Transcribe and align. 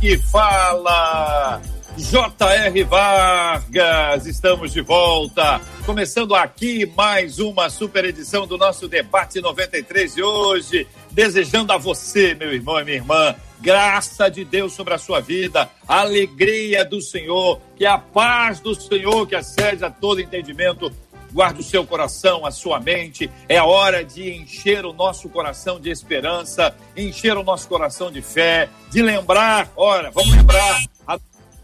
Aqui 0.00 0.16
fala 0.16 1.60
J.R. 1.94 2.84
Vargas, 2.84 4.24
estamos 4.24 4.72
de 4.72 4.80
volta. 4.80 5.60
Começando 5.84 6.34
aqui 6.34 6.90
mais 6.96 7.38
uma 7.38 7.68
super 7.68 8.06
edição 8.06 8.46
do 8.46 8.56
nosso 8.56 8.88
Debate 8.88 9.42
93 9.42 10.14
de 10.14 10.22
hoje. 10.22 10.86
Desejando 11.10 11.74
a 11.74 11.76
você, 11.76 12.34
meu 12.34 12.50
irmão 12.50 12.80
e 12.80 12.84
minha 12.84 12.96
irmã, 12.96 13.34
graça 13.60 14.30
de 14.30 14.42
Deus 14.42 14.72
sobre 14.72 14.94
a 14.94 14.98
sua 14.98 15.20
vida, 15.20 15.68
alegria 15.86 16.82
do 16.82 17.02
Senhor, 17.02 17.60
que 17.76 17.84
a 17.84 17.98
paz 17.98 18.58
do 18.58 18.74
Senhor, 18.74 19.26
que 19.26 19.36
excede 19.36 19.84
a 19.84 19.90
todo 19.90 20.18
entendimento, 20.18 20.90
guarde 21.32 21.60
o 21.60 21.64
seu 21.64 21.86
coração, 21.86 22.44
a 22.44 22.50
sua 22.50 22.80
mente. 22.80 23.30
É 23.48 23.60
hora 23.62 24.04
de 24.04 24.32
encher 24.32 24.84
o 24.84 24.92
nosso 24.92 25.28
coração 25.28 25.80
de 25.80 25.90
esperança, 25.90 26.74
encher 26.96 27.36
o 27.36 27.42
nosso 27.42 27.68
coração 27.68 28.10
de 28.10 28.22
fé, 28.22 28.68
de 28.90 29.02
lembrar, 29.02 29.72
ora, 29.76 30.10
vamos 30.10 30.34
lembrar, 30.34 30.80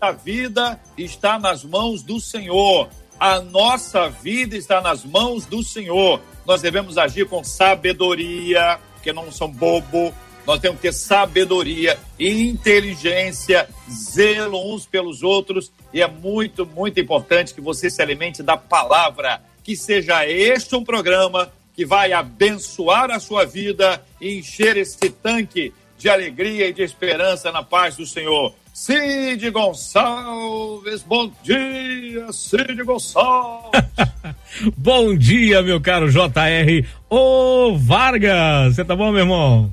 a 0.01 0.13
vida 0.13 0.79
está 0.97 1.39
nas 1.39 1.65
mãos 1.65 2.03
do 2.03 2.21
Senhor. 2.21 2.89
A 3.19 3.41
nossa 3.41 4.09
vida 4.09 4.57
está 4.57 4.81
nas 4.81 5.05
mãos 5.05 5.47
do 5.47 5.63
Senhor. 5.63 6.21
Nós 6.45 6.61
devemos 6.61 6.99
agir 6.99 7.27
com 7.27 7.43
sabedoria, 7.43 8.79
porque 8.95 9.13
não 9.13 9.33
são 9.33 9.51
bobo. 9.51 10.15
Nós 10.47 10.61
temos 10.61 10.77
que 10.77 10.83
ter 10.83 10.93
sabedoria, 10.93 11.99
inteligência, 12.21 13.69
zelo 13.91 14.73
uns 14.73 14.87
pelos 14.87 15.23
outros. 15.23 15.73
E 15.93 16.03
é 16.03 16.07
muito, 16.07 16.67
muito 16.67 17.01
importante 17.01 17.55
que 17.55 17.61
você 17.61 17.89
se 17.89 18.03
alimente 18.03 18.43
da 18.43 18.57
palavra. 18.57 19.43
Que 19.67 19.75
seja 19.75 20.25
este 20.25 20.77
um 20.77 20.85
programa 20.85 21.51
que 21.75 21.85
vai 21.85 22.13
abençoar 22.13 23.11
a 23.11 23.19
sua 23.19 23.45
vida 23.45 24.01
e 24.21 24.39
encher 24.39 24.77
esse 24.77 25.11
tanque 25.11 25.75
de 25.99 26.09
alegria 26.09 26.69
e 26.69 26.73
de 26.73 26.83
esperança 26.83 27.51
na 27.51 27.65
paz 27.65 27.97
do 27.97 28.07
Senhor. 28.07 28.55
Cid 28.73 29.51
Gonçalves, 29.51 31.03
bom 31.03 31.33
dia, 31.43 32.33
Cid 32.33 32.81
Gonçalves. 32.85 33.83
bom 34.79 35.17
dia, 35.17 35.61
meu 35.63 35.81
caro 35.81 36.13
JR. 36.13 36.87
Ô 37.11 37.77
Vargas, 37.77 38.77
você 38.77 38.85
tá 38.85 38.95
bom, 38.95 39.11
meu 39.11 39.23
irmão? 39.23 39.73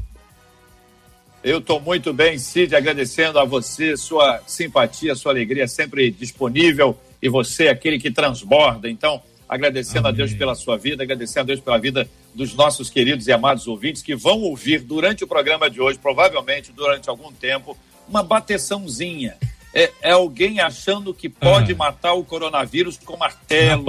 Eu 1.44 1.62
tô 1.62 1.80
muito 1.80 2.12
bem, 2.12 2.40
Cid, 2.40 2.76
agradecendo 2.76 3.38
a 3.38 3.46
você, 3.46 3.96
sua 3.96 4.42
simpatia, 4.48 5.14
sua 5.14 5.34
alegria 5.34 5.68
sempre 5.68 6.10
disponível 6.10 6.98
e 7.22 7.30
você 7.30 7.68
aquele 7.68 8.00
que 8.00 8.10
transborda. 8.10 8.90
Então, 8.90 9.22
agradecendo 9.54 10.08
Amém. 10.08 10.14
a 10.14 10.26
Deus 10.26 10.34
pela 10.34 10.56
sua 10.56 10.78
vida, 10.78 11.04
agradecendo 11.04 11.42
a 11.42 11.46
Deus 11.46 11.60
pela 11.60 11.78
vida 11.78 12.10
dos 12.34 12.56
nossos 12.56 12.90
queridos 12.90 13.28
e 13.28 13.32
amados 13.32 13.68
ouvintes 13.68 14.02
que 14.02 14.16
vão 14.16 14.42
ouvir 14.42 14.80
durante 14.80 15.24
o 15.24 15.28
programa 15.28 15.70
de 15.70 15.80
hoje, 15.80 16.00
provavelmente 16.00 16.72
durante 16.72 17.08
algum 17.08 17.32
tempo, 17.32 17.78
uma 18.10 18.24
bateçãozinha. 18.24 19.38
É, 19.76 19.92
é, 20.02 20.12
alguém 20.12 20.60
achando 20.60 21.14
que 21.14 21.28
pode 21.28 21.74
ah. 21.74 21.76
matar 21.76 22.14
o 22.14 22.24
coronavírus 22.24 22.98
com 22.98 23.18
martelo, 23.18 23.86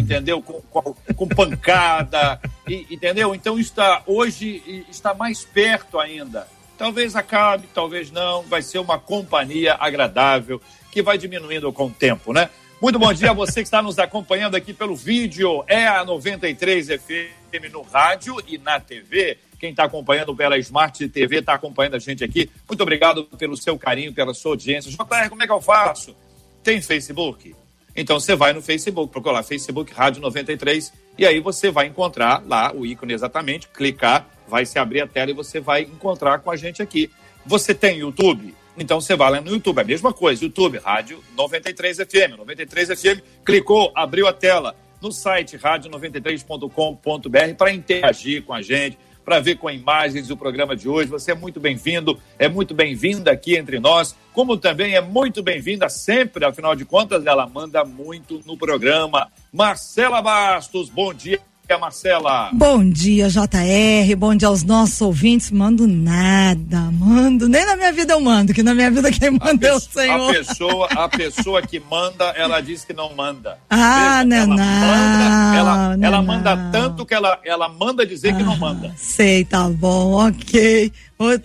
entendeu? 0.00 0.42
Com, 0.42 0.60
com, 0.62 0.94
com 1.14 1.28
pancada, 1.28 2.40
e, 2.66 2.86
entendeu? 2.90 3.34
Então 3.34 3.58
está 3.58 4.02
hoje 4.04 4.84
está 4.88 5.14
mais 5.14 5.44
perto 5.44 5.98
ainda. 5.98 6.46
Talvez 6.76 7.14
acabe, 7.14 7.68
talvez 7.72 8.10
não. 8.10 8.42
Vai 8.42 8.62
ser 8.62 8.78
uma 8.78 8.98
companhia 8.98 9.76
agradável 9.78 10.60
que 10.90 11.02
vai 11.02 11.16
diminuindo 11.16 11.72
com 11.72 11.86
o 11.86 11.90
tempo, 11.90 12.32
né? 12.32 12.50
Muito 12.80 12.96
bom 12.96 13.12
dia 13.12 13.30
a 13.30 13.34
você 13.34 13.54
que 13.54 13.66
está 13.66 13.82
nos 13.82 13.98
acompanhando 13.98 14.54
aqui 14.54 14.72
pelo 14.72 14.94
vídeo. 14.94 15.64
É 15.66 15.88
a 15.88 16.04
93 16.04 16.86
FM 16.86 17.72
no 17.72 17.82
rádio 17.82 18.36
e 18.46 18.56
na 18.56 18.78
TV. 18.78 19.36
Quem 19.58 19.70
está 19.70 19.82
acompanhando 19.82 20.34
pela 20.36 20.56
Smart 20.58 21.08
TV 21.08 21.40
está 21.40 21.54
acompanhando 21.54 21.96
a 21.96 21.98
gente 21.98 22.22
aqui. 22.22 22.48
Muito 22.68 22.80
obrigado 22.80 23.24
pelo 23.36 23.56
seu 23.56 23.76
carinho, 23.76 24.14
pela 24.14 24.32
sua 24.32 24.52
audiência. 24.52 24.92
JR, 24.92 25.28
como 25.28 25.42
é 25.42 25.46
que 25.46 25.52
eu 25.52 25.60
faço? 25.60 26.14
Tem 26.62 26.80
Facebook? 26.80 27.52
Então 27.96 28.20
você 28.20 28.36
vai 28.36 28.52
no 28.52 28.62
Facebook, 28.62 29.10
procura 29.10 29.34
lá 29.34 29.42
Facebook 29.42 29.92
Rádio 29.92 30.22
93 30.22 30.92
e 31.18 31.26
aí 31.26 31.40
você 31.40 31.72
vai 31.72 31.86
encontrar 31.86 32.44
lá 32.46 32.72
o 32.72 32.86
ícone 32.86 33.12
exatamente, 33.12 33.66
clicar, 33.66 34.24
vai 34.46 34.64
se 34.64 34.78
abrir 34.78 35.00
a 35.00 35.06
tela 35.08 35.32
e 35.32 35.34
você 35.34 35.58
vai 35.58 35.82
encontrar 35.82 36.38
com 36.38 36.50
a 36.52 36.54
gente 36.54 36.80
aqui. 36.80 37.10
Você 37.44 37.74
tem 37.74 37.98
YouTube? 37.98 38.54
Então 38.78 39.00
você 39.00 39.16
vai 39.16 39.30
lá 39.30 39.40
no 39.40 39.50
YouTube, 39.50 39.78
é 39.78 39.82
a 39.82 39.84
mesma 39.84 40.12
coisa, 40.12 40.44
YouTube, 40.44 40.78
Rádio 40.78 41.22
93 41.36 41.96
FM, 41.98 42.36
93 42.38 43.00
FM, 43.00 43.20
clicou, 43.44 43.90
abriu 43.94 44.28
a 44.28 44.32
tela 44.32 44.76
no 45.00 45.10
site 45.10 45.56
rádio93.com.br 45.58 47.54
para 47.56 47.72
interagir 47.72 48.42
com 48.44 48.52
a 48.52 48.62
gente, 48.62 48.98
para 49.24 49.40
ver 49.40 49.56
com 49.56 49.68
imagens 49.68 50.30
o 50.30 50.36
programa 50.36 50.76
de 50.76 50.88
hoje. 50.88 51.10
Você 51.10 51.32
é 51.32 51.34
muito 51.34 51.58
bem-vindo, 51.60 52.18
é 52.38 52.48
muito 52.48 52.72
bem-vinda 52.74 53.32
aqui 53.32 53.56
entre 53.56 53.80
nós, 53.80 54.16
como 54.32 54.56
também 54.56 54.94
é 54.94 55.00
muito 55.00 55.42
bem-vinda 55.42 55.88
sempre, 55.88 56.44
afinal 56.44 56.76
de 56.76 56.84
contas, 56.84 57.26
ela 57.26 57.46
manda 57.46 57.84
muito 57.84 58.40
no 58.46 58.56
programa. 58.56 59.28
Marcela 59.52 60.22
Bastos, 60.22 60.88
bom 60.88 61.12
dia 61.12 61.40
dia, 61.68 61.78
Marcela. 61.78 62.50
Bom 62.54 62.88
dia, 62.88 63.28
JR. 63.28 64.16
Bom 64.16 64.34
dia 64.34 64.48
aos 64.48 64.64
nossos 64.64 64.98
ouvintes. 65.02 65.50
Mando 65.50 65.86
nada, 65.86 66.80
mando. 66.92 67.46
Nem 67.46 67.66
na 67.66 67.76
minha 67.76 67.92
vida 67.92 68.14
eu 68.14 68.20
mando, 68.20 68.54
que 68.54 68.62
na 68.62 68.74
minha 68.74 68.90
vida 68.90 69.12
quem 69.12 69.32
manda 69.32 69.68
é 69.68 69.72
o 69.74 69.78
Senhor. 69.78 70.30
A 70.30 70.32
pessoa, 70.32 70.88
a 70.90 71.08
pessoa 71.10 71.60
que 71.60 71.78
manda, 71.78 72.24
ela 72.36 72.62
diz 72.62 72.86
que 72.86 72.94
não 72.94 73.14
manda. 73.14 73.58
Ah, 73.68 74.24
Veja, 74.24 74.24
não, 74.24 74.36
ela 74.36 74.46
não. 74.46 74.56
Manda, 74.56 75.56
ela, 75.58 75.96
não, 75.96 76.06
ela 76.06 76.22
manda 76.22 76.56
não. 76.56 76.72
tanto 76.72 77.04
que 77.04 77.12
ela, 77.12 77.38
ela 77.44 77.68
manda 77.68 78.06
dizer 78.06 78.30
ah, 78.30 78.36
que 78.36 78.42
não 78.42 78.54
ah, 78.54 78.56
manda. 78.56 78.94
Sei, 78.96 79.44
tá 79.44 79.68
bom, 79.68 80.26
ok. 80.26 80.90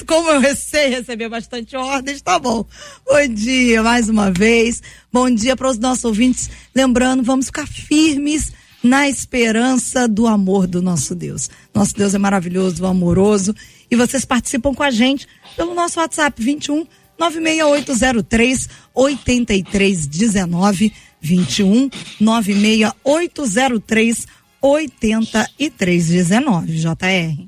Como 0.08 0.30
eu 0.30 0.56
sei 0.56 0.88
receber 0.88 1.28
bastante 1.28 1.76
ordens, 1.76 2.22
tá 2.22 2.40
bom. 2.40 2.66
Bom 3.06 3.28
dia 3.28 3.84
mais 3.84 4.08
uma 4.08 4.32
vez. 4.32 4.82
Bom 5.12 5.30
dia 5.30 5.58
para 5.58 5.68
os 5.68 5.78
nossos 5.78 6.06
ouvintes. 6.06 6.50
Lembrando, 6.74 7.24
vamos 7.24 7.48
ficar 7.48 7.68
firmes 7.68 8.54
na 8.84 9.08
esperança 9.08 10.08
do 10.08 10.28
amor 10.28 10.68
do 10.68 10.82
nosso 10.82 11.16
Deus. 11.16 11.50
Nosso 11.74 11.96
Deus 11.96 12.14
é 12.14 12.18
maravilhoso, 12.18 12.86
amoroso. 12.86 13.56
E 13.90 13.96
vocês 13.96 14.26
participam 14.26 14.74
com 14.74 14.84
a 14.84 14.92
gente 14.92 15.26
pelo 15.56 15.74
nosso 15.74 15.98
WhatsApp 16.00 16.44
21 16.44 16.86
96803 17.18 18.68
8319 18.94 20.94
21 21.22 21.90
96803 22.20 24.28
8319 24.62 26.78
JR. 26.78 27.48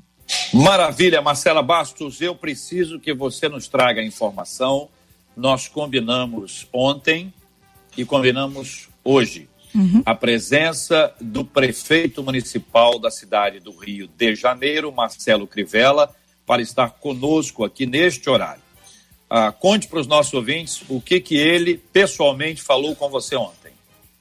Maravilha, 0.52 1.22
Marcela 1.22 1.62
Bastos, 1.62 2.20
eu 2.20 2.34
preciso 2.34 2.98
que 2.98 3.14
você 3.14 3.48
nos 3.48 3.68
traga 3.68 4.00
a 4.00 4.04
informação. 4.04 4.88
Nós 5.36 5.68
combinamos 5.68 6.66
ontem 6.72 7.32
e 7.96 8.04
combinamos 8.04 8.88
hoje 9.04 9.48
uhum. 9.76 10.02
a 10.04 10.14
presença 10.14 11.12
do 11.20 11.44
prefeito 11.44 12.22
municipal 12.22 12.98
da 12.98 13.10
cidade 13.10 13.60
do 13.60 13.70
Rio 13.70 14.08
de 14.08 14.34
Janeiro, 14.34 14.90
Marcelo 14.90 15.46
Crivella, 15.46 16.10
para 16.46 16.62
estar 16.62 16.90
conosco 16.90 17.64
aqui 17.64 17.86
neste 17.86 18.30
horário. 18.30 18.62
Ah, 19.28 19.52
conte 19.52 19.88
para 19.88 20.00
os 20.00 20.06
nossos 20.06 20.32
ouvintes 20.32 20.82
o 20.88 21.00
que, 21.00 21.20
que 21.20 21.36
ele 21.36 21.76
pessoalmente 21.92 22.62
falou 22.62 22.94
com 22.94 23.08
você 23.08 23.36
ontem. 23.36 23.72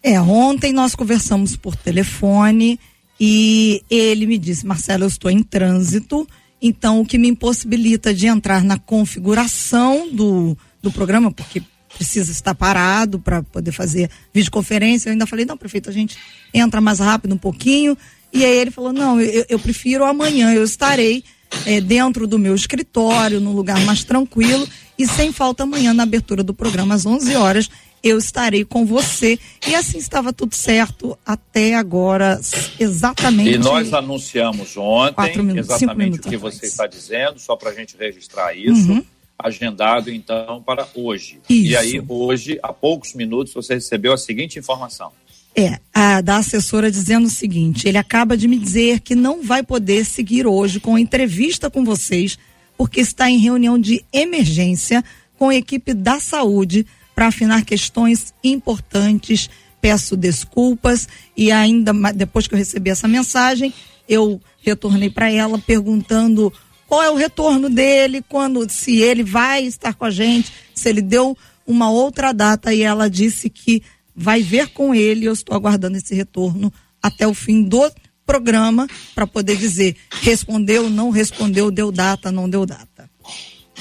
É, 0.02 0.20
ontem 0.20 0.74
nós 0.74 0.96
conversamos 0.96 1.56
por 1.56 1.76
telefone 1.76 2.80
e 3.20 3.84
ele 3.90 4.26
me 4.26 4.38
disse, 4.38 4.66
Marcelo, 4.66 5.04
eu 5.04 5.08
estou 5.08 5.32
em 5.32 5.42
trânsito, 5.42 6.28
então 6.62 7.02
o 7.02 7.06
que 7.06 7.18
me 7.18 7.28
impossibilita 7.28 8.14
de 8.14 8.28
entrar 8.28 8.64
na 8.64 8.78
configuração 8.78 10.10
do, 10.12 10.58
do 10.82 10.92
programa, 10.92 11.32
porque 11.32 11.62
precisa 11.96 12.32
estar 12.32 12.54
parado 12.54 13.20
para 13.20 13.42
poder 13.42 13.72
fazer 13.72 14.10
videoconferência. 14.34 15.10
Eu 15.10 15.14
ainda 15.14 15.26
falei, 15.26 15.46
não, 15.46 15.58
prefeito, 15.58 15.90
a 15.90 15.94
gente 15.94 16.18
entra 16.54 16.82
mais 16.82 17.00
rápido 17.00 17.34
um 17.34 17.38
pouquinho. 17.38 17.98
E 18.32 18.44
aí 18.44 18.58
ele 18.58 18.72
falou, 18.72 18.92
não, 18.92 19.20
eu, 19.20 19.46
eu 19.48 19.60
prefiro 19.60 20.04
amanhã, 20.04 20.54
eu 20.54 20.64
estarei 20.64 21.24
é, 21.66 21.80
dentro 21.80 22.28
do 22.28 22.38
meu 22.38 22.54
escritório, 22.54 23.40
num 23.40 23.54
lugar 23.54 23.80
mais 23.86 24.04
tranquilo, 24.04 24.68
e 24.98 25.08
sem 25.08 25.32
falta 25.32 25.64
amanhã 25.64 25.94
na 25.94 26.04
abertura 26.04 26.44
do 26.44 26.54
programa 26.54 26.96
às 26.96 27.06
11 27.06 27.36
horas 27.36 27.70
eu 28.04 28.20
estarei 28.20 28.64
com 28.64 28.86
você. 28.86 29.40
E 29.68 29.74
assim 29.74 29.98
estava 29.98 30.32
tudo 30.32 30.54
certo 30.54 31.18
até 31.26 31.74
agora, 31.74 32.40
exatamente. 32.80 33.56
E 33.56 33.58
nós 33.58 33.92
anunciamos 33.94 34.78
ontem 34.78 35.42
minutos, 35.42 35.72
exatamente 35.72 36.20
o 36.20 36.22
que 36.22 36.38
você 36.38 36.68
está 36.68 36.86
dizendo, 36.86 37.40
só 37.40 37.56
para 37.56 37.72
a 37.72 37.74
gente 37.74 37.98
registrar 37.98 38.56
isso. 38.56 38.92
Uhum 38.92 39.04
agendado 39.38 40.10
então 40.10 40.62
para 40.62 40.88
hoje. 40.96 41.40
Isso. 41.50 41.72
E 41.72 41.76
aí, 41.76 42.04
hoje, 42.08 42.60
há 42.64 42.72
poucos 42.72 43.14
minutos, 43.14 43.54
você 43.54 43.76
recebeu 43.76 44.14
a 44.14 44.18
seguinte 44.18 44.58
informação. 44.58 45.12
É, 45.58 45.80
a 45.94 46.20
da 46.20 46.38
assessora 46.38 46.92
dizendo 46.92 47.28
o 47.28 47.30
seguinte: 47.30 47.88
ele 47.88 47.98
acaba 47.98 48.36
de 48.36 48.48
me 48.48 48.58
dizer 48.58 49.00
que 49.00 49.16
não 49.16 49.42
vai 49.42 49.64
poder 49.64 50.04
seguir 50.06 50.46
hoje 50.46 50.80
com 50.80 50.96
a 50.96 51.00
entrevista 51.00 51.70
com 51.70 51.86
vocês, 51.86 52.38
porque 52.78 53.00
está 53.00 53.30
em 53.30 53.38
reunião 53.38 53.80
de 53.80 54.04
emergência 54.12 55.04
com 55.38 55.50
a 55.50 55.56
equipe 55.56 55.94
da 55.94 56.20
saúde 56.20 56.86
para 57.14 57.28
afinar 57.28 57.64
questões 57.64 58.34
importantes. 58.44 59.50
Peço 59.80 60.18
desculpas 60.18 61.08
e 61.38 61.52
ainda 61.52 61.94
depois 62.14 62.48
que 62.48 62.56
eu 62.56 62.58
recebi 62.58 62.90
essa 62.90 63.08
mensagem, 63.08 63.72
eu 64.10 64.42
retornei 64.62 65.10
para 65.12 65.32
ela 65.32 65.60
perguntando 65.60 66.52
qual 66.88 67.02
é 67.04 67.10
o 67.10 67.16
retorno 67.16 67.70
dele, 67.70 68.24
quando 68.28 68.70
se 68.70 69.00
ele 69.02 69.24
vai 69.24 69.64
estar 69.64 69.94
com 69.94 70.06
a 70.06 70.12
gente, 70.12 70.52
se 70.74 70.88
ele 70.90 71.02
deu 71.02 71.38
uma 71.66 71.90
outra 71.90 72.32
data 72.32 72.74
e 72.74 72.82
ela 72.82 73.10
disse 73.10 73.50
que 73.50 73.82
vai 74.16 74.42
ver 74.42 74.70
com 74.70 74.94
ele. 74.94 75.26
Eu 75.26 75.34
estou 75.34 75.56
aguardando 75.56 75.98
esse 75.98 76.14
retorno 76.14 76.72
até 77.02 77.28
o 77.28 77.34
fim 77.34 77.64
do 77.64 77.92
programa 78.26 78.88
para 79.14 79.28
poder 79.28 79.56
dizer 79.58 79.96
respondeu, 80.22 80.90
não 80.90 81.10
respondeu, 81.10 81.70
deu 81.70 81.92
data, 81.92 82.32
não 82.32 82.50
deu 82.50 82.66
data. 82.66 83.10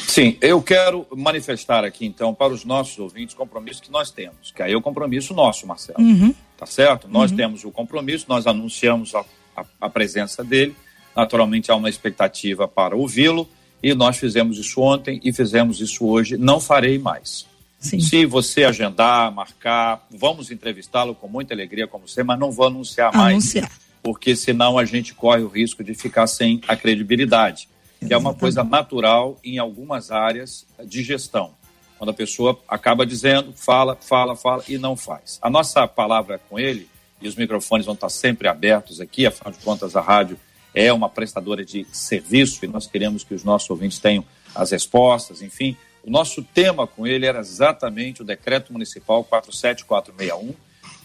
Sim, 0.09 0.37
eu 0.41 0.61
quero 0.61 1.07
manifestar 1.17 1.85
aqui 1.85 2.05
então 2.05 2.35
para 2.35 2.53
os 2.53 2.65
nossos 2.65 2.99
ouvintes 2.99 3.35
o 3.35 3.39
compromisso 3.39 3.81
que 3.81 3.91
nós 3.91 4.11
temos, 4.11 4.51
que 4.51 4.63
aí 4.63 4.73
é 4.73 4.77
o 4.77 4.83
compromisso 4.83 5.33
nosso, 5.33 5.67
Marcelo. 5.67 6.01
Uhum. 6.01 6.35
Tá 6.59 6.67
certo? 6.67 7.09
Nós 7.09 7.31
Uhum. 7.31 7.37
temos 7.37 7.65
o 7.65 7.71
compromisso, 7.71 8.27
nós 8.29 8.47
anunciamos 8.47 9.15
a, 9.15 9.25
a, 9.57 9.65
a 9.81 9.89
presença 9.91 10.43
dele, 10.45 10.75
naturalmente 11.17 11.71
há 11.71 11.77
uma 11.77 11.89
expectativa 11.89 12.67
para 12.67 12.97
ouvi-lo 12.97 13.49
e 13.83 13.95
nós 13.95 14.17
fizemos 14.17 14.59
isso 14.59 14.81
ontem 14.81 15.21
e 15.23 15.33
fizemos 15.33 15.81
isso 15.81 16.07
hoje, 16.07 16.37
não 16.37 16.59
farei 16.59 16.99
mais. 16.99 17.47
Sim. 17.79 18.01
Se 18.01 18.25
você 18.25 18.65
agendar, 18.65 19.31
marcar, 19.31 20.07
vamos 20.11 20.51
entrevistá-lo 20.51 21.15
com 21.15 21.29
muita 21.29 21.53
alegria 21.53 21.87
como 21.87 22.09
você, 22.09 22.23
mas 22.23 22.39
não 22.39 22.51
vou 22.51 22.67
anunciar 22.67 23.15
mais, 23.15 23.33
Anunciar. 23.35 23.71
porque 24.03 24.35
senão 24.35 24.79
a 24.79 24.87
gente 24.87 25.13
corre 25.13 25.43
o 25.43 25.49
risco 25.49 25.85
de 25.85 25.95
ficar 25.95 26.27
sem 26.27 26.63
a 26.67 26.75
credibilidade, 26.75 27.69
que 28.07 28.13
é 28.13 28.17
uma 28.17 28.33
coisa 28.33 28.65
natural 28.65 29.39
em 29.45 29.59
algumas 29.59 30.11
áreas 30.11 30.67
de 30.87 31.03
gestão. 31.03 31.53
Quando 31.99 32.09
a 32.11 32.15
pessoa 32.15 32.59
acaba 32.67 33.05
dizendo, 33.05 33.53
fala, 33.55 33.97
fala, 34.01 34.35
fala 34.35 34.65
e 34.67 34.79
não 34.79 34.97
faz. 34.97 35.39
A 35.43 35.51
nossa 35.51 35.87
palavra 35.87 36.41
com 36.49 36.59
ele, 36.59 36.89
e 37.21 37.29
os 37.29 37.37
microfones 37.37 37.87
vão 37.87 37.95
estar 37.95 38.09
sempre 38.09 38.49
abertos 38.49 39.01
aqui, 39.01 39.27
afinal 39.27 39.53
de 39.53 39.59
contas 39.59 39.95
a 39.95 40.01
rádio 40.01 40.39
é 40.75 40.93
uma 40.93 41.09
prestadora 41.09 41.65
de 41.65 41.87
serviço 41.93 42.65
e 42.65 42.69
nós 42.69 42.87
queremos 42.87 43.23
que 43.23 43.35
os 43.35 43.45
nossos 43.45 43.71
ouvintes 43.71 43.99
tenham 43.99 44.25
as 44.55 44.73
respostas, 44.73 45.41
enfim. 45.41 45.77
O 46.03 46.11
nosso 46.11 46.43
tema 46.43 46.87
com 46.87 47.07
ele 47.07 47.27
era 47.27 47.39
exatamente 47.39 48.21
o 48.21 48.25
Decreto 48.25 48.73
Municipal 48.73 49.25
47461, 49.25 50.55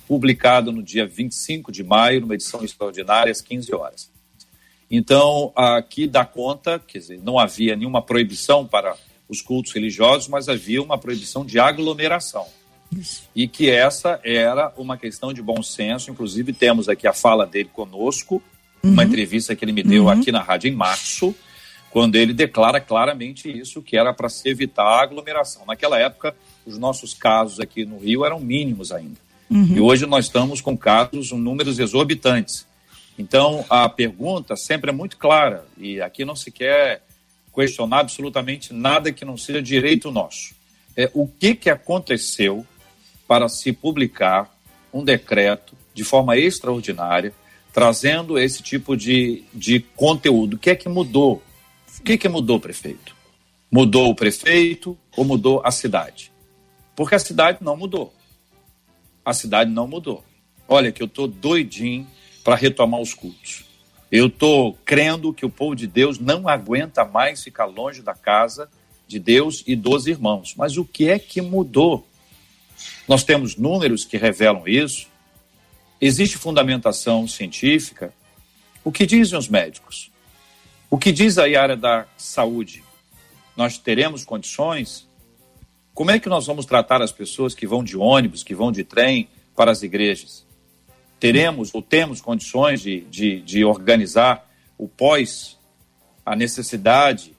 publicado 0.08 0.72
no 0.72 0.82
dia 0.82 1.06
25 1.06 1.72
de 1.72 1.84
maio, 1.84 2.22
numa 2.22 2.34
edição 2.34 2.64
extraordinária, 2.66 3.32
às 3.32 3.42
15 3.42 3.74
horas. 3.74 4.12
Então, 4.92 5.54
aqui 5.56 6.08
dá 6.08 6.26
conta, 6.26 6.80
quer 6.80 6.98
dizer, 6.98 7.22
não 7.24 7.38
havia 7.38 7.76
nenhuma 7.76 8.02
proibição 8.02 8.66
para 8.66 8.96
os 9.30 9.40
cultos 9.40 9.72
religiosos, 9.72 10.28
mas 10.28 10.50
havia 10.50 10.82
uma 10.82 10.98
proibição 10.98 11.46
de 11.46 11.60
aglomeração. 11.60 12.48
E 13.36 13.48
que 13.48 13.70
essa 13.70 14.20
era 14.24 14.74
uma 14.76 14.98
questão 14.98 15.32
de 15.32 15.44
bom 15.44 15.62
senso, 15.62 16.10
inclusive 16.10 16.52
temos 16.54 16.90
aqui 16.90 17.08
a 17.08 17.14
fala 17.14 17.46
dele 17.46 17.70
conosco, 17.72 18.42
uma 18.84 19.04
entrevista 19.04 19.56
que 19.56 19.64
ele 19.66 19.72
me 19.72 19.84
deu 19.84 20.10
aqui 20.10 20.32
na 20.32 20.42
rádio 20.42 20.70
em 20.70 20.76
março, 20.76 21.36
quando 21.90 22.16
ele 22.16 22.34
declara 22.34 22.80
claramente 22.80 23.50
isso, 23.50 23.82
que 23.82 23.98
era 23.98 24.14
para 24.14 24.30
se 24.30 24.48
evitar 24.48 24.84
a 24.84 25.02
aglomeração. 25.02 25.66
Naquela 25.66 26.00
época, 26.00 26.36
os 26.66 26.78
nossos 26.78 27.14
casos 27.14 27.60
aqui 27.60 27.86
no 27.86 27.98
Rio 27.98 28.24
eram 28.24 28.40
mínimos 28.40 28.92
ainda. 28.92 29.18
E 29.76 29.80
hoje 29.80 30.06
nós 30.06 30.26
estamos 30.26 30.62
com 30.62 30.78
casos, 30.78 31.32
um 31.32 31.38
números 31.38 31.80
exorbitantes. 31.80 32.68
Então, 33.18 33.66
a 33.70 33.90
pergunta 33.90 34.56
sempre 34.56 34.92
é 34.92 34.94
muito 34.94 35.18
clara, 35.18 35.66
e 35.78 36.00
aqui 36.00 36.24
não 36.24 36.36
se 36.36 36.52
quer 36.52 37.02
questionar 37.54 38.00
absolutamente 38.00 38.74
nada 38.74 39.12
que 39.12 39.26
não 39.26 39.36
seja 39.36 39.62
direito 39.62 40.12
nosso. 40.12 40.54
É, 40.96 41.10
o 41.14 41.28
que, 41.28 41.56
que 41.56 41.70
aconteceu 41.70 42.66
para 43.28 43.50
se 43.50 43.74
publicar 43.74 44.50
um 44.94 45.04
decreto 45.04 45.76
de 45.94 46.04
forma 46.04 46.38
extraordinária, 46.38 47.34
trazendo 47.80 48.38
esse 48.38 48.62
tipo 48.62 48.98
de, 48.98 49.42
de 49.54 49.80
conteúdo? 49.80 50.56
O 50.56 50.60
que 50.60 50.72
é 50.72 50.76
que 50.76 50.90
mudou? 50.90 51.42
O 51.98 52.04
que, 52.04 52.18
que 52.18 52.28
mudou, 52.28 52.60
prefeito? 52.60 53.16
Mudou 53.72 54.10
o 54.10 54.16
prefeito 54.16 54.98
ou 55.16 55.24
mudou 55.24 55.62
a 55.64 55.72
cidade? 55.72 56.30
Porque 56.94 57.16
a 57.16 57.20
cidade 57.20 57.60
não 57.62 57.78
mudou. 57.78 58.14
A 59.24 59.34
cidade 59.34 59.72
não 59.72 59.88
mudou. 59.88 60.26
Olha, 60.68 60.92
que 60.92 61.02
eu 61.02 61.06
estou 61.06 61.26
doidinho 61.26 62.06
para 62.44 62.54
retomar 62.54 63.00
os 63.00 63.14
cultos. 63.14 63.64
Eu 64.12 64.28
estou 64.28 64.78
crendo 64.84 65.34
que 65.34 65.46
o 65.46 65.50
povo 65.50 65.74
de 65.74 65.88
Deus 65.88 66.20
não 66.20 66.50
aguenta 66.50 67.06
mais 67.06 67.42
ficar 67.42 67.64
longe 67.64 68.02
da 68.02 68.14
casa 68.14 68.70
de 69.08 69.20
Deus 69.20 69.64
e 69.66 69.74
dos 69.74 70.06
irmãos. 70.06 70.54
Mas 70.58 70.76
o 70.76 70.84
que 70.84 71.08
é 71.08 71.18
que 71.18 71.42
mudou? 71.42 72.06
Nós 73.08 73.24
temos 73.24 73.56
números 73.56 74.04
que 74.04 74.18
revelam 74.18 74.68
isso. 74.68 75.08
Existe 76.02 76.38
fundamentação 76.38 77.28
científica. 77.28 78.14
O 78.84 78.92
que 78.92 79.06
dizem 79.06 79.38
os 79.38 79.50
médicos? 79.50 80.12
O 80.90 80.98
que 80.98 81.12
diz 81.12 81.38
aí 81.38 81.56
a 81.56 81.62
área 81.62 81.76
da 81.76 82.06
saúde? 82.18 82.84
Nós 83.56 83.78
teremos 83.78 84.24
condições? 84.24 85.08
Como 85.94 86.12
é 86.12 86.20
que 86.20 86.30
nós 86.30 86.48
vamos 86.48 86.66
tratar 86.66 87.02
as 87.02 87.12
pessoas 87.12 87.54
que 87.54 87.68
vão 87.68 87.84
de 87.84 87.98
ônibus, 87.98 88.44
que 88.44 88.56
vão 88.56 88.72
de 88.72 88.84
trem 88.84 89.28
para 89.56 89.72
as 89.72 89.84
igrejas? 89.84 90.46
Teremos 91.20 91.76
ou 91.76 91.82
temos 91.82 92.22
condições 92.22 92.82
de, 92.82 93.02
de, 93.02 93.42
de 93.42 93.66
organizar 93.66 94.50
o 94.78 94.88
pós, 94.88 95.60
a 96.26 96.34
necessidade? 96.36 97.36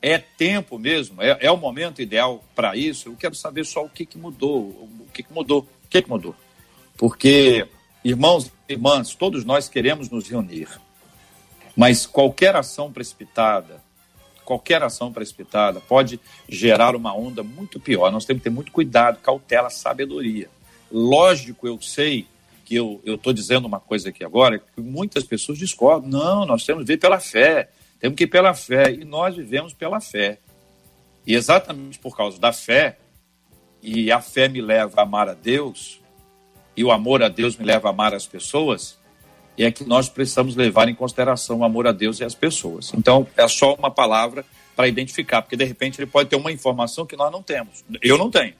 É 0.00 0.18
tempo 0.18 0.78
mesmo? 0.78 1.20
É, 1.20 1.36
é 1.40 1.50
o 1.50 1.56
momento 1.56 2.00
ideal 2.00 2.44
para 2.54 2.76
isso? 2.76 3.08
Eu 3.08 3.16
quero 3.16 3.34
saber 3.34 3.66
só 3.66 3.84
o 3.84 3.88
que, 3.88 4.06
que 4.06 4.16
mudou. 4.16 4.60
O 4.60 5.08
que, 5.12 5.24
que 5.24 5.32
mudou? 5.32 5.66
O 5.84 5.88
que, 5.88 6.00
que 6.00 6.08
mudou? 6.08 6.36
Porque, 6.96 7.66
irmãos 8.08 8.52
e 8.68 8.72
irmãs, 8.72 9.14
todos 9.14 9.44
nós 9.44 9.68
queremos 9.68 10.08
nos 10.08 10.28
reunir. 10.28 10.68
Mas 11.76 12.06
qualquer 12.06 12.54
ação 12.54 12.92
precipitada, 12.92 13.82
qualquer 14.44 14.82
ação 14.82 15.12
precipitada 15.12 15.80
pode 15.80 16.20
gerar 16.48 16.94
uma 16.94 17.14
onda 17.14 17.42
muito 17.42 17.80
pior. 17.80 18.12
Nós 18.12 18.24
temos 18.24 18.40
que 18.40 18.48
ter 18.48 18.54
muito 18.54 18.70
cuidado, 18.70 19.18
cautela, 19.18 19.68
sabedoria. 19.70 20.48
Lógico, 20.90 21.66
eu 21.66 21.82
sei 21.82 22.26
que 22.64 22.76
eu 22.76 23.00
estou 23.04 23.32
dizendo 23.32 23.66
uma 23.66 23.80
coisa 23.80 24.08
aqui 24.08 24.24
agora 24.24 24.58
que 24.58 24.80
muitas 24.80 25.24
pessoas 25.24 25.58
discordam. 25.58 26.08
Não, 26.08 26.46
nós 26.46 26.64
temos 26.64 26.84
que 26.84 26.88
ver 26.88 26.98
pela 26.98 27.18
fé, 27.18 27.70
temos 27.98 28.16
que 28.16 28.24
ir 28.24 28.28
pela 28.28 28.54
fé. 28.54 28.92
E 28.92 29.04
nós 29.04 29.34
vivemos 29.34 29.74
pela 29.74 30.00
fé. 30.00 30.38
E 31.26 31.34
exatamente 31.34 31.98
por 31.98 32.16
causa 32.16 32.38
da 32.38 32.52
fé, 32.52 32.98
e 33.82 34.12
a 34.12 34.20
fé 34.20 34.48
me 34.48 34.60
leva 34.60 35.00
a 35.00 35.02
amar 35.02 35.28
a 35.28 35.34
Deus, 35.34 36.00
e 36.76 36.84
o 36.84 36.92
amor 36.92 37.22
a 37.22 37.28
Deus 37.28 37.56
me 37.56 37.64
leva 37.64 37.88
a 37.88 37.90
amar 37.90 38.14
as 38.14 38.26
pessoas, 38.26 38.98
e 39.56 39.64
é 39.64 39.70
que 39.70 39.84
nós 39.84 40.08
precisamos 40.08 40.54
levar 40.54 40.88
em 40.88 40.94
consideração 40.94 41.58
o 41.58 41.64
amor 41.64 41.86
a 41.86 41.92
Deus 41.92 42.20
e 42.20 42.24
as 42.24 42.34
pessoas. 42.34 42.92
Então, 42.94 43.26
é 43.36 43.48
só 43.48 43.74
uma 43.74 43.90
palavra 43.90 44.44
para 44.76 44.86
identificar, 44.86 45.40
porque 45.40 45.56
de 45.56 45.64
repente 45.64 45.98
ele 45.98 46.10
pode 46.10 46.28
ter 46.28 46.36
uma 46.36 46.52
informação 46.52 47.06
que 47.06 47.16
nós 47.16 47.32
não 47.32 47.42
temos. 47.42 47.82
Eu 48.02 48.18
não 48.18 48.30
tenho. 48.30 48.52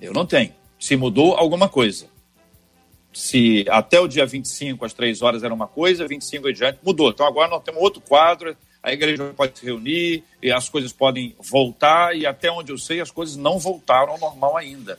Eu 0.00 0.14
não 0.14 0.24
tenho. 0.24 0.52
Se 0.78 0.96
mudou 0.96 1.34
alguma 1.34 1.68
coisa. 1.68 2.06
Se 3.12 3.66
até 3.68 4.00
o 4.00 4.08
dia 4.08 4.24
25, 4.24 4.82
às 4.84 4.94
três 4.94 5.20
horas, 5.20 5.42
era 5.42 5.52
uma 5.52 5.66
coisa, 5.66 6.08
25 6.08 6.48
e 6.48 6.52
diante, 6.54 6.78
mudou. 6.82 7.10
Então 7.10 7.26
agora 7.26 7.50
nós 7.50 7.62
temos 7.62 7.82
outro 7.82 8.00
quadro, 8.00 8.56
a 8.82 8.92
igreja 8.92 9.34
pode 9.36 9.58
se 9.58 9.66
reunir, 9.66 10.24
e 10.42 10.50
as 10.50 10.70
coisas 10.70 10.92
podem 10.92 11.34
voltar, 11.38 12.16
e 12.16 12.24
até 12.24 12.50
onde 12.50 12.72
eu 12.72 12.78
sei, 12.78 13.00
as 13.00 13.10
coisas 13.10 13.36
não 13.36 13.58
voltaram 13.58 14.12
ao 14.12 14.18
normal 14.18 14.56
ainda. 14.56 14.98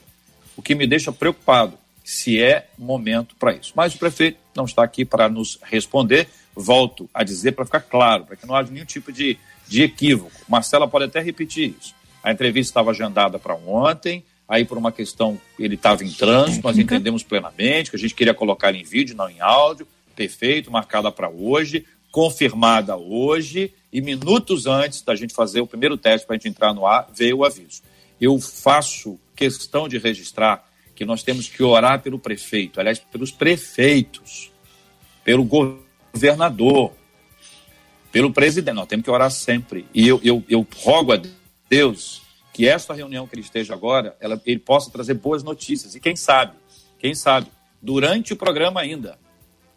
O 0.56 0.62
que 0.62 0.76
me 0.76 0.86
deixa 0.86 1.10
preocupado 1.10 1.76
se 2.04 2.40
é 2.42 2.68
momento 2.78 3.34
para 3.36 3.54
isso. 3.54 3.72
Mas 3.76 3.94
o 3.94 3.98
prefeito 3.98 4.38
não 4.54 4.64
está 4.64 4.82
aqui 4.82 5.04
para 5.04 5.28
nos 5.28 5.58
responder. 5.62 6.28
Volto 6.54 7.08
a 7.14 7.24
dizer 7.24 7.52
para 7.52 7.64
ficar 7.64 7.80
claro, 7.80 8.26
para 8.26 8.36
que 8.36 8.46
não 8.46 8.54
haja 8.54 8.70
nenhum 8.70 8.84
tipo 8.84 9.10
de, 9.10 9.38
de 9.66 9.82
equívoco. 9.82 10.32
Marcela 10.48 10.86
pode 10.86 11.06
até 11.06 11.20
repetir 11.20 11.74
isso. 11.78 11.94
A 12.22 12.30
entrevista 12.30 12.70
estava 12.70 12.90
agendada 12.90 13.38
para 13.38 13.54
ontem, 13.54 14.24
aí 14.46 14.64
por 14.64 14.76
uma 14.76 14.92
questão, 14.92 15.40
ele 15.58 15.76
estava 15.76 16.04
em 16.04 16.10
trânsito, 16.10 16.62
nós 16.62 16.78
entendemos 16.78 17.22
plenamente 17.22 17.90
que 17.90 17.96
a 17.96 17.98
gente 17.98 18.14
queria 18.14 18.34
colocar 18.34 18.74
em 18.74 18.84
vídeo, 18.84 19.16
não 19.16 19.28
em 19.28 19.40
áudio, 19.40 19.88
perfeito, 20.14 20.70
marcada 20.70 21.10
para 21.10 21.28
hoje, 21.28 21.86
confirmada 22.10 22.96
hoje, 22.96 23.72
e 23.92 24.00
minutos 24.00 24.66
antes 24.66 25.02
da 25.02 25.14
gente 25.14 25.34
fazer 25.34 25.60
o 25.60 25.66
primeiro 25.66 25.96
teste 25.96 26.26
para 26.26 26.36
a 26.36 26.38
gente 26.38 26.48
entrar 26.48 26.74
no 26.74 26.86
ar, 26.86 27.08
veio 27.14 27.38
o 27.38 27.44
aviso. 27.44 27.82
Eu 28.20 28.38
faço 28.38 29.18
questão 29.34 29.88
de 29.88 29.98
registrar 29.98 30.64
que 30.94 31.04
nós 31.04 31.22
temos 31.22 31.48
que 31.48 31.62
orar 31.62 32.02
pelo 32.02 32.18
prefeito, 32.18 32.78
aliás, 32.78 32.98
pelos 32.98 33.30
prefeitos, 33.30 34.52
pelo 35.24 35.44
governador, 35.44 36.92
pelo 38.10 38.32
presidente. 38.32 38.74
Nós 38.74 38.86
temos 38.86 39.04
que 39.04 39.10
orar 39.10 39.30
sempre. 39.30 39.86
E 39.94 40.06
eu, 40.06 40.20
eu, 40.22 40.44
eu 40.48 40.66
rogo 40.76 41.12
a 41.12 41.20
Deus 41.68 42.22
que 42.52 42.68
esta 42.68 42.92
reunião 42.92 43.26
que 43.26 43.34
ele 43.34 43.42
esteja 43.42 43.72
agora, 43.72 44.14
ela, 44.20 44.40
ele 44.44 44.60
possa 44.60 44.90
trazer 44.90 45.14
boas 45.14 45.42
notícias. 45.42 45.94
E 45.94 46.00
quem 46.00 46.14
sabe, 46.14 46.52
quem 46.98 47.14
sabe, 47.14 47.48
durante 47.80 48.34
o 48.34 48.36
programa 48.36 48.80
ainda, 48.80 49.18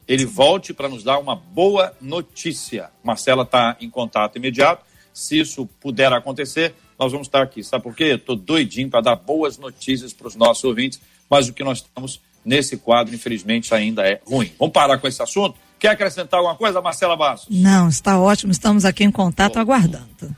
ele 0.08 0.26
volte 0.26 0.74
para 0.74 0.90
nos 0.90 1.04
dar 1.04 1.18
uma 1.18 1.36
boa 1.36 1.96
notícia. 2.02 2.92
Marcela 3.04 3.44
está 3.44 3.78
em 3.80 3.90
contato 3.90 4.36
imediato. 4.36 4.86
Se 5.14 5.40
isso 5.40 5.66
puder 5.80 6.12
acontecer, 6.12 6.76
nós 7.00 7.12
vamos 7.12 7.28
estar 7.28 7.42
aqui. 7.42 7.64
Sabe 7.64 7.84
por 7.84 7.96
quê? 7.96 8.16
Estou 8.16 8.36
doidinho 8.36 8.90
para 8.90 9.02
dar 9.02 9.16
boas 9.16 9.58
notícias 9.58 10.14
para 10.14 10.28
os 10.28 10.36
nossos 10.36 10.64
ouvintes, 10.64 11.00
mas 11.30 11.48
o 11.48 11.54
que 11.54 11.64
nós 11.64 11.80
estamos 11.80 12.22
nesse 12.44 12.78
quadro, 12.78 13.14
infelizmente, 13.14 13.74
ainda 13.74 14.08
é 14.08 14.22
ruim. 14.26 14.52
Vamos 14.60 14.74
parar 14.74 14.98
com 14.98 15.08
esse 15.08 15.22
assunto? 15.22 15.58
Quer 15.80 15.90
acrescentar 15.90 16.40
alguma 16.40 16.56
coisa, 16.56 16.82
Marcela 16.82 17.18
Bastos? 17.18 17.56
Não, 17.60 17.90
está 17.90 18.20
ótimo. 18.20 18.52
Estamos 18.52 18.86
aqui 18.86 19.04
em 19.04 19.12
contato, 19.12 19.56
Bom. 19.56 19.60
aguardando. 19.60 20.36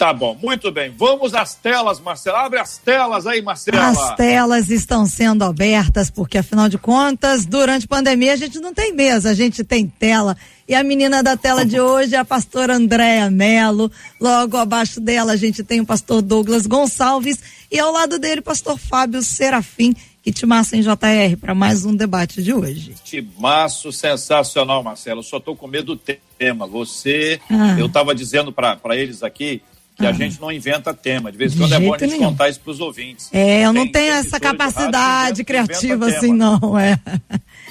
Tá 0.00 0.14
bom, 0.14 0.34
muito 0.34 0.72
bem. 0.72 0.94
Vamos 0.96 1.34
às 1.34 1.54
telas, 1.54 2.00
Marcela. 2.00 2.46
Abre 2.46 2.58
as 2.58 2.78
telas 2.78 3.26
aí, 3.26 3.42
Marcela. 3.42 3.90
As 3.90 4.16
telas 4.16 4.70
estão 4.70 5.04
sendo 5.04 5.44
abertas, 5.44 6.08
porque 6.10 6.38
afinal 6.38 6.70
de 6.70 6.78
contas, 6.78 7.44
durante 7.44 7.84
a 7.84 7.88
pandemia 7.88 8.32
a 8.32 8.36
gente 8.36 8.58
não 8.60 8.72
tem 8.72 8.94
mesa, 8.94 9.28
a 9.28 9.34
gente 9.34 9.62
tem 9.62 9.86
tela. 9.86 10.38
E 10.70 10.74
a 10.76 10.84
menina 10.84 11.20
da 11.20 11.36
tela 11.36 11.64
de 11.64 11.80
hoje 11.80 12.14
é 12.14 12.18
a 12.18 12.24
pastora 12.24 12.76
Andréa 12.76 13.28
Melo. 13.28 13.90
Logo 14.20 14.56
abaixo 14.56 15.00
dela 15.00 15.32
a 15.32 15.36
gente 15.36 15.64
tem 15.64 15.80
o 15.80 15.84
pastor 15.84 16.22
Douglas 16.22 16.64
Gonçalves 16.64 17.40
e 17.68 17.76
ao 17.80 17.92
lado 17.92 18.20
dele 18.20 18.38
o 18.38 18.44
pastor 18.44 18.78
Fábio 18.78 19.20
Serafim. 19.20 19.92
Que 20.22 20.30
timaço 20.30 20.76
em 20.76 20.80
JR 20.80 21.36
para 21.40 21.56
mais 21.56 21.84
um 21.84 21.96
debate 21.96 22.40
de 22.40 22.54
hoje. 22.54 22.94
Timaço 23.02 23.90
sensacional, 23.90 24.80
Marcelo. 24.84 25.24
Só 25.24 25.40
tô 25.40 25.56
com 25.56 25.66
medo 25.66 25.96
do 25.96 26.00
tema. 26.38 26.68
Você, 26.68 27.40
ah. 27.50 27.74
eu 27.76 27.86
estava 27.86 28.14
dizendo 28.14 28.52
para 28.52 28.94
eles 28.94 29.24
aqui 29.24 29.60
que 29.96 30.06
a 30.06 30.12
gente 30.12 30.40
não 30.40 30.52
inventa 30.52 30.94
tema. 30.94 31.32
De 31.32 31.38
vez 31.38 31.52
em 31.52 31.58
quando 31.58 31.74
é 31.74 31.80
bom 31.80 31.94
a 31.94 31.98
gente 31.98 32.10
nenhum. 32.12 32.30
contar 32.30 32.48
isso 32.48 32.60
para 32.60 32.70
os 32.70 32.78
ouvintes. 32.78 33.28
É, 33.32 33.64
eu 33.64 33.72
não 33.72 33.86
tenho 33.90 34.12
essa 34.12 34.38
capacidade 34.38 35.42
criativa 35.42 36.06
assim, 36.06 36.32
não. 36.32 36.78
É. 36.78 36.96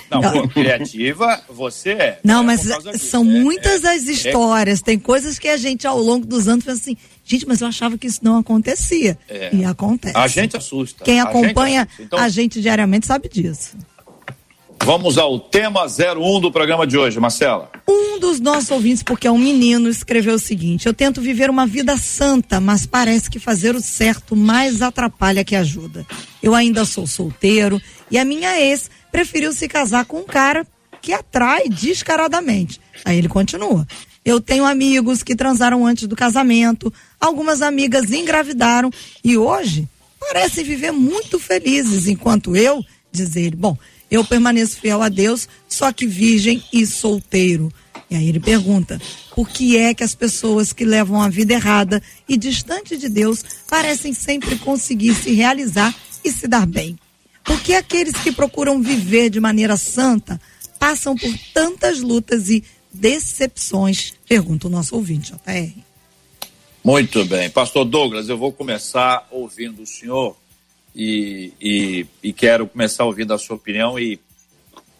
Não, 0.10 0.22
pô, 0.22 0.48
criativa 0.48 1.42
você 1.50 1.92
é. 1.92 2.20
Não, 2.24 2.42
é 2.42 2.46
mas 2.46 2.62
são 3.02 3.22
é, 3.22 3.26
muitas 3.26 3.84
é, 3.84 3.96
as 3.96 4.08
é. 4.08 4.12
histórias. 4.12 4.82
Tem 4.82 4.98
coisas 4.98 5.38
que 5.38 5.48
a 5.48 5.58
gente, 5.58 5.86
ao 5.86 6.00
longo 6.00 6.26
dos 6.26 6.48
anos, 6.48 6.66
pensa 6.66 6.80
assim, 6.80 6.98
gente, 7.24 7.48
mas 7.48 7.62
eu 7.62 7.68
achava 7.68 7.98
que 7.98 8.08
isso 8.08 8.20
não 8.24 8.38
acontecia. 8.38 9.18
É. 9.28 9.50
E 9.54 9.66
acontece. 9.66 10.18
A 10.18 10.28
gente 10.28 10.58
assusta. 10.58 11.04
Quem 11.04 11.20
acompanha 11.20 11.82
a 11.82 11.86
gente, 11.86 12.04
então... 12.04 12.20
a 12.20 12.30
gente 12.30 12.62
diariamente 12.62 13.06
sabe 13.06 13.30
disso. 13.30 13.78
Vamos 14.84 15.18
ao 15.18 15.40
tema 15.40 15.86
01 15.86 16.40
do 16.40 16.52
programa 16.52 16.88
de 16.88 16.98
hoje, 16.98 17.20
Marcela. 17.20 17.70
Um 17.88 18.18
dos 18.18 18.40
nossos 18.40 18.72
ouvintes, 18.72 19.04
porque 19.04 19.28
é 19.28 19.32
um 19.32 19.38
menino, 19.38 19.90
escreveu 19.90 20.36
o 20.36 20.40
seguinte: 20.40 20.88
Eu 20.88 20.94
tento 20.94 21.22
viver 21.22 21.50
uma 21.50 21.68
vida 21.68 21.96
santa, 21.98 22.60
mas 22.60 22.86
parece 22.86 23.30
que 23.30 23.40
fazer 23.40 23.76
o 23.76 23.82
certo 23.82 24.36
mais 24.36 24.82
atrapalha 24.82 25.44
que 25.44 25.56
ajuda. 25.56 26.06
Eu 26.42 26.56
ainda 26.56 26.86
sou 26.86 27.06
solteiro 27.06 27.80
e 28.10 28.18
a 28.18 28.26
minha 28.26 28.60
ex 28.60 28.90
preferiu 29.12 29.54
se 29.54 29.68
casar 29.68 30.06
com 30.06 30.20
um 30.20 30.26
cara 30.26 30.66
que 31.02 31.14
atrai 31.14 31.70
descaradamente. 31.70 32.80
Aí 33.06 33.18
ele 33.18 33.30
continua. 33.30 33.88
Eu 34.24 34.42
tenho 34.42 34.66
amigos 34.66 35.24
que 35.24 35.36
transaram 35.36 35.86
antes 35.86 36.08
do 36.08 36.16
casamento, 36.16 36.94
algumas 37.20 37.62
amigas 37.62 38.12
engravidaram 38.12 38.92
e 39.24 39.38
hoje 39.38 39.88
parecem 40.20 40.64
viver 40.64 40.92
muito 40.92 41.40
felizes, 41.40 42.08
enquanto 42.08 42.56
eu, 42.56 42.84
diz 43.12 43.36
ele, 43.36 43.56
bom, 43.56 43.78
eu 44.12 44.24
permaneço 44.26 44.80
fiel 44.80 45.02
a 45.02 45.10
Deus, 45.10 45.48
só 45.68 45.92
que 45.92 46.06
virgem 46.06 46.62
e 46.74 46.86
solteiro. 46.86 47.72
E 48.10 48.16
aí 48.16 48.28
ele 48.28 48.40
pergunta: 48.40 49.00
por 49.36 49.48
que 49.48 49.78
é 49.78 49.94
que 49.94 50.04
as 50.04 50.16
pessoas 50.16 50.74
que 50.74 50.84
levam 50.84 51.22
a 51.22 51.30
vida 51.30 51.54
errada 51.54 52.02
e 52.28 52.36
distante 52.36 52.98
de 52.98 53.08
Deus 53.08 53.44
parecem 53.68 54.14
sempre 54.14 54.58
conseguir 54.58 55.14
se 55.14 55.34
realizar 55.34 55.96
e 56.24 56.32
se 56.32 56.48
dar 56.48 56.66
bem? 56.66 56.98
Por 57.50 57.60
que 57.64 57.74
aqueles 57.74 58.14
que 58.14 58.32
procuram 58.32 58.80
viver 58.80 59.32
de 59.32 59.40
maneira 59.40 59.76
santa 59.76 60.40
passam 60.78 61.16
por 61.16 61.36
tantas 61.52 62.00
lutas 62.00 62.48
e 62.48 62.64
decepções? 62.94 64.14
Pergunta 64.28 64.68
o 64.68 64.70
nosso 64.70 64.96
ouvinte, 64.96 65.32
JR. 65.32 65.82
Muito 66.84 67.26
bem. 67.26 67.50
Pastor 67.50 67.86
Douglas, 67.86 68.30
eu 68.30 68.38
vou 68.38 68.54
começar 68.54 69.28
ouvindo 69.32 69.82
o 69.82 69.88
senhor 69.88 70.38
e, 70.96 71.52
e, 71.60 72.06
e 72.22 72.32
quero 72.32 72.68
começar 72.68 73.04
ouvindo 73.06 73.34
a 73.34 73.40
sua 73.40 73.56
opinião 73.56 73.98
e 73.98 74.20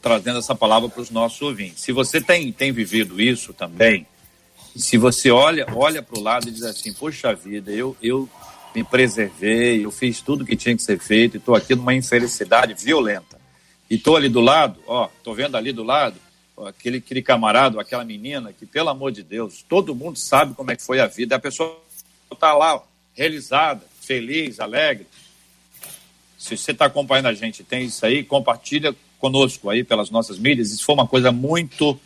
trazendo 0.02 0.40
essa 0.40 0.56
palavra 0.56 0.90
para 0.90 1.04
os 1.04 1.12
nossos 1.12 1.40
ouvintes. 1.44 1.84
Se 1.84 1.92
você 1.92 2.20
tem, 2.20 2.52
tem 2.52 2.72
vivido 2.72 3.22
isso 3.22 3.54
também, 3.54 4.08
se 4.76 4.98
você 4.98 5.30
olha 5.30 5.68
olha 5.76 6.02
para 6.02 6.18
o 6.18 6.24
lado 6.24 6.48
e 6.48 6.52
diz 6.52 6.64
assim, 6.64 6.92
poxa 6.94 7.32
vida, 7.36 7.70
eu, 7.70 7.96
eu 8.02 8.28
me 8.76 8.84
preservei, 8.84 9.84
eu 9.84 9.92
fiz 9.92 10.22
tudo 10.22 10.46
que 10.46 10.56
tinha 10.56 10.76
que 10.76 10.82
ser 10.82 11.00
feito 11.00 11.36
e 11.36 11.38
estou 11.38 11.56
aqui 11.56 11.76
numa 11.76 11.94
infelicidade 11.94 12.74
violenta. 12.74 13.40
E 13.90 13.96
estou 13.96 14.16
ali 14.16 14.30
do 14.30 14.40
lado, 14.40 14.80
ó, 14.86 15.10
estou 15.18 15.34
vendo 15.34 15.58
ali 15.58 15.72
do 15.72 15.84
lado, 15.84 16.16
ó, 16.56 16.68
aquele, 16.68 16.98
aquele 16.98 17.22
camarada, 17.22 17.80
aquela 17.82 18.06
menina 18.06 18.54
que, 18.54 18.66
pelo 18.66 18.90
amor 18.90 19.12
de 19.12 19.24
Deus, 19.24 19.66
todo 19.68 19.96
mundo 19.96 20.18
sabe 20.18 20.54
como 20.54 20.72
é 20.72 20.76
que 20.76 20.84
foi 20.84 21.00
a 21.00 21.08
vida, 21.08 21.36
a 21.36 21.40
pessoa 21.40 21.82
está 22.32 22.54
lá, 22.54 22.76
ó, 22.76 22.84
realizada, 23.16 23.84
feliz, 24.02 24.60
alegre, 24.60 25.08
se 26.38 26.56
você 26.56 26.72
está 26.72 26.86
acompanhando 26.86 27.28
a 27.28 27.34
gente, 27.34 27.64
tem 27.64 27.86
isso 27.86 28.06
aí, 28.06 28.24
compartilha 28.24 28.96
conosco 29.20 29.70
aí 29.70 29.84
pelas 29.84 30.10
nossas 30.10 30.40
mídias. 30.40 30.72
Isso 30.72 30.86
foi 30.86 30.96
uma 30.96 31.06
coisa 31.06 31.32
muito 31.32 32.00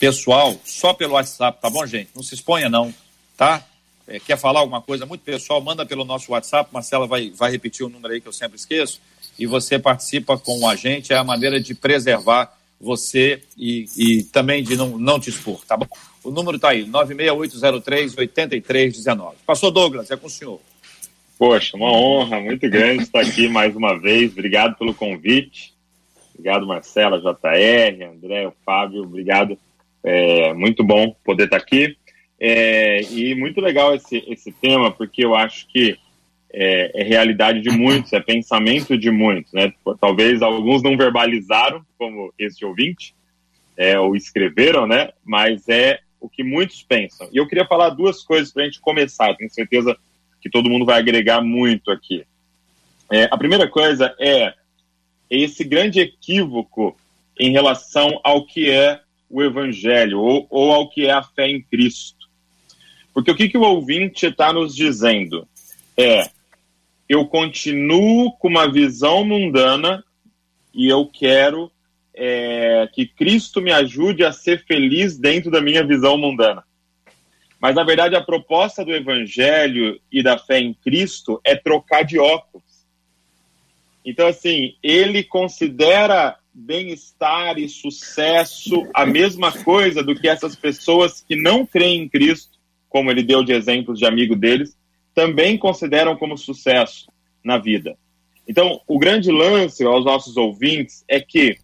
pessoal, 0.00 0.60
só 0.64 0.92
pelo 0.92 1.14
WhatsApp, 1.14 1.62
tá 1.62 1.70
bom, 1.70 1.86
gente? 1.86 2.10
Não 2.14 2.22
se 2.22 2.34
exponha, 2.34 2.68
não, 2.68 2.92
tá? 3.36 3.64
É, 4.08 4.18
quer 4.18 4.36
falar 4.38 4.60
alguma 4.60 4.80
coisa 4.80 5.04
muito 5.04 5.20
pessoal, 5.20 5.60
manda 5.60 5.84
pelo 5.84 6.02
nosso 6.02 6.32
WhatsApp. 6.32 6.70
Marcela 6.72 7.06
vai, 7.06 7.30
vai 7.30 7.50
repetir 7.50 7.84
o 7.84 7.90
número 7.90 8.14
aí 8.14 8.22
que 8.22 8.26
eu 8.26 8.32
sempre 8.32 8.56
esqueço. 8.56 9.02
E 9.38 9.46
você 9.46 9.78
participa 9.78 10.38
com 10.38 10.66
a 10.66 10.74
gente. 10.74 11.12
É 11.12 11.16
a 11.16 11.22
maneira 11.22 11.60
de 11.60 11.74
preservar 11.74 12.56
você 12.80 13.42
e, 13.56 13.86
e 13.96 14.22
também 14.24 14.62
de 14.62 14.76
não, 14.76 14.98
não 14.98 15.18
te 15.20 15.28
expor, 15.28 15.62
tá 15.66 15.76
bom? 15.76 15.86
O 16.24 16.30
número 16.30 16.56
está 16.56 16.70
aí, 16.70 16.86
96803-8319. 16.86 19.34
Pastor 19.44 19.70
Douglas, 19.70 20.10
é 20.10 20.16
com 20.16 20.26
o 20.26 20.30
senhor. 20.30 20.58
Poxa, 21.38 21.76
uma 21.76 21.92
honra 21.92 22.40
muito 22.40 22.66
grande 22.68 23.02
estar 23.02 23.20
aqui 23.20 23.46
mais 23.46 23.76
uma 23.76 23.98
vez. 23.98 24.32
Obrigado 24.32 24.74
pelo 24.76 24.94
convite. 24.94 25.74
Obrigado, 26.34 26.66
Marcela, 26.66 27.20
JR, 27.20 28.04
André, 28.04 28.48
o 28.48 28.54
Fábio. 28.64 29.02
Obrigado. 29.02 29.58
É 30.02 30.54
muito 30.54 30.82
bom 30.82 31.14
poder 31.24 31.44
estar 31.44 31.58
aqui. 31.58 31.94
É, 32.40 33.02
e 33.02 33.34
muito 33.34 33.60
legal 33.60 33.94
esse, 33.94 34.24
esse 34.28 34.52
tema, 34.52 34.90
porque 34.90 35.24
eu 35.24 35.34
acho 35.34 35.66
que 35.68 35.98
é, 36.52 36.92
é, 36.94 37.02
realidade 37.02 37.60
de 37.60 37.70
muitos, 37.70 38.12
é 38.12 38.20
pensamento 38.20 38.96
de 38.96 39.10
muitos. 39.10 39.52
Né? 39.52 39.72
Talvez 40.00 40.40
alguns 40.40 40.82
não 40.82 40.96
verbalizaram, 40.96 41.84
como 41.98 42.32
esse 42.38 42.64
ouvinte, 42.64 43.14
é, 43.76 43.98
ou 43.98 44.16
escreveram, 44.16 44.86
né? 44.86 45.10
mas 45.24 45.68
é 45.68 46.00
o 46.20 46.28
que 46.28 46.42
muitos 46.42 46.82
pensam. 46.82 47.28
E 47.32 47.36
eu 47.36 47.46
queria 47.46 47.66
falar 47.66 47.90
duas 47.90 48.22
coisas 48.22 48.52
para 48.52 48.62
a 48.62 48.66
gente 48.66 48.80
começar. 48.80 49.34
Tenho 49.36 49.50
certeza 49.50 49.96
que 50.40 50.50
todo 50.50 50.70
mundo 50.70 50.84
vai 50.84 50.98
agregar 50.98 51.40
muito 51.40 51.90
aqui. 51.90 52.24
É, 53.10 53.24
a 53.30 53.36
primeira 53.38 53.68
coisa 53.68 54.14
é 54.18 54.54
esse 55.30 55.64
grande 55.64 56.00
equívoco 56.00 56.96
em 57.38 57.52
relação 57.52 58.20
ao 58.24 58.46
que 58.46 58.70
é 58.70 59.00
o 59.30 59.42
Evangelho 59.42 60.20
ou, 60.20 60.46
ou 60.50 60.72
ao 60.72 60.88
que 60.88 61.06
é 61.06 61.10
a 61.10 61.22
fé 61.22 61.48
em 61.48 61.62
Cristo. 61.62 62.17
Porque 63.18 63.32
o 63.32 63.34
que, 63.34 63.48
que 63.48 63.58
o 63.58 63.62
ouvinte 63.62 64.26
está 64.26 64.52
nos 64.52 64.72
dizendo 64.76 65.48
é: 65.96 66.30
eu 67.08 67.26
continuo 67.26 68.30
com 68.38 68.46
uma 68.46 68.70
visão 68.70 69.24
mundana 69.24 70.04
e 70.72 70.88
eu 70.88 71.04
quero 71.04 71.68
é, 72.14 72.88
que 72.92 73.06
Cristo 73.06 73.60
me 73.60 73.72
ajude 73.72 74.22
a 74.22 74.30
ser 74.30 74.64
feliz 74.64 75.18
dentro 75.18 75.50
da 75.50 75.60
minha 75.60 75.84
visão 75.84 76.16
mundana. 76.16 76.62
Mas, 77.60 77.74
na 77.74 77.82
verdade, 77.82 78.14
a 78.14 78.22
proposta 78.22 78.84
do 78.84 78.94
Evangelho 78.94 80.00
e 80.12 80.22
da 80.22 80.38
fé 80.38 80.60
em 80.60 80.72
Cristo 80.72 81.40
é 81.42 81.56
trocar 81.56 82.04
de 82.04 82.20
óculos. 82.20 82.86
Então, 84.04 84.28
assim, 84.28 84.76
ele 84.80 85.24
considera 85.24 86.38
bem-estar 86.54 87.58
e 87.58 87.68
sucesso 87.68 88.88
a 88.94 89.04
mesma 89.04 89.50
coisa 89.50 90.04
do 90.04 90.14
que 90.14 90.28
essas 90.28 90.54
pessoas 90.54 91.20
que 91.20 91.34
não 91.34 91.66
creem 91.66 92.02
em 92.02 92.08
Cristo, 92.08 92.57
como 92.88 93.10
ele 93.10 93.22
deu 93.22 93.42
de 93.42 93.52
exemplos 93.52 93.98
de 93.98 94.06
amigo 94.06 94.34
deles, 94.34 94.76
também 95.14 95.58
consideram 95.58 96.16
como 96.16 96.38
sucesso 96.38 97.06
na 97.44 97.58
vida. 97.58 97.96
Então, 98.46 98.80
o 98.86 98.98
grande 98.98 99.30
lance 99.30 99.84
aos 99.84 100.04
nossos 100.04 100.36
ouvintes 100.36 101.04
é 101.06 101.20
que 101.20 101.58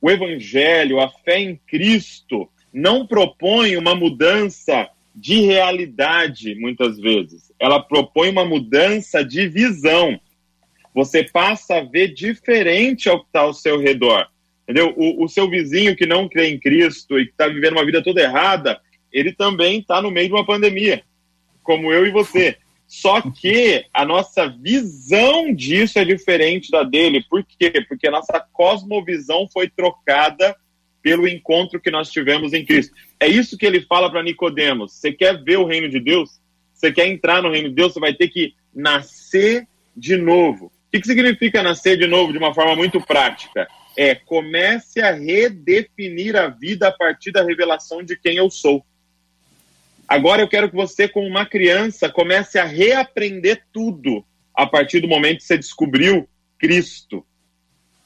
o 0.00 0.10
Evangelho, 0.10 1.00
a 1.00 1.08
fé 1.08 1.40
em 1.40 1.56
Cristo, 1.66 2.48
não 2.72 3.06
propõe 3.06 3.76
uma 3.76 3.94
mudança 3.94 4.88
de 5.14 5.40
realidade, 5.40 6.54
muitas 6.54 6.98
vezes. 6.98 7.52
Ela 7.58 7.80
propõe 7.80 8.30
uma 8.30 8.44
mudança 8.44 9.24
de 9.24 9.48
visão. 9.48 10.20
Você 10.94 11.24
passa 11.24 11.76
a 11.76 11.82
ver 11.82 12.14
diferente 12.14 13.08
ao 13.08 13.20
que 13.20 13.26
está 13.26 13.40
ao 13.40 13.54
seu 13.54 13.80
redor. 13.80 14.28
Entendeu? 14.62 14.92
O, 14.96 15.24
o, 15.24 15.28
seu 15.28 15.48
vizinho 15.48 15.96
que 15.96 16.06
não 16.06 16.28
crê 16.28 16.50
em 16.50 16.60
Cristo 16.60 17.18
e 17.18 17.24
que 17.24 17.30
está 17.30 17.48
vivendo 17.48 17.72
uma 17.72 17.86
vida 17.86 18.02
toda 18.02 18.20
errada, 18.20 18.78
ele 19.12 19.32
também 19.32 19.80
está 19.80 20.00
no 20.02 20.10
meio 20.10 20.28
de 20.28 20.34
uma 20.34 20.46
pandemia, 20.46 21.02
como 21.62 21.92
eu 21.92 22.06
e 22.06 22.10
você. 22.10 22.56
Só 22.86 23.20
que 23.20 23.84
a 23.92 24.04
nossa 24.04 24.48
visão 24.48 25.54
disso 25.54 25.98
é 25.98 26.04
diferente 26.04 26.70
da 26.70 26.82
dele. 26.82 27.22
Por 27.28 27.44
quê? 27.44 27.84
Porque 27.86 28.08
a 28.08 28.10
nossa 28.10 28.40
cosmovisão 28.52 29.46
foi 29.52 29.68
trocada 29.68 30.56
pelo 31.02 31.28
encontro 31.28 31.80
que 31.80 31.90
nós 31.90 32.10
tivemos 32.10 32.52
em 32.54 32.64
Cristo. 32.64 32.94
É 33.20 33.28
isso 33.28 33.58
que 33.58 33.66
ele 33.66 33.82
fala 33.82 34.10
para 34.10 34.22
Nicodemos. 34.22 34.94
Você 34.94 35.12
quer 35.12 35.42
ver 35.42 35.58
o 35.58 35.66
reino 35.66 35.88
de 35.88 36.00
Deus? 36.00 36.40
Você 36.72 36.90
quer 36.90 37.06
entrar 37.06 37.42
no 37.42 37.50
reino 37.50 37.68
de 37.68 37.74
Deus? 37.74 37.92
Você 37.92 38.00
vai 38.00 38.14
ter 38.14 38.28
que 38.28 38.54
nascer 38.74 39.66
de 39.94 40.16
novo. 40.16 40.66
O 40.66 40.90
que, 40.90 41.00
que 41.00 41.06
significa 41.06 41.62
nascer 41.62 41.98
de 41.98 42.06
novo 42.06 42.32
de 42.32 42.38
uma 42.38 42.54
forma 42.54 42.74
muito 42.74 43.00
prática? 43.00 43.68
É 43.96 44.14
comece 44.14 45.02
a 45.02 45.12
redefinir 45.12 46.36
a 46.36 46.48
vida 46.48 46.88
a 46.88 46.92
partir 46.92 47.32
da 47.32 47.44
revelação 47.44 48.02
de 48.02 48.16
quem 48.16 48.36
eu 48.36 48.48
sou. 48.48 48.84
Agora 50.08 50.40
eu 50.40 50.48
quero 50.48 50.70
que 50.70 50.74
você, 50.74 51.06
como 51.06 51.26
uma 51.26 51.44
criança, 51.44 52.08
comece 52.08 52.58
a 52.58 52.64
reaprender 52.64 53.62
tudo 53.70 54.24
a 54.54 54.66
partir 54.66 55.00
do 55.00 55.08
momento 55.08 55.38
que 55.38 55.44
você 55.44 55.58
descobriu 55.58 56.26
Cristo. 56.58 57.24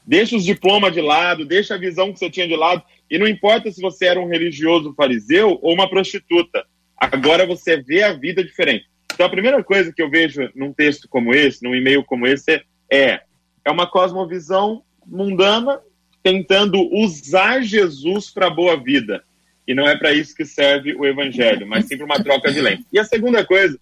Deixa 0.05 0.35
os 0.35 0.43
diplomas 0.43 0.93
de 0.93 0.99
lado, 0.99 1.45
deixa 1.45 1.75
a 1.75 1.77
visão 1.77 2.11
que 2.11 2.19
você 2.19 2.29
tinha 2.29 2.47
de 2.47 2.57
lado. 2.57 2.83
E 3.09 3.17
não 3.17 3.25
importa 3.25 3.71
se 3.71 3.81
você 3.81 4.05
era 4.05 4.19
um 4.19 4.27
religioso 4.27 4.93
fariseu 4.95 5.57
ou 5.61 5.73
uma 5.73 5.89
prostituta. 5.89 6.65
Agora 6.97 7.45
você 7.45 7.81
vê 7.81 8.03
a 8.03 8.11
vida 8.11 8.43
diferente. 8.43 8.85
Então 9.13 9.25
a 9.25 9.29
primeira 9.29 9.63
coisa 9.63 9.93
que 9.93 10.01
eu 10.01 10.09
vejo 10.09 10.49
num 10.53 10.73
texto 10.73 11.07
como 11.07 11.33
esse, 11.33 11.63
num 11.63 11.73
e-mail 11.73 12.03
como 12.03 12.27
esse, 12.27 12.61
é, 12.91 13.21
é 13.63 13.71
uma 13.71 13.87
cosmovisão 13.87 14.83
mundana 15.05 15.79
tentando 16.21 16.77
usar 16.93 17.61
Jesus 17.61 18.29
para 18.29 18.47
a 18.47 18.53
boa 18.53 18.75
vida. 18.75 19.23
E 19.67 19.73
não 19.73 19.87
é 19.87 19.97
para 19.97 20.11
isso 20.11 20.35
que 20.35 20.45
serve 20.45 20.93
o 20.93 21.05
evangelho, 21.05 21.65
mas 21.65 21.85
sim 21.85 21.97
para 21.97 22.05
uma 22.05 22.23
troca 22.23 22.51
de 22.51 22.59
lente. 22.59 22.85
E 22.91 22.99
a 22.99 23.03
segunda 23.03 23.45
coisa 23.45 23.79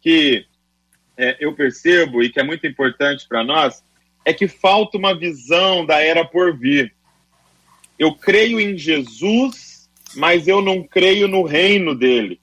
que 0.00 0.44
é, 1.16 1.36
eu 1.40 1.54
percebo 1.54 2.22
e 2.22 2.28
que 2.28 2.38
é 2.38 2.42
muito 2.42 2.66
importante 2.66 3.26
para 3.26 3.42
nós 3.42 3.82
é 4.24 4.32
que 4.32 4.48
falta 4.48 4.98
uma 4.98 5.16
visão 5.18 5.84
da 5.84 6.00
era 6.00 6.24
por 6.24 6.56
vir. 6.56 6.94
Eu 7.98 8.14
creio 8.14 8.58
em 8.58 8.76
Jesus, 8.76 9.88
mas 10.16 10.48
eu 10.48 10.60
não 10.60 10.82
creio 10.82 11.28
no 11.28 11.42
reino 11.42 11.94
dele, 11.94 12.40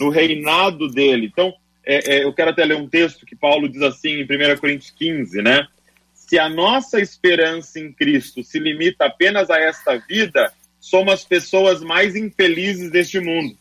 no 0.00 0.08
reinado 0.08 0.88
dele. 0.88 1.26
Então, 1.26 1.52
é, 1.84 2.16
é, 2.16 2.24
eu 2.24 2.32
quero 2.32 2.50
até 2.50 2.64
ler 2.64 2.76
um 2.76 2.88
texto 2.88 3.26
que 3.26 3.36
Paulo 3.36 3.68
diz 3.68 3.82
assim 3.82 4.20
em 4.20 4.24
1 4.24 4.58
Coríntios 4.58 4.90
15, 4.90 5.42
né? 5.42 5.66
Se 6.14 6.38
a 6.38 6.48
nossa 6.48 7.00
esperança 7.00 7.78
em 7.78 7.92
Cristo 7.92 8.42
se 8.42 8.58
limita 8.58 9.04
apenas 9.04 9.50
a 9.50 9.58
esta 9.58 9.98
vida, 9.98 10.52
somos 10.84 11.14
as 11.14 11.24
pessoas 11.24 11.80
mais 11.80 12.14
infelizes 12.14 12.90
deste 12.90 13.18
mundo. 13.18 13.56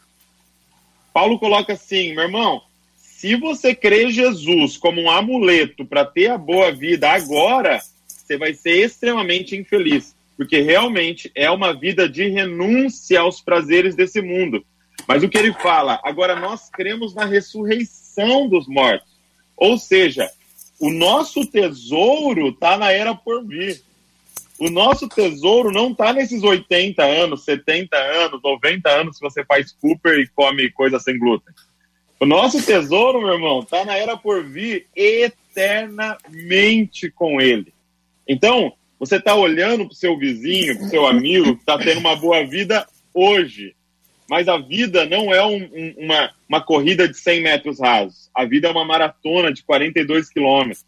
Paulo 1.13 1.39
coloca 1.39 1.71
assim, 1.71 2.13
meu 2.13 2.25
irmão, 2.25 2.61
se 2.97 3.35
você 3.37 3.73
crê 3.73 4.11
Jesus 4.11 4.75
como 4.75 5.01
um 5.01 5.09
amuleto 5.09 5.85
para 5.85 6.03
ter 6.03 6.31
a 6.31 6.37
boa 6.37 6.69
vida 6.69 7.09
agora, 7.09 7.81
você 8.05 8.37
vai 8.37 8.53
ser 8.53 8.83
extremamente 8.83 9.55
infeliz, 9.55 10.13
porque 10.35 10.59
realmente 10.59 11.31
é 11.33 11.49
uma 11.49 11.73
vida 11.73 12.09
de 12.09 12.27
renúncia 12.27 13.21
aos 13.21 13.39
prazeres 13.39 13.95
desse 13.95 14.21
mundo. 14.21 14.65
Mas 15.07 15.23
o 15.23 15.29
que 15.29 15.37
ele 15.37 15.53
fala, 15.53 16.01
agora 16.03 16.35
nós 16.35 16.69
cremos 16.69 17.13
na 17.15 17.23
ressurreição 17.23 18.49
dos 18.49 18.67
mortos. 18.67 19.07
Ou 19.55 19.77
seja, 19.77 20.29
o 20.77 20.91
nosso 20.91 21.45
tesouro 21.45 22.49
está 22.49 22.77
na 22.77 22.91
era 22.91 23.15
por 23.15 23.45
vir. 23.45 23.81
O 24.59 24.69
nosso 24.69 25.09
tesouro 25.09 25.71
não 25.71 25.91
está 25.91 26.13
nesses 26.13 26.43
80 26.43 27.03
anos, 27.03 27.43
70 27.43 27.97
anos, 27.97 28.39
90 28.41 28.89
anos 28.89 29.17
que 29.17 29.23
você 29.23 29.43
faz 29.43 29.71
Cooper 29.71 30.19
e 30.19 30.27
come 30.27 30.69
coisa 30.71 30.99
sem 30.99 31.17
glúten. 31.17 31.51
O 32.19 32.25
nosso 32.25 32.63
tesouro, 32.63 33.21
meu 33.21 33.33
irmão, 33.33 33.61
está 33.61 33.83
na 33.83 33.97
era 33.97 34.15
por 34.15 34.45
vir 34.45 34.85
eternamente 34.95 37.09
com 37.11 37.41
ele. 37.41 37.73
Então, 38.27 38.73
você 38.99 39.15
está 39.17 39.33
olhando 39.35 39.85
para 39.85 39.93
o 39.93 39.95
seu 39.95 40.15
vizinho, 40.17 40.77
para 40.77 40.85
o 40.85 40.89
seu 40.89 41.07
amigo, 41.07 41.55
que 41.55 41.61
está 41.61 41.77
tendo 41.77 41.99
uma 41.99 42.15
boa 42.15 42.45
vida 42.45 42.87
hoje. 43.13 43.75
Mas 44.29 44.47
a 44.47 44.57
vida 44.57 45.05
não 45.05 45.33
é 45.33 45.45
um, 45.45 45.57
um, 45.57 45.93
uma, 45.97 46.31
uma 46.47 46.61
corrida 46.61 47.09
de 47.09 47.17
100 47.17 47.41
metros 47.41 47.81
rasos. 47.81 48.29
A 48.33 48.45
vida 48.45 48.69
é 48.69 48.71
uma 48.71 48.85
maratona 48.85 49.51
de 49.51 49.61
42 49.63 50.29
quilômetros. 50.29 50.85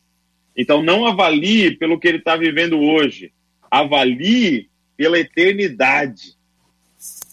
Então, 0.56 0.82
não 0.82 1.06
avalie 1.06 1.76
pelo 1.76 2.00
que 2.00 2.08
ele 2.08 2.20
está 2.20 2.38
vivendo 2.38 2.80
hoje 2.80 3.34
avalie 3.80 4.70
pela 4.96 5.20
eternidade. 5.20 6.36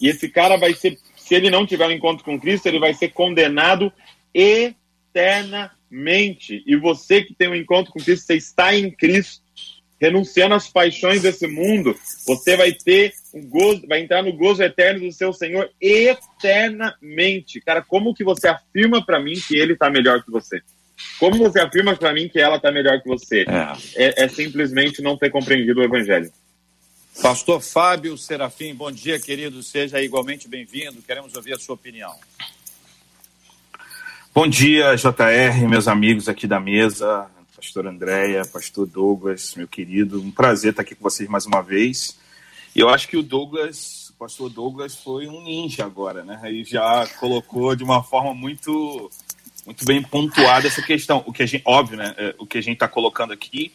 E 0.01 0.09
esse 0.09 0.29
cara 0.29 0.57
vai 0.57 0.75
ser, 0.75 0.99
se 1.17 1.33
ele 1.35 1.51
não 1.51 1.67
tiver 1.67 1.87
um 1.87 1.93
encontro 1.93 2.25
com 2.25 2.41
Cristo, 2.41 2.67
ele 2.67 2.81
vai 2.81 2.95
ser 2.95 3.11
condenado 3.11 3.93
eternamente. 4.35 6.65
E 6.67 6.75
você 6.77 7.23
que 7.23 7.35
tem 7.35 7.49
um 7.49 7.55
encontro 7.55 7.93
com 7.93 8.01
Cristo, 8.01 8.27
você 8.27 8.35
está 8.35 8.75
em 8.75 8.91
Cristo, 8.91 9.43
renunciando 10.01 10.57
às 10.57 10.69
paixões 10.69 11.23
desse 11.23 11.47
mundo, 11.47 11.97
você 12.27 12.57
vai 12.57 12.73
ter 12.73 13.13
um 13.33 13.47
gozo, 13.47 13.87
vai 13.87 14.01
entrar 14.01 14.21
no 14.21 14.33
gozo 14.33 14.61
eterno 14.61 15.07
do 15.07 15.13
seu 15.13 15.33
Senhor 15.33 15.71
eternamente. 15.81 17.61
Cara, 17.61 17.83
como 17.83 18.13
que 18.13 18.25
você 18.25 18.49
afirma 18.49 19.07
para 19.07 19.21
mim 19.21 19.35
que 19.35 19.57
ele 19.57 19.75
está 19.75 19.89
melhor 19.89 20.25
que 20.25 20.31
você? 20.33 20.61
Como 21.19 21.39
você 21.39 21.61
afirma 21.61 21.97
para 21.97 22.13
mim 22.13 22.29
que 22.29 22.41
ela 22.41 22.57
está 22.57 22.73
melhor 22.73 23.01
que 23.01 23.09
você? 23.09 23.45
É. 23.49 23.77
É, 23.95 24.25
é. 24.25 24.29
simplesmente 24.29 25.01
não 25.01 25.17
ter 25.17 25.31
compreendido 25.31 25.81
o 25.81 25.85
Evangelho. 25.85 26.33
Pastor 27.21 27.61
Fábio 27.61 28.17
Serafim, 28.17 28.75
bom 28.75 28.91
dia, 28.91 29.21
querido. 29.21 29.63
Seja 29.63 30.01
igualmente 30.01 30.49
bem-vindo. 30.49 31.03
Queremos 31.03 31.35
ouvir 31.37 31.55
a 31.55 31.59
sua 31.59 31.75
opinião. 31.75 32.15
Bom 34.35 34.49
dia, 34.49 34.97
JR, 34.97 35.69
meus 35.69 35.87
amigos 35.87 36.27
aqui 36.27 36.47
da 36.47 36.59
mesa, 36.59 37.31
pastor 37.55 37.87
Andréia, 37.87 38.47
pastor 38.47 38.87
Douglas, 38.87 39.55
meu 39.55 39.69
querido. 39.69 40.23
Um 40.23 40.31
prazer 40.31 40.71
estar 40.71 40.81
aqui 40.81 40.95
com 40.95 41.03
vocês 41.03 41.29
mais 41.29 41.45
uma 41.45 41.63
vez. 41.63 42.19
E 42.75 42.81
eu 42.81 42.89
acho 42.89 43.07
que 43.09 43.17
o 43.19 43.23
Douglas, 43.23 44.09
o 44.09 44.15
pastor 44.15 44.49
Douglas, 44.49 44.97
foi 44.97 45.29
um 45.29 45.43
ninja 45.43 45.85
agora, 45.85 46.25
né? 46.25 46.41
Aí 46.43 46.65
já 46.65 47.07
colocou 47.21 47.77
de 47.77 47.85
uma 47.85 48.03
forma 48.03 48.33
muito 48.33 49.11
muito 49.65 49.85
bem 49.85 50.03
pontuada 50.03 50.67
essa 50.67 50.83
questão. 50.83 51.23
O 51.27 51.33
que 51.33 51.43
a 51.43 51.47
gente, 51.47 51.63
óbvio, 51.65 51.97
né? 51.97 52.15
É, 52.17 52.35
o 52.39 52.47
que 52.47 52.59
a 52.59 52.61
gente 52.61 52.75
está 52.75 52.89
colocando 52.89 53.33
aqui, 53.33 53.73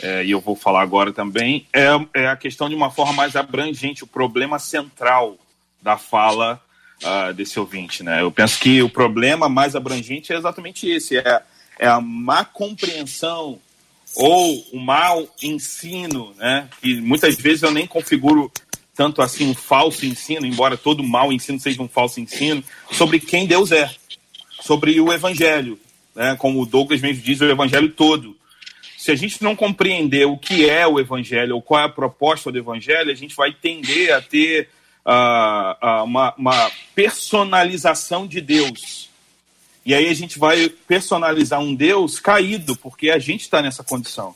é, 0.00 0.24
e 0.24 0.30
eu 0.30 0.40
vou 0.40 0.56
falar 0.56 0.82
agora 0.82 1.12
também, 1.12 1.66
é, 1.72 1.88
é, 2.14 2.26
a 2.28 2.36
questão 2.36 2.68
de 2.68 2.74
uma 2.74 2.90
forma 2.90 3.12
mais 3.12 3.36
abrangente, 3.36 4.04
o 4.04 4.06
problema 4.06 4.58
central 4.58 5.36
da 5.82 5.98
fala 5.98 6.60
uh, 7.02 7.34
desse 7.34 7.58
ouvinte, 7.58 8.02
né? 8.02 8.22
Eu 8.22 8.30
penso 8.30 8.58
que 8.58 8.82
o 8.82 8.88
problema 8.88 9.48
mais 9.48 9.76
abrangente 9.76 10.32
é 10.32 10.36
exatamente 10.36 10.88
esse, 10.88 11.18
é, 11.18 11.42
é 11.78 11.86
a 11.86 12.00
má 12.00 12.44
compreensão 12.44 13.58
ou 14.16 14.64
o 14.72 14.78
mau 14.78 15.28
ensino, 15.42 16.32
né? 16.36 16.68
E 16.82 17.00
muitas 17.00 17.36
vezes 17.36 17.62
eu 17.62 17.70
nem 17.70 17.86
configuro 17.86 18.50
tanto 18.94 19.20
assim 19.20 19.50
um 19.50 19.54
falso 19.54 20.06
ensino, 20.06 20.46
embora 20.46 20.76
todo 20.76 21.02
mau 21.02 21.32
ensino 21.32 21.58
seja 21.58 21.82
um 21.82 21.88
falso 21.88 22.20
ensino, 22.20 22.62
sobre 22.92 23.18
quem 23.18 23.46
Deus 23.46 23.72
é 23.72 23.90
sobre 24.64 24.98
o 24.98 25.12
Evangelho, 25.12 25.78
né? 26.14 26.36
como 26.38 26.62
o 26.62 26.64
Douglas 26.64 27.02
mesmo 27.02 27.22
diz, 27.22 27.38
o 27.38 27.44
Evangelho 27.44 27.90
todo. 27.90 28.34
Se 28.96 29.10
a 29.10 29.14
gente 29.14 29.42
não 29.42 29.54
compreender 29.54 30.26
o 30.26 30.38
que 30.38 30.66
é 30.66 30.86
o 30.86 30.98
Evangelho 30.98 31.56
ou 31.56 31.60
qual 31.60 31.82
é 31.82 31.84
a 31.84 31.88
proposta 31.90 32.50
do 32.50 32.56
Evangelho, 32.56 33.10
a 33.10 33.14
gente 33.14 33.36
vai 33.36 33.52
tender 33.52 34.14
a 34.14 34.22
ter 34.22 34.70
uh, 35.04 35.86
uh, 35.86 36.04
uma, 36.04 36.34
uma 36.38 36.70
personalização 36.94 38.26
de 38.26 38.40
Deus. 38.40 39.10
E 39.84 39.94
aí 39.94 40.08
a 40.08 40.14
gente 40.14 40.38
vai 40.38 40.70
personalizar 40.70 41.60
um 41.60 41.74
Deus 41.74 42.18
caído, 42.18 42.74
porque 42.74 43.10
a 43.10 43.18
gente 43.18 43.42
está 43.42 43.60
nessa 43.60 43.84
condição. 43.84 44.34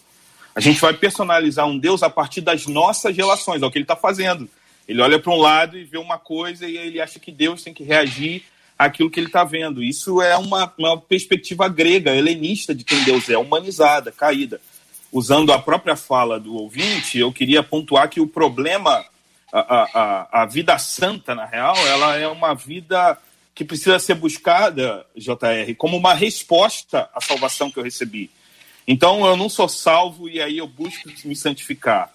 A 0.55 0.61
gente 0.61 0.79
vai 0.79 0.93
personalizar 0.93 1.67
um 1.67 1.79
Deus 1.79 2.03
a 2.03 2.11
partir 2.11 2.43
das 2.43 2.67
nossas 2.67 3.17
relações, 3.17 3.63
é 3.63 3.67
o 3.67 3.71
que 3.71 3.79
ele 3.79 3.85
está 3.85 3.97
fazendo. 3.97 4.47
Ele 4.87 5.01
olha 5.01 5.19
para 5.19 5.33
um 5.33 5.39
lado 5.39 5.79
e 5.79 5.85
vê 5.85 5.97
uma 5.97 6.19
coisa 6.19 6.69
e 6.69 6.77
ele 6.77 7.01
acha 7.01 7.19
que 7.19 7.33
Deus 7.33 7.63
tem 7.63 7.73
que 7.73 7.83
reagir 7.83 8.45
aquilo 8.79 9.11
que 9.11 9.19
ele 9.19 9.27
está 9.27 9.43
vendo. 9.43 9.83
Isso 9.83 10.23
é 10.23 10.37
uma, 10.37 10.73
uma 10.79 10.97
perspectiva 10.97 11.69
grega, 11.69 12.15
helenista 12.15 12.75
de 12.75 12.85
quem 12.85 13.03
Deus 13.03 13.29
é, 13.29 13.37
humanizada, 13.37 14.13
caída. 14.13 14.61
Usando 15.11 15.53
a 15.53 15.59
própria 15.59 15.97
fala 15.97 16.39
do 16.39 16.55
ouvinte, 16.55 17.19
eu 17.19 17.33
queria 17.33 17.63
pontuar 17.63 18.09
que 18.09 18.21
o 18.21 18.27
problema, 18.27 19.05
a, 19.53 19.61
a, 20.31 20.43
a 20.43 20.47
vida 20.47 20.79
santa, 20.79 21.35
na 21.35 21.45
real, 21.45 21.77
ela 21.89 22.17
é 22.17 22.29
uma 22.29 22.55
vida 22.55 23.19
que 23.55 23.65
precisa 23.65 23.99
ser 23.99 24.15
buscada, 24.15 25.05
JR, 25.17 25.75
como 25.77 25.97
uma 25.97 26.15
resposta 26.15 27.11
à 27.13 27.21
salvação 27.21 27.71
que 27.71 27.79
eu 27.79 27.83
recebi. 27.83 28.31
Então, 28.87 29.27
eu 29.27 29.37
não 29.37 29.49
sou 29.49 29.69
salvo 29.69 30.29
e 30.29 30.41
aí 30.41 30.59
eu 30.59 30.69
busco 30.69 31.11
me 31.25 31.35
santificar. 31.35 32.13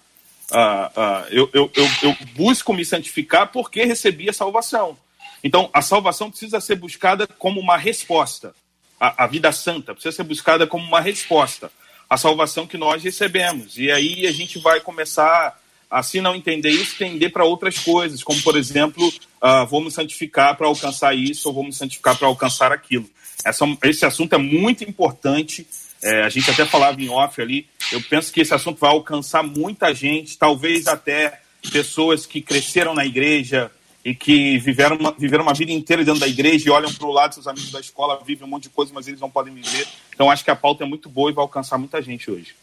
Uh, 0.50 1.00
uh, 1.00 1.26
eu, 1.30 1.50
eu, 1.52 1.70
eu, 1.74 1.88
eu 2.02 2.16
busco 2.34 2.72
me 2.72 2.84
santificar 2.84 3.50
porque 3.52 3.84
recebi 3.84 4.28
a 4.30 4.32
salvação. 4.32 4.96
Então, 5.44 5.68
a 5.74 5.82
salvação 5.82 6.30
precisa 6.30 6.58
ser 6.58 6.76
buscada 6.76 7.26
como 7.26 7.60
uma 7.60 7.76
resposta. 7.76 8.54
A, 8.98 9.24
a, 9.24 9.26
vida 9.26 9.52
santa 9.52 9.92
precisa 9.92 10.16
ser 10.16 10.22
buscada 10.22 10.66
como 10.66 10.86
uma 10.86 11.02
resposta 11.02 11.70
à 12.08 12.16
salvação 12.16 12.66
que 12.66 12.78
nós 12.78 13.04
recebemos. 13.04 13.76
E 13.76 13.90
aí 13.90 14.26
a 14.26 14.32
gente 14.32 14.58
vai 14.58 14.80
começar, 14.80 15.60
a, 15.90 16.02
se 16.02 16.22
não 16.22 16.34
entender 16.34 16.70
isso, 16.70 16.96
tender 16.96 17.30
para 17.30 17.44
outras 17.44 17.78
coisas, 17.78 18.24
como, 18.24 18.40
por 18.42 18.56
exemplo, 18.56 19.06
uh, 19.06 19.90
santificar 19.90 20.56
para 20.56 20.66
alcançar 20.66 21.14
isso 21.14 21.52
ou 21.52 21.62
me 21.62 21.74
santificar 21.74 22.16
para 22.16 22.26
alcançar 22.26 22.72
aquilo. 22.72 23.08
Essa, 23.44 23.66
esse 23.82 24.06
assunto 24.06 24.34
é 24.34 24.38
muito 24.38 24.82
importante. 24.82 25.66
É, 26.02 26.22
a 26.22 26.30
gente 26.30 26.50
até 26.50 26.64
falava 26.64 27.02
em 27.02 27.10
off 27.10 27.42
ali. 27.42 27.68
Eu 27.92 28.02
penso 28.08 28.32
que 28.32 28.40
esse 28.40 28.54
assunto 28.54 28.78
vai 28.78 28.90
alcançar 28.90 29.42
muita 29.42 29.94
gente, 29.94 30.38
talvez 30.38 30.86
até 30.86 31.40
pessoas 31.70 32.24
que 32.24 32.40
cresceram 32.40 32.94
na 32.94 33.04
igreja 33.04 33.70
e 34.04 34.14
que 34.14 34.58
viveram 34.58 34.96
uma, 34.96 35.12
viveram 35.12 35.42
uma 35.42 35.54
vida 35.54 35.72
inteira 35.72 36.04
dentro 36.04 36.20
da 36.20 36.28
igreja 36.28 36.68
e 36.68 36.70
olham 36.70 36.92
para 36.92 37.06
o 37.06 37.10
lado 37.10 37.34
seus 37.34 37.46
amigos 37.46 37.70
da 37.70 37.80
escola, 37.80 38.20
vivem 38.24 38.46
um 38.46 38.50
monte 38.50 38.64
de 38.64 38.68
coisa, 38.68 38.92
mas 38.94 39.08
eles 39.08 39.18
não 39.18 39.30
podem 39.30 39.54
viver. 39.54 39.86
Então 40.12 40.30
acho 40.30 40.44
que 40.44 40.50
a 40.50 40.56
pauta 40.56 40.84
é 40.84 40.86
muito 40.86 41.08
boa 41.08 41.30
e 41.30 41.34
vai 41.34 41.42
alcançar 41.42 41.78
muita 41.78 42.02
gente 42.02 42.30
hoje. 42.30 42.54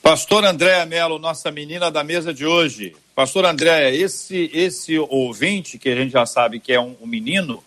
Pastor 0.00 0.44
Andréa 0.44 0.86
Mello, 0.86 1.18
nossa 1.18 1.50
menina 1.50 1.90
da 1.90 2.04
mesa 2.04 2.32
de 2.32 2.46
hoje. 2.46 2.94
Pastor 3.16 3.44
Andréa, 3.44 3.92
esse, 3.92 4.48
esse 4.54 4.96
ouvinte, 4.96 5.76
que 5.76 5.88
a 5.88 5.96
gente 5.96 6.12
já 6.12 6.24
sabe 6.24 6.60
que 6.60 6.72
é 6.72 6.80
um, 6.80 6.96
um 7.00 7.06
menino, 7.06 7.62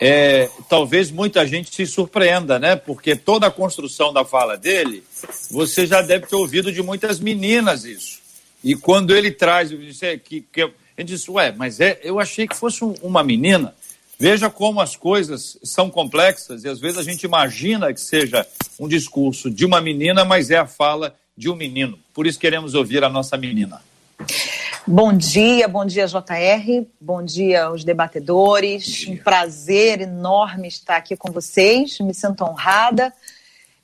é, 0.00 0.48
talvez 0.68 1.10
muita 1.10 1.44
gente 1.46 1.74
se 1.74 1.84
surpreenda, 1.86 2.58
né? 2.58 2.76
Porque 2.76 3.16
toda 3.16 3.48
a 3.48 3.50
construção 3.50 4.12
da 4.12 4.24
fala 4.24 4.56
dele, 4.56 5.02
você 5.50 5.86
já 5.86 6.00
deve 6.00 6.26
ter 6.26 6.36
ouvido 6.36 6.72
de 6.72 6.82
muitas 6.82 7.18
meninas 7.18 7.84
isso. 7.84 8.20
E 8.62 8.76
quando 8.76 9.14
ele 9.14 9.30
traz, 9.30 9.70
que, 10.24 10.40
que 10.40 10.70
ele 11.00 11.08
diz, 11.08 11.26
ué, 11.28 11.50
mas 11.50 11.80
é, 11.80 11.98
eu 12.02 12.20
achei 12.20 12.46
que 12.46 12.54
fosse 12.54 12.84
um, 12.84 12.94
uma 13.02 13.24
menina. 13.24 13.74
Veja 14.18 14.50
como 14.50 14.82
as 14.82 14.94
coisas 14.94 15.58
são 15.64 15.88
complexas 15.88 16.62
e 16.62 16.68
às 16.68 16.78
vezes 16.78 16.98
a 16.98 17.02
gente 17.02 17.22
imagina 17.22 17.92
que 17.92 18.00
seja 18.00 18.46
um 18.78 18.86
discurso 18.86 19.50
de 19.50 19.64
uma 19.64 19.80
menina, 19.80 20.26
mas 20.26 20.50
é 20.50 20.58
a 20.58 20.66
fala 20.66 21.14
de 21.34 21.48
um 21.48 21.56
menino. 21.56 21.98
Por 22.12 22.26
isso 22.26 22.38
queremos 22.38 22.74
ouvir 22.74 23.02
a 23.02 23.08
nossa 23.08 23.38
menina. 23.38 23.80
Bom 24.86 25.10
dia, 25.16 25.66
bom 25.68 25.86
dia 25.86 26.06
JR, 26.06 26.86
bom 27.00 27.22
dia 27.22 27.64
aos 27.64 27.82
debatedores. 27.82 28.84
Dia. 28.84 29.14
Um 29.14 29.16
prazer 29.16 30.02
enorme 30.02 30.68
estar 30.68 30.96
aqui 30.96 31.16
com 31.16 31.32
vocês, 31.32 31.98
me 32.00 32.12
sinto 32.12 32.44
honrada. 32.44 33.10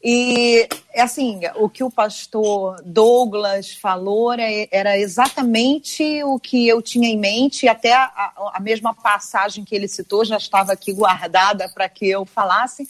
E, 0.03 0.69
assim, 0.95 1.41
o 1.57 1.69
que 1.69 1.83
o 1.83 1.91
pastor 1.91 2.81
Douglas 2.85 3.73
falou 3.73 4.33
era 4.71 4.99
exatamente 4.99 6.23
o 6.23 6.39
que 6.39 6.69
eu 6.69 6.81
tinha 6.81 7.09
em 7.09 7.19
mente, 7.19 7.67
até 7.67 7.93
a, 7.93 8.51
a 8.55 8.61
mesma 8.61 8.95
passagem 8.95 9.65
que 9.65 9.75
ele 9.75 9.89
citou 9.89 10.25
já 10.25 10.37
estava 10.37 10.73
aqui 10.73 10.93
guardada 10.93 11.69
para 11.75 11.89
que 11.89 12.09
eu 12.09 12.25
falasse. 12.25 12.89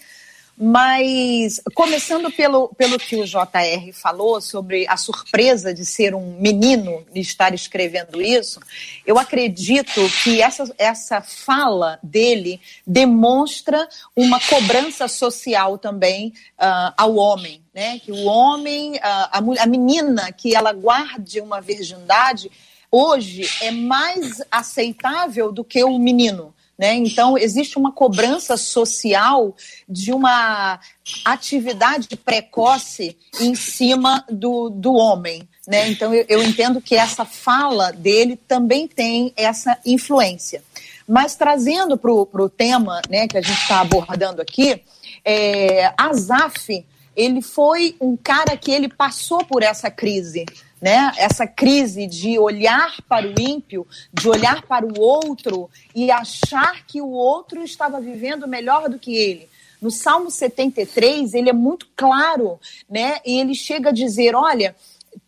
Mas, 0.59 1.61
começando 1.75 2.31
pelo, 2.31 2.69
pelo 2.69 2.99
que 2.99 3.15
o 3.15 3.27
JR 3.27 3.93
falou 3.93 4.41
sobre 4.41 4.87
a 4.89 4.97
surpresa 4.97 5.75
de 5.75 5.85
ser 5.85 6.15
um 6.15 6.39
menino 6.41 7.05
e 7.15 7.21
estar 7.21 7.53
escrevendo 7.53 8.23
isso, 8.23 8.59
eu 9.05 9.19
acredito 9.19 10.01
que 10.25 10.41
essa, 10.41 10.65
essa 10.79 11.21
fala 11.21 11.99
dele 12.03 12.59
demonstra 12.87 13.87
uma 14.17 14.41
cobrança 14.41 15.07
social 15.09 15.77
também 15.77 16.33
uh, 16.59 16.95
ao 16.97 17.17
homem. 17.17 17.61
Né? 17.75 17.99
Que 17.99 18.11
o 18.11 18.25
homem, 18.25 18.95
uh, 18.95 18.99
a, 19.03 19.43
a 19.61 19.67
menina, 19.67 20.33
que 20.33 20.57
ela 20.57 20.73
guarde 20.73 21.39
uma 21.39 21.61
virgindade, 21.61 22.51
hoje 22.91 23.47
é 23.61 23.71
mais 23.71 24.41
aceitável 24.51 25.53
do 25.53 25.63
que 25.63 25.85
o 25.85 25.99
menino. 25.99 26.56
Né? 26.79 26.95
Então, 26.95 27.39
existe 27.39 27.79
uma 27.79 27.91
cobrança 27.91 28.57
social 28.57 29.57
de 29.89 30.13
uma 30.13 30.79
atividade 31.25 32.17
precoce 32.17 33.17
em 33.41 33.55
cima 33.55 34.25
do, 34.31 34.69
do 34.69 34.93
homem. 34.93 35.49
Né? 35.67 35.89
Então, 35.89 36.13
eu, 36.13 36.25
eu 36.29 36.43
entendo 36.43 36.81
que 36.81 36.95
essa 36.95 37.25
fala 37.25 37.93
dele 37.93 38.37
também 38.37 38.87
tem 38.87 39.33
essa 39.37 39.79
influência. 39.87 40.63
Mas 41.09 41.35
trazendo 41.35 41.97
para 41.97 42.13
o 42.13 42.49
tema 42.49 43.01
né, 43.09 43.27
que 43.27 43.39
a 43.39 43.41
gente 43.41 43.61
está 43.61 43.81
abordando 43.81 44.43
aqui, 44.43 44.83
é, 45.25 45.93
Azaf, 45.97 46.85
ele 47.17 47.41
foi 47.41 47.97
um 48.01 48.17
cara 48.17 48.57
que 48.57 48.71
ele 48.71 48.89
passou 48.89 49.45
por 49.45 49.63
essa 49.63 49.91
crise 49.91 50.45
né? 50.81 51.13
Essa 51.17 51.47
crise 51.47 52.07
de 52.07 52.39
olhar 52.39 52.97
para 53.09 53.27
o 53.27 53.35
ímpio, 53.41 53.87
de 54.13 54.29
olhar 54.29 54.63
para 54.63 54.85
o 54.87 55.01
outro 55.01 55.71
e 55.95 56.11
achar 56.11 56.87
que 56.87 57.01
o 57.01 57.11
outro 57.11 57.63
estava 57.63 58.01
vivendo 58.01 58.47
melhor 58.47 58.89
do 58.89 58.99
que 58.99 59.17
ele. 59.17 59.49
No 59.81 59.91
Salmo 59.91 60.31
73, 60.31 61.35
ele 61.35 61.51
é 61.51 61.53
muito 61.53 61.87
claro, 61.95 62.59
né? 62.89 63.19
E 63.25 63.39
ele 63.41 63.55
chega 63.55 63.91
a 63.91 63.93
dizer: 63.93 64.35
olha, 64.35 64.75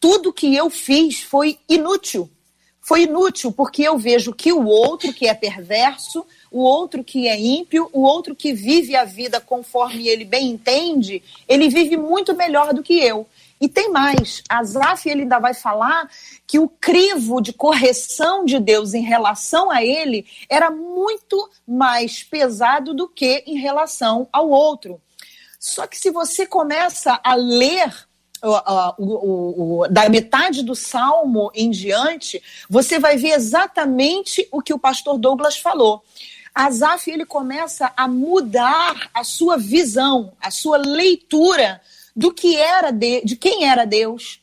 tudo 0.00 0.32
que 0.32 0.54
eu 0.54 0.70
fiz 0.70 1.20
foi 1.20 1.58
inútil. 1.68 2.28
Foi 2.80 3.02
inútil 3.02 3.52
porque 3.52 3.82
eu 3.82 3.98
vejo 3.98 4.32
que 4.32 4.50
o 4.50 4.64
outro 4.64 5.12
que 5.12 5.26
é 5.26 5.34
perverso, 5.34 6.24
o 6.50 6.60
outro 6.60 7.04
que 7.04 7.28
é 7.28 7.38
ímpio, 7.38 7.90
o 7.92 8.00
outro 8.00 8.34
que 8.34 8.54
vive 8.54 8.96
a 8.96 9.04
vida 9.04 9.40
conforme 9.40 10.08
ele 10.08 10.24
bem 10.24 10.48
entende, 10.48 11.22
ele 11.46 11.68
vive 11.68 11.98
muito 11.98 12.34
melhor 12.34 12.72
do 12.72 12.82
que 12.82 12.98
eu. 12.98 13.26
E 13.60 13.68
tem 13.68 13.90
mais, 13.90 14.42
Asaf 14.48 15.08
ele 15.08 15.22
ainda 15.22 15.38
vai 15.38 15.52
falar 15.52 16.08
que 16.46 16.58
o 16.58 16.68
crivo 16.68 17.40
de 17.40 17.52
correção 17.52 18.44
de 18.44 18.60
Deus 18.60 18.94
em 18.94 19.02
relação 19.02 19.70
a 19.70 19.82
ele 19.82 20.26
era 20.48 20.70
muito 20.70 21.50
mais 21.66 22.22
pesado 22.22 22.94
do 22.94 23.08
que 23.08 23.42
em 23.46 23.58
relação 23.58 24.28
ao 24.32 24.48
outro. 24.48 25.00
Só 25.58 25.86
que 25.86 25.98
se 25.98 26.10
você 26.10 26.46
começa 26.46 27.20
a 27.24 27.34
ler 27.34 27.92
da 29.90 30.08
metade 30.08 30.62
do 30.62 30.76
salmo 30.76 31.50
em 31.52 31.70
diante, 31.70 32.40
você 32.70 32.98
vai 32.98 33.16
ver 33.16 33.30
exatamente 33.30 34.46
o 34.52 34.62
que 34.62 34.72
o 34.72 34.78
pastor 34.78 35.18
Douglas 35.18 35.58
falou. 35.58 36.04
Asaf 36.54 37.10
ele 37.10 37.24
começa 37.24 37.92
a 37.96 38.06
mudar 38.06 39.10
a 39.12 39.24
sua 39.24 39.56
visão, 39.56 40.32
a 40.40 40.50
sua 40.50 40.76
leitura 40.76 41.80
do 42.18 42.32
que 42.32 42.56
era 42.56 42.90
de, 42.90 43.20
de 43.20 43.36
quem 43.36 43.68
era 43.68 43.84
Deus. 43.84 44.40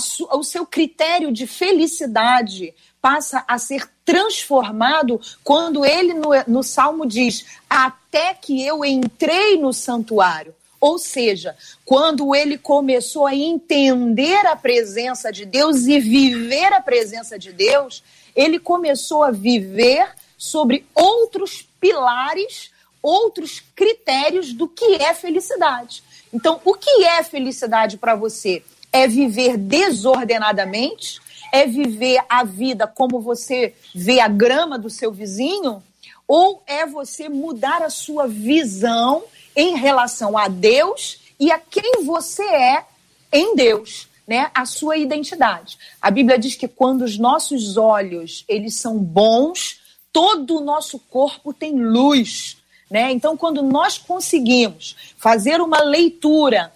Su, 0.00 0.26
o 0.32 0.42
seu 0.42 0.64
critério 0.64 1.30
de 1.30 1.46
felicidade 1.46 2.72
passa 2.98 3.44
a 3.46 3.58
ser 3.58 3.86
transformado 4.06 5.20
quando 5.42 5.84
ele 5.84 6.14
no, 6.14 6.30
no 6.48 6.62
Salmo 6.62 7.04
diz: 7.04 7.44
Até 7.68 8.32
que 8.32 8.64
eu 8.64 8.82
entrei 8.82 9.58
no 9.58 9.70
santuário. 9.74 10.54
Ou 10.80 10.98
seja, 10.98 11.54
quando 11.84 12.34
ele 12.34 12.56
começou 12.56 13.26
a 13.26 13.34
entender 13.34 14.46
a 14.46 14.56
presença 14.56 15.30
de 15.30 15.44
Deus 15.44 15.86
e 15.86 16.00
viver 16.00 16.72
a 16.72 16.80
presença 16.80 17.38
de 17.38 17.52
Deus, 17.52 18.02
ele 18.34 18.58
começou 18.58 19.22
a 19.22 19.30
viver 19.30 20.08
sobre 20.38 20.86
outros 20.94 21.66
pilares, 21.78 22.70
outros 23.02 23.62
critérios 23.74 24.54
do 24.54 24.66
que 24.66 24.94
é 24.94 25.12
felicidade. 25.12 26.02
Então, 26.34 26.60
o 26.64 26.74
que 26.74 27.04
é 27.04 27.22
felicidade 27.22 27.96
para 27.96 28.16
você? 28.16 28.64
É 28.92 29.06
viver 29.06 29.56
desordenadamente? 29.56 31.20
É 31.52 31.64
viver 31.64 32.20
a 32.28 32.42
vida 32.42 32.88
como 32.88 33.20
você 33.20 33.72
vê 33.94 34.18
a 34.18 34.26
grama 34.26 34.76
do 34.76 34.90
seu 34.90 35.12
vizinho? 35.12 35.80
Ou 36.26 36.60
é 36.66 36.84
você 36.84 37.28
mudar 37.28 37.82
a 37.82 37.88
sua 37.88 38.26
visão 38.26 39.22
em 39.54 39.76
relação 39.76 40.36
a 40.36 40.48
Deus 40.48 41.20
e 41.38 41.52
a 41.52 41.58
quem 41.58 42.04
você 42.04 42.42
é 42.42 42.84
em 43.32 43.54
Deus? 43.54 44.08
Né, 44.26 44.50
a 44.54 44.64
sua 44.64 44.96
identidade. 44.96 45.76
A 46.00 46.10
Bíblia 46.10 46.38
diz 46.38 46.54
que 46.54 46.66
quando 46.66 47.02
os 47.02 47.18
nossos 47.18 47.76
olhos 47.76 48.42
eles 48.48 48.76
são 48.76 48.96
bons, 48.96 49.80
todo 50.10 50.56
o 50.56 50.64
nosso 50.64 50.98
corpo 50.98 51.52
tem 51.52 51.74
luz. 51.74 52.56
Né? 52.90 53.10
Então, 53.12 53.36
quando 53.36 53.62
nós 53.62 53.98
conseguimos 53.98 54.96
fazer 55.16 55.60
uma 55.60 55.82
leitura 55.82 56.72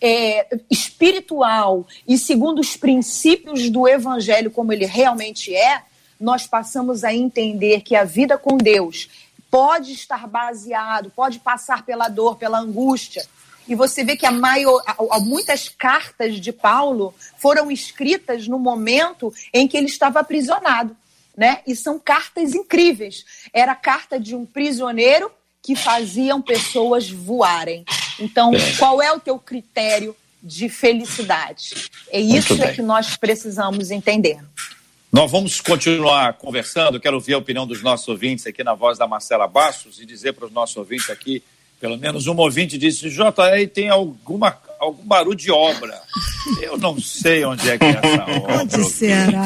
é, 0.00 0.58
espiritual 0.68 1.86
e 2.06 2.18
segundo 2.18 2.58
os 2.58 2.76
princípios 2.76 3.70
do 3.70 3.86
Evangelho, 3.86 4.50
como 4.50 4.72
ele 4.72 4.84
realmente 4.84 5.54
é, 5.54 5.82
nós 6.18 6.46
passamos 6.46 7.04
a 7.04 7.14
entender 7.14 7.82
que 7.82 7.94
a 7.94 8.04
vida 8.04 8.36
com 8.36 8.56
Deus 8.56 9.08
pode 9.50 9.92
estar 9.92 10.26
baseado, 10.26 11.10
pode 11.10 11.38
passar 11.38 11.84
pela 11.84 12.08
dor, 12.08 12.36
pela 12.36 12.58
angústia. 12.58 13.24
E 13.68 13.74
você 13.74 14.02
vê 14.02 14.16
que 14.16 14.26
a 14.26 14.32
maior, 14.32 14.82
muitas 15.20 15.68
cartas 15.68 16.40
de 16.40 16.52
Paulo 16.52 17.14
foram 17.36 17.70
escritas 17.70 18.48
no 18.48 18.58
momento 18.58 19.32
em 19.52 19.68
que 19.68 19.76
ele 19.76 19.86
estava 19.86 20.20
aprisionado. 20.20 20.96
Né? 21.36 21.60
E 21.66 21.76
são 21.76 21.98
cartas 21.98 22.54
incríveis. 22.54 23.24
Era 23.52 23.72
a 23.72 23.76
carta 23.76 24.18
de 24.18 24.34
um 24.34 24.44
prisioneiro 24.44 25.30
que 25.62 25.76
faziam 25.76 26.42
pessoas 26.42 27.08
voarem. 27.08 27.84
Então, 28.18 28.52
é. 28.54 28.76
qual 28.76 29.00
é 29.00 29.12
o 29.12 29.20
teu 29.20 29.38
critério 29.38 30.16
de 30.42 30.68
felicidade? 30.68 31.88
É 32.10 32.20
isso 32.20 32.60
é 32.62 32.72
que 32.72 32.82
nós 32.82 33.16
precisamos 33.16 33.90
entender. 33.90 34.40
Nós 35.12 35.30
vamos 35.30 35.60
continuar 35.60 36.32
conversando. 36.34 36.98
Quero 36.98 37.16
ouvir 37.16 37.34
a 37.34 37.38
opinião 37.38 37.66
dos 37.66 37.82
nossos 37.82 38.08
ouvintes 38.08 38.46
aqui 38.46 38.64
na 38.64 38.74
voz 38.74 38.98
da 38.98 39.06
Marcela 39.06 39.46
Bastos 39.46 40.00
e 40.00 40.06
dizer 40.06 40.32
para 40.32 40.46
os 40.46 40.52
nossos 40.52 40.76
ouvintes 40.76 41.10
aqui, 41.10 41.42
pelo 41.78 41.98
menos 41.98 42.26
um 42.26 42.36
ouvinte 42.36 42.78
disse: 42.78 43.10
JR 43.10 43.68
tem 43.72 43.88
alguma 43.88 44.50
algum 44.82 45.04
barulho 45.04 45.36
de 45.36 45.50
obra. 45.50 46.02
Eu 46.60 46.76
não 46.76 47.00
sei 47.00 47.44
onde 47.44 47.70
é 47.70 47.78
que 47.78 47.84
é 47.84 47.90
essa 47.90 48.22
obra. 48.22 48.62
Onde 48.62 48.84
será? 48.84 49.44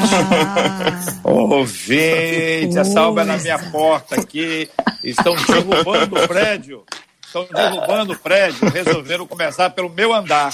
Ouvinte, 1.23 2.77
essa 2.77 3.01
obra 3.03 3.23
é 3.23 3.25
na 3.27 3.37
minha 3.37 3.59
porta 3.71 4.19
aqui. 4.19 4.67
Estão 5.03 5.35
derrubando 5.35 6.15
o 6.15 6.27
prédio. 6.27 6.83
estão 7.23 7.45
derrubando 7.45 8.13
o 8.13 8.17
prédio, 8.17 8.67
resolveram 8.69 9.27
começar 9.27 9.69
pelo 9.69 9.89
meu 9.89 10.11
andar. 10.11 10.51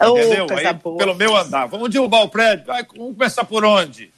Entendeu? 0.00 0.46
Oh, 0.50 0.54
Aí, 0.54 0.74
pelo 0.98 1.14
meu 1.14 1.36
andar. 1.36 1.66
Vamos 1.66 1.90
derrubar 1.90 2.22
o 2.22 2.28
prédio? 2.28 2.66
vamos 2.66 3.14
começar 3.16 3.44
por 3.44 3.64
onde? 3.64 4.10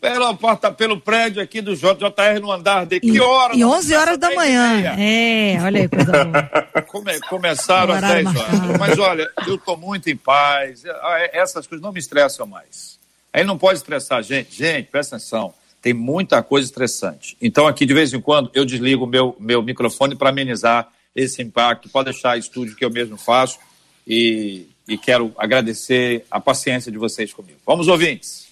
Pela 0.00 0.34
porta, 0.34 0.72
pelo 0.72 0.98
prédio 0.98 1.42
aqui 1.42 1.60
do 1.60 1.76
JR 1.76 2.40
no 2.40 2.50
andar 2.50 2.86
de 2.86 2.98
que 3.00 3.20
hora? 3.20 3.54
E 3.54 3.62
11 3.62 3.94
horas 3.94 4.18
da 4.18 4.34
manhã. 4.34 4.96
É, 4.98 5.58
olha 5.62 5.82
aí, 5.82 5.88
coisa 5.88 6.24
boa. 6.24 6.82
Come, 6.88 7.20
começaram 7.28 7.92
às 7.92 8.00
10 8.00 8.26
horas. 8.28 8.78
Mas 8.78 8.98
olha, 8.98 9.30
eu 9.46 9.56
estou 9.56 9.76
muito 9.76 10.08
em 10.08 10.16
paz. 10.16 10.84
Ah, 10.86 11.20
é, 11.20 11.38
essas 11.38 11.66
coisas 11.66 11.82
não 11.82 11.92
me 11.92 11.98
estressam 11.98 12.46
mais. 12.46 12.98
Aí 13.30 13.44
não 13.44 13.58
pode 13.58 13.78
estressar 13.78 14.18
a 14.18 14.22
gente. 14.22 14.56
Gente, 14.56 14.88
presta 14.88 15.16
atenção. 15.16 15.52
Tem 15.82 15.92
muita 15.92 16.42
coisa 16.42 16.66
estressante. 16.66 17.36
Então, 17.40 17.66
aqui, 17.66 17.84
de 17.84 17.92
vez 17.92 18.12
em 18.14 18.20
quando, 18.22 18.50
eu 18.54 18.64
desligo 18.64 19.04
o 19.04 19.06
meu, 19.06 19.36
meu 19.38 19.62
microfone 19.62 20.16
para 20.16 20.30
amenizar 20.30 20.88
esse 21.14 21.42
impacto. 21.42 21.90
Pode 21.90 22.10
deixar 22.10 22.38
estúdio 22.38 22.74
que 22.74 22.84
eu 22.84 22.90
mesmo 22.90 23.18
faço. 23.18 23.58
E, 24.06 24.66
e 24.88 24.96
quero 24.96 25.30
agradecer 25.36 26.24
a 26.30 26.40
paciência 26.40 26.90
de 26.90 26.96
vocês 26.96 27.34
comigo. 27.34 27.58
Vamos, 27.66 27.86
ouvintes. 27.86 28.49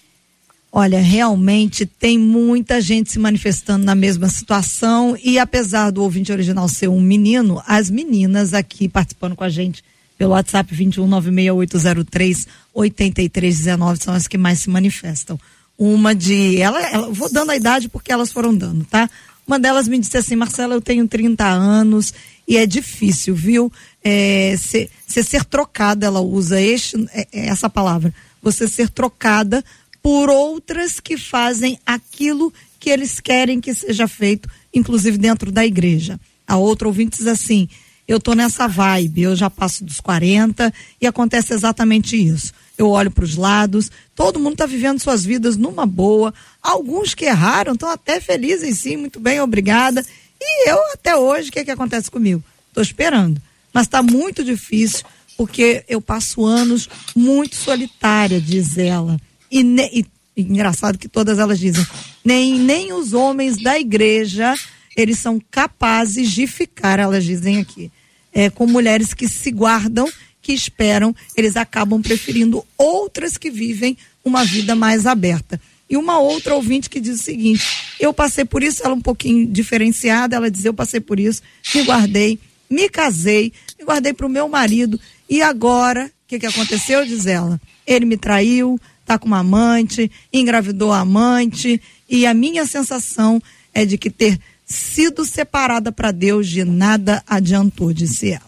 Olha, 0.71 1.01
realmente 1.01 1.83
tem 1.83 2.19
muita 2.19 2.79
gente 2.79 3.11
se 3.11 3.17
manifestando 3.17 3.83
na 3.83 3.95
mesma 3.95 4.29
situação 4.29 5.17
e 5.23 5.39
apesar 5.39 5.89
do 5.89 6.03
ouvinte 6.03 6.31
original 6.31 6.69
ser 6.69 6.87
um 6.87 7.01
menino, 7.01 7.61
as 7.65 7.89
meninas 7.89 8.53
aqui 8.53 8.87
participando 8.87 9.35
com 9.35 9.43
a 9.43 9.49
gente 9.49 9.83
pelo 10.15 10.33
WhatsApp 10.33 10.75
2196803 10.75 12.47
8319 12.73 14.03
são 14.03 14.13
as 14.13 14.27
que 14.27 14.37
mais 14.37 14.59
se 14.59 14.69
manifestam. 14.69 15.39
Uma 15.75 16.13
de 16.13 16.61
ela, 16.61 16.79
ela, 16.81 17.09
vou 17.09 17.31
dando 17.31 17.49
a 17.51 17.55
idade 17.55 17.89
porque 17.89 18.11
elas 18.11 18.31
foram 18.31 18.53
dando, 18.53 18.85
tá? 18.85 19.09
Uma 19.47 19.57
delas 19.57 19.87
me 19.87 19.97
disse 19.97 20.17
assim, 20.17 20.35
Marcela, 20.35 20.75
eu 20.75 20.81
tenho 20.81 21.07
30 21.07 21.43
anos 21.47 22.13
e 22.47 22.57
é 22.57 22.67
difícil, 22.67 23.33
viu? 23.33 23.71
É, 24.03 24.55
ser, 24.57 24.91
ser, 25.07 25.23
ser 25.23 25.43
trocada, 25.45 26.05
ela 26.05 26.19
usa 26.19 26.61
este, 26.61 26.95
é, 27.11 27.27
é 27.31 27.47
essa 27.47 27.67
palavra, 27.67 28.13
você 28.43 28.67
ser 28.67 28.89
trocada 28.89 29.63
por 30.09 30.27
outras 30.27 30.99
que 30.99 31.15
fazem 31.15 31.77
aquilo 31.85 32.51
que 32.79 32.89
eles 32.89 33.19
querem 33.19 33.61
que 33.61 33.71
seja 33.75 34.07
feito, 34.07 34.49
inclusive 34.73 35.19
dentro 35.19 35.51
da 35.51 35.63
igreja. 35.63 36.19
A 36.47 36.57
outra 36.57 36.87
ouvinte 36.87 37.19
diz 37.19 37.27
assim: 37.27 37.69
eu 38.07 38.19
tô 38.19 38.33
nessa 38.33 38.67
vibe, 38.67 39.21
eu 39.21 39.35
já 39.35 39.51
passo 39.51 39.83
dos 39.83 39.99
40 39.99 40.73
e 40.99 41.05
acontece 41.05 41.53
exatamente 41.53 42.15
isso. 42.17 42.51
Eu 42.75 42.89
olho 42.89 43.11
para 43.11 43.23
os 43.23 43.35
lados, 43.35 43.91
todo 44.15 44.39
mundo 44.39 44.53
está 44.53 44.65
vivendo 44.65 44.99
suas 44.99 45.23
vidas 45.23 45.55
numa 45.55 45.85
boa. 45.85 46.33
Alguns 46.59 47.13
que 47.13 47.25
erraram 47.25 47.73
estão 47.73 47.91
até 47.91 48.19
felizes, 48.19 48.79
sim, 48.79 48.97
muito 48.97 49.19
bem, 49.19 49.39
obrigada. 49.39 50.03
E 50.41 50.71
eu 50.71 50.79
até 50.91 51.15
hoje, 51.15 51.49
o 51.49 51.51
que, 51.51 51.59
é 51.59 51.65
que 51.65 51.69
acontece 51.69 52.09
comigo? 52.09 52.43
Estou 52.69 52.81
esperando. 52.81 53.39
Mas 53.71 53.85
está 53.85 54.01
muito 54.01 54.43
difícil, 54.43 55.05
porque 55.37 55.83
eu 55.87 56.01
passo 56.01 56.43
anos 56.43 56.89
muito 57.15 57.55
solitária, 57.55 58.41
diz 58.41 58.75
ela. 58.75 59.21
E, 59.51 59.63
ne, 59.63 59.89
e, 59.93 60.05
engraçado 60.37 60.97
que 60.97 61.07
todas 61.07 61.39
elas 61.39 61.59
dizem, 61.59 61.85
nem, 62.23 62.59
nem 62.59 62.93
os 62.93 63.13
homens 63.13 63.57
da 63.61 63.79
igreja, 63.79 64.55
eles 64.95 65.19
são 65.19 65.41
capazes 65.51 66.31
de 66.31 66.47
ficar, 66.47 66.99
elas 66.99 67.23
dizem 67.23 67.59
aqui, 67.59 67.91
é, 68.33 68.49
com 68.49 68.67
mulheres 68.67 69.13
que 69.13 69.27
se 69.27 69.51
guardam, 69.51 70.09
que 70.41 70.53
esperam, 70.53 71.15
eles 71.35 71.55
acabam 71.55 72.01
preferindo 72.01 72.65
outras 72.77 73.37
que 73.37 73.49
vivem 73.49 73.97
uma 74.23 74.43
vida 74.43 74.75
mais 74.75 75.05
aberta. 75.05 75.59
E 75.89 75.97
uma 75.97 76.19
outra 76.19 76.53
ouvinte 76.53 76.89
que 76.89 76.99
diz 76.99 77.19
o 77.19 77.23
seguinte: 77.23 77.63
eu 77.99 78.13
passei 78.13 78.45
por 78.45 78.61
isso, 78.61 78.83
ela 78.83 78.93
um 78.93 79.01
pouquinho 79.01 79.47
diferenciada, 79.47 80.35
ela 80.35 80.51
diz: 80.51 80.63
eu 80.63 80.73
passei 80.73 80.99
por 80.99 81.19
isso, 81.19 81.41
me 81.73 81.81
guardei, 81.81 82.39
me 82.69 82.87
casei, 82.87 83.51
me 83.77 83.85
guardei 83.85 84.13
para 84.13 84.27
o 84.27 84.29
meu 84.29 84.47
marido, 84.47 84.99
e 85.27 85.41
agora, 85.41 86.05
o 86.05 86.27
que, 86.27 86.39
que 86.39 86.45
aconteceu? 86.45 87.05
Diz 87.05 87.25
ela: 87.25 87.59
ele 87.87 88.05
me 88.05 88.17
traiu, 88.17 88.79
está 89.09 89.17
com 89.17 89.25
uma 89.25 89.39
amante, 89.39 90.11
engravidou 90.31 90.91
a 90.91 90.99
amante, 90.99 91.81
e 92.07 92.27
a 92.27 92.33
minha 92.33 92.67
sensação 92.67 93.41
é 93.73 93.83
de 93.83 93.97
que 93.97 94.11
ter 94.11 94.39
sido 94.63 95.25
separada 95.25 95.91
para 95.91 96.11
Deus 96.11 96.47
de 96.47 96.63
nada 96.63 97.23
adiantou, 97.25 97.91
disse 97.91 98.31
ela. 98.31 98.47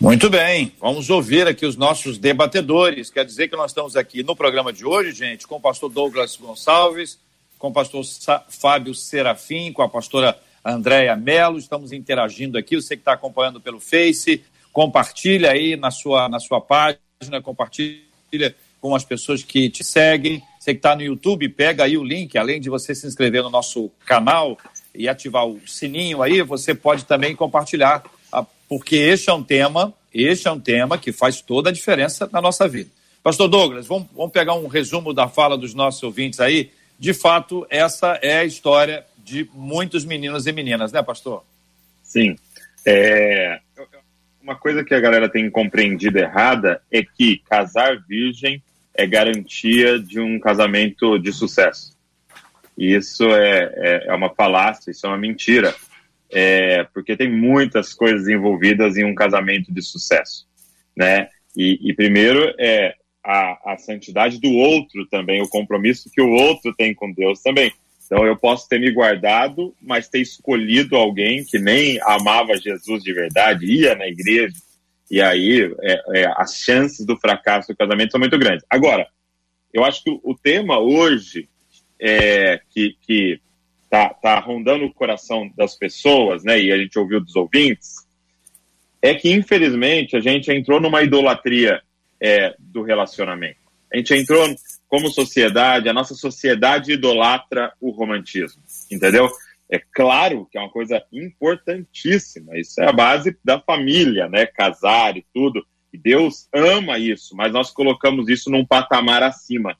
Muito 0.00 0.30
bem, 0.30 0.72
vamos 0.80 1.10
ouvir 1.10 1.46
aqui 1.46 1.66
os 1.66 1.76
nossos 1.76 2.16
debatedores. 2.16 3.10
Quer 3.10 3.26
dizer 3.26 3.48
que 3.48 3.56
nós 3.56 3.70
estamos 3.70 3.94
aqui 3.94 4.22
no 4.22 4.34
programa 4.34 4.72
de 4.72 4.86
hoje, 4.86 5.12
gente, 5.12 5.46
com 5.46 5.56
o 5.56 5.60
pastor 5.60 5.90
Douglas 5.90 6.34
Gonçalves, 6.36 7.18
com 7.58 7.68
o 7.68 7.72
pastor 7.72 8.02
Fábio 8.48 8.94
Serafim, 8.94 9.70
com 9.70 9.82
a 9.82 9.88
pastora 9.88 10.36
Andréia 10.64 11.14
Mello. 11.14 11.58
Estamos 11.58 11.92
interagindo 11.92 12.56
aqui. 12.58 12.74
Você 12.74 12.96
que 12.96 13.02
está 13.02 13.12
acompanhando 13.12 13.60
pelo 13.60 13.78
Face, 13.78 14.42
compartilha 14.72 15.52
aí 15.52 15.76
na 15.76 15.90
sua, 15.92 16.28
na 16.28 16.40
sua 16.40 16.60
página, 16.60 17.40
compartilha 17.42 18.56
com 18.82 18.96
as 18.96 19.04
pessoas 19.04 19.44
que 19.44 19.70
te 19.70 19.84
seguem. 19.84 20.42
Você 20.58 20.74
que 20.74 20.78
está 20.78 20.96
no 20.96 21.02
YouTube, 21.02 21.48
pega 21.48 21.84
aí 21.84 21.96
o 21.96 22.02
link, 22.02 22.36
além 22.36 22.60
de 22.60 22.68
você 22.68 22.94
se 22.94 23.06
inscrever 23.06 23.42
no 23.44 23.48
nosso 23.48 23.90
canal 24.04 24.58
e 24.92 25.08
ativar 25.08 25.46
o 25.46 25.60
sininho 25.66 26.20
aí, 26.20 26.42
você 26.42 26.74
pode 26.74 27.04
também 27.04 27.34
compartilhar, 27.34 28.02
ah, 28.32 28.44
porque 28.68 28.96
este 28.96 29.30
é 29.30 29.32
um 29.32 29.42
tema, 29.42 29.94
este 30.12 30.48
é 30.48 30.50
um 30.50 30.60
tema 30.60 30.98
que 30.98 31.12
faz 31.12 31.40
toda 31.40 31.70
a 31.70 31.72
diferença 31.72 32.28
na 32.30 32.42
nossa 32.42 32.66
vida. 32.66 32.90
Pastor 33.22 33.48
Douglas, 33.48 33.86
vamos, 33.86 34.08
vamos 34.14 34.32
pegar 34.32 34.54
um 34.54 34.66
resumo 34.66 35.14
da 35.14 35.28
fala 35.28 35.56
dos 35.56 35.74
nossos 35.74 36.02
ouvintes 36.02 36.40
aí. 36.40 36.72
De 36.98 37.14
fato, 37.14 37.64
essa 37.70 38.18
é 38.20 38.38
a 38.38 38.44
história 38.44 39.06
de 39.16 39.48
muitos 39.54 40.04
meninos 40.04 40.48
e 40.48 40.52
meninas, 40.52 40.90
né, 40.90 41.02
pastor? 41.02 41.44
Sim. 42.02 42.36
É, 42.84 43.60
uma 44.42 44.56
coisa 44.56 44.82
que 44.82 44.92
a 44.92 45.00
galera 45.00 45.28
tem 45.28 45.48
compreendido 45.48 46.18
errada 46.18 46.82
é 46.90 47.04
que 47.04 47.38
casar 47.48 48.00
virgem 48.00 48.60
é 48.94 49.06
garantia 49.06 49.98
de 49.98 50.20
um 50.20 50.38
casamento 50.38 51.18
de 51.18 51.32
sucesso. 51.32 51.96
E 52.76 52.94
isso 52.94 53.24
é, 53.24 53.72
é, 53.76 54.04
é 54.08 54.14
uma 54.14 54.34
falácia, 54.34 54.90
isso 54.90 55.06
é 55.06 55.08
uma 55.08 55.18
mentira. 55.18 55.74
É, 56.30 56.84
porque 56.94 57.16
tem 57.16 57.30
muitas 57.30 57.92
coisas 57.92 58.26
envolvidas 58.26 58.96
em 58.96 59.04
um 59.04 59.14
casamento 59.14 59.72
de 59.72 59.82
sucesso, 59.82 60.46
né? 60.96 61.28
E, 61.54 61.78
e 61.82 61.94
primeiro 61.94 62.54
é 62.58 62.94
a, 63.22 63.72
a, 63.72 63.78
santidade 63.78 64.40
do 64.40 64.50
outro 64.50 65.06
também, 65.10 65.42
o 65.42 65.48
compromisso 65.48 66.10
que 66.10 66.22
o 66.22 66.30
outro 66.30 66.74
tem 66.74 66.94
com 66.94 67.12
Deus 67.12 67.42
também. 67.42 67.70
Então 68.06 68.26
eu 68.26 68.36
posso 68.36 68.66
ter 68.66 68.80
me 68.80 68.90
guardado, 68.90 69.74
mas 69.80 70.08
ter 70.08 70.20
escolhido 70.20 70.96
alguém 70.96 71.44
que 71.44 71.58
nem 71.58 72.00
amava 72.02 72.56
Jesus 72.56 73.02
de 73.02 73.12
verdade, 73.12 73.66
ia 73.66 73.94
na 73.94 74.06
igreja, 74.06 74.54
e 75.12 75.20
aí 75.20 75.70
é, 75.82 76.20
é, 76.20 76.32
as 76.38 76.56
chances 76.56 77.04
do 77.04 77.18
fracasso 77.18 77.68
do 77.68 77.76
casamento 77.76 78.12
são 78.12 78.18
muito 78.18 78.38
grandes. 78.38 78.64
Agora, 78.70 79.06
eu 79.70 79.84
acho 79.84 80.02
que 80.02 80.10
o 80.10 80.34
tema 80.34 80.78
hoje 80.78 81.50
é, 82.00 82.58
que, 82.70 82.96
que 83.02 83.38
tá, 83.90 84.08
tá 84.08 84.40
rondando 84.40 84.86
o 84.86 84.94
coração 84.94 85.52
das 85.54 85.76
pessoas, 85.76 86.42
né, 86.42 86.58
e 86.58 86.72
a 86.72 86.78
gente 86.78 86.98
ouviu 86.98 87.20
dos 87.20 87.36
ouvintes, 87.36 87.96
é 89.02 89.14
que 89.14 89.30
infelizmente 89.30 90.16
a 90.16 90.20
gente 90.20 90.50
entrou 90.50 90.80
numa 90.80 91.02
idolatria 91.02 91.82
é, 92.18 92.54
do 92.58 92.82
relacionamento. 92.82 93.60
A 93.92 93.98
gente 93.98 94.14
entrou 94.14 94.48
como 94.88 95.10
sociedade, 95.10 95.90
a 95.90 95.92
nossa 95.92 96.14
sociedade 96.14 96.92
idolatra 96.92 97.70
o 97.78 97.90
romantismo, 97.90 98.62
entendeu? 98.90 99.30
É 99.72 99.78
claro 99.78 100.46
que 100.52 100.58
é 100.58 100.60
uma 100.60 100.68
coisa 100.68 101.02
importantíssima, 101.10 102.58
isso 102.58 102.78
é 102.78 102.86
a 102.86 102.92
base 102.92 103.34
da 103.42 103.58
família, 103.58 104.28
né? 104.28 104.44
Casar 104.44 105.16
e 105.16 105.24
tudo. 105.32 105.66
E 105.90 105.96
Deus 105.96 106.46
ama 106.52 106.98
isso, 106.98 107.34
mas 107.34 107.54
nós 107.54 107.70
colocamos 107.70 108.28
isso 108.28 108.50
num 108.50 108.66
patamar 108.66 109.22
acima. 109.22 109.74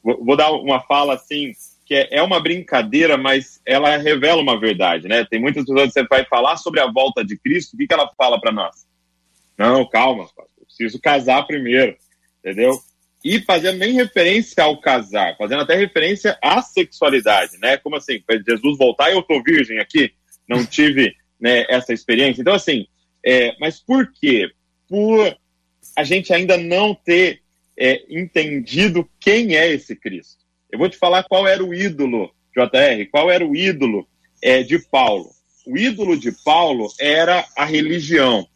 Vou, 0.00 0.36
dar 0.36 0.52
uma 0.52 0.80
fala 0.82 1.14
assim, 1.14 1.50
que 1.84 1.96
é, 1.96 2.18
é, 2.18 2.22
uma 2.22 2.38
brincadeira, 2.38 3.16
mas 3.16 3.60
ela 3.66 3.96
revela 3.96 4.40
uma 4.40 4.56
verdade, 4.56 5.08
né? 5.08 5.24
Tem 5.24 5.40
muitas 5.40 5.64
pessoas 5.64 5.88
que 5.88 5.94
você 5.94 6.06
vai 6.06 6.24
falar 6.26 6.56
sobre 6.56 6.78
a 6.78 6.86
volta 6.86 7.24
de 7.24 7.36
Cristo, 7.36 7.74
o 7.74 7.76
que, 7.76 7.88
que 7.88 7.94
ela 7.94 8.08
fala 8.16 8.40
para 8.40 8.52
nós? 8.52 8.86
Não, 9.58 9.84
calma, 9.84 10.28
preciso 10.64 11.00
casar 11.00 11.44
primeiro, 11.44 11.96
entendeu? 12.38 12.78
E 13.24 13.40
fazendo 13.40 13.78
nem 13.78 13.94
referência 13.94 14.62
ao 14.62 14.78
casar, 14.78 15.34
fazendo 15.38 15.62
até 15.62 15.74
referência 15.74 16.38
à 16.42 16.60
sexualidade, 16.60 17.56
né? 17.58 17.78
Como 17.78 17.96
assim, 17.96 18.22
Jesus 18.46 18.76
voltar 18.76 19.10
e 19.10 19.14
eu 19.14 19.22
tô 19.22 19.42
virgem 19.42 19.78
aqui, 19.78 20.12
não 20.46 20.66
tive 20.66 21.14
né, 21.40 21.64
essa 21.70 21.94
experiência. 21.94 22.42
Então, 22.42 22.52
assim, 22.52 22.86
é, 23.24 23.56
mas 23.58 23.80
por 23.80 24.12
quê? 24.12 24.50
Por 24.86 25.34
a 25.96 26.04
gente 26.04 26.34
ainda 26.34 26.58
não 26.58 26.94
ter 26.94 27.40
é, 27.78 28.04
entendido 28.10 29.08
quem 29.18 29.56
é 29.56 29.72
esse 29.72 29.96
Cristo. 29.96 30.44
Eu 30.70 30.78
vou 30.78 30.90
te 30.90 30.98
falar 30.98 31.22
qual 31.22 31.48
era 31.48 31.64
o 31.64 31.72
ídolo, 31.72 32.30
JR, 32.54 33.08
qual 33.10 33.30
era 33.30 33.46
o 33.46 33.56
ídolo 33.56 34.06
é, 34.42 34.62
de 34.62 34.78
Paulo. 34.78 35.30
O 35.66 35.78
ídolo 35.78 36.18
de 36.18 36.30
Paulo 36.44 36.92
era 37.00 37.42
a 37.56 37.64
religião, 37.64 38.46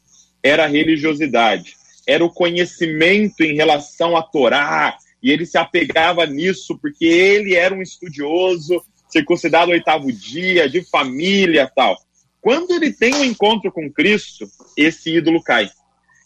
era 0.43 0.65
a 0.65 0.69
religiosidade 0.69 1.78
era 2.09 2.25
o 2.25 2.33
conhecimento 2.33 3.43
em 3.43 3.55
relação 3.55 4.17
à 4.17 4.23
Torá, 4.23 4.97
e 5.23 5.31
ele 5.31 5.45
se 5.45 5.59
apegava 5.59 6.25
nisso 6.25 6.79
porque 6.81 7.05
ele 7.05 7.55
era 7.55 7.75
um 7.75 7.83
estudioso, 7.83 8.83
circuncidado 9.11 9.73
oitavo 9.73 10.11
dia, 10.11 10.71
de 10.71 10.83
família 10.89 11.71
tal. 11.77 11.99
Quando 12.41 12.73
ele 12.73 12.91
tem 12.91 13.15
um 13.15 13.25
encontro 13.25 13.71
com 13.71 13.93
Cristo, 13.93 14.47
esse 14.75 15.15
ídolo 15.15 15.43
cai. 15.43 15.69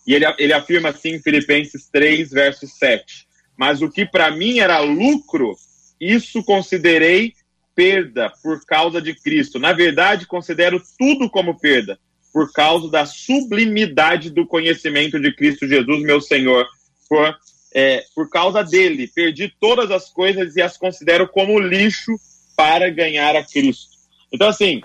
E 0.07 0.15
ele, 0.15 0.25
ele 0.39 0.53
afirma 0.53 0.91
assim 0.91 1.15
em 1.15 1.23
Filipenses 1.23 1.89
3, 1.91 2.31
verso 2.31 2.67
7. 2.69 3.27
Mas 3.57 3.83
o 3.83 3.91
que 3.91 4.07
para 4.07 4.31
mim 4.31 4.61
era 4.61 4.79
lucro, 4.79 5.57
isso 6.01 6.45
considerei 6.45 7.33
perda 7.75 8.33
por 8.41 8.65
causa 8.65 9.03
de 9.03 9.17
Cristo. 9.17 9.59
Na 9.59 9.73
verdade, 9.73 10.27
considero 10.27 10.81
tudo 10.97 11.29
como 11.29 11.59
perda, 11.59 11.99
por 12.33 12.53
causa 12.53 12.91
da 12.91 13.05
sublimidade 13.05 14.31
do 14.31 14.47
conhecimento 14.47 15.21
de 15.21 15.35
Cristo 15.35 15.69
Jesus, 15.69 16.03
meu 16.03 16.21
Senhor. 16.21 16.67
Por, 17.09 17.37
é, 17.75 18.05
por 18.15 18.31
causa 18.31 18.63
dele, 18.63 19.07
perdi 19.07 19.53
todas 19.61 19.91
as 19.91 20.09
coisas 20.09 20.57
e 20.57 20.63
as 20.63 20.77
considero 20.77 21.29
como 21.29 21.59
lixo 21.59 22.13
para 22.57 22.91
ganhar 22.91 23.37
a 23.37 23.45
Cristo. 23.45 23.93
Então, 24.33 24.49
assim, 24.49 24.83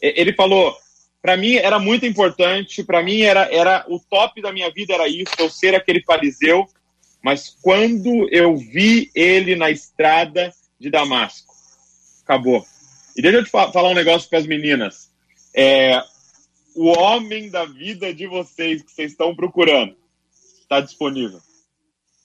ele 0.00 0.32
falou: 0.32 0.76
para 1.22 1.36
mim 1.36 1.54
era 1.56 1.78
muito 1.78 2.06
importante, 2.06 2.82
para 2.82 3.02
mim 3.02 3.22
era, 3.22 3.52
era 3.52 3.84
o 3.88 3.98
top 3.98 4.40
da 4.40 4.52
minha 4.52 4.70
vida 4.70 4.94
era 4.94 5.08
isso, 5.08 5.32
eu 5.38 5.50
ser 5.50 5.74
aquele 5.74 6.02
fariseu, 6.02 6.66
mas 7.22 7.56
quando 7.62 8.28
eu 8.30 8.56
vi 8.56 9.10
ele 9.14 9.54
na 9.56 9.70
estrada 9.70 10.52
de 10.78 10.90
Damasco, 10.90 11.52
acabou. 12.24 12.64
E 13.16 13.22
deixa 13.22 13.38
eu 13.38 13.44
te 13.44 13.50
falar 13.50 13.90
um 13.90 13.94
negócio 13.94 14.28
para 14.28 14.38
as 14.38 14.46
meninas. 14.46 15.10
É, 15.54 16.02
o 16.74 16.86
homem 16.86 17.50
da 17.50 17.64
vida 17.64 18.12
de 18.12 18.26
vocês 18.26 18.82
que 18.82 18.90
vocês 18.90 19.12
estão 19.12 19.34
procurando 19.34 19.96
está 20.60 20.80
disponível. 20.80 21.40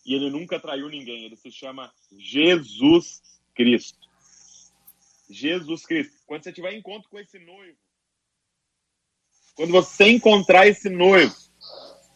E 0.05 0.13
ele 0.13 0.29
nunca 0.29 0.59
traiu 0.59 0.87
ninguém. 0.87 1.25
Ele 1.25 1.35
se 1.35 1.51
chama 1.51 1.91
Jesus 2.17 3.21
Cristo. 3.55 3.97
Jesus 5.29 5.85
Cristo. 5.85 6.13
Quando 6.27 6.43
você 6.43 6.53
tiver 6.53 6.73
encontro 6.73 7.09
com 7.09 7.17
esse 7.17 7.39
noivo, 7.39 7.77
quando 9.55 9.71
você 9.71 10.09
encontrar 10.09 10.67
esse 10.67 10.89
noivo, 10.89 11.33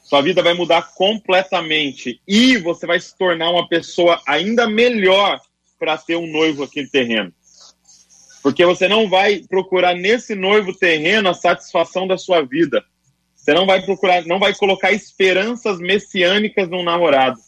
sua 0.04 0.22
vida 0.22 0.44
vai 0.44 0.54
mudar 0.54 0.94
completamente 0.94 2.22
e 2.28 2.58
você 2.58 2.86
vai 2.86 3.00
se 3.00 3.18
tornar 3.18 3.50
uma 3.50 3.68
pessoa 3.68 4.22
ainda 4.28 4.70
melhor 4.70 5.42
para 5.80 5.98
ter 5.98 6.16
um 6.16 6.28
noivo 6.28 6.64
aqui 6.64 6.82
no 6.82 6.90
terreno. 6.90 7.34
Porque 8.42 8.66
você 8.66 8.88
não 8.88 9.10
vai 9.10 9.42
procurar 9.50 9.96
nesse 9.96 10.36
noivo 10.36 10.74
terreno 10.74 11.30
a 11.30 11.34
satisfação 11.34 12.08
da 12.08 12.18
sua 12.18 12.42
vida. 12.42 12.84
Você 13.36 13.54
não 13.54 13.66
vai 13.66 13.82
procurar, 13.82 14.26
não 14.26 14.40
vai 14.40 14.54
colocar 14.54 14.92
esperanças 14.92 15.80
messiânicas 15.80 16.70
num 16.70 16.84
namorado. 16.84 17.40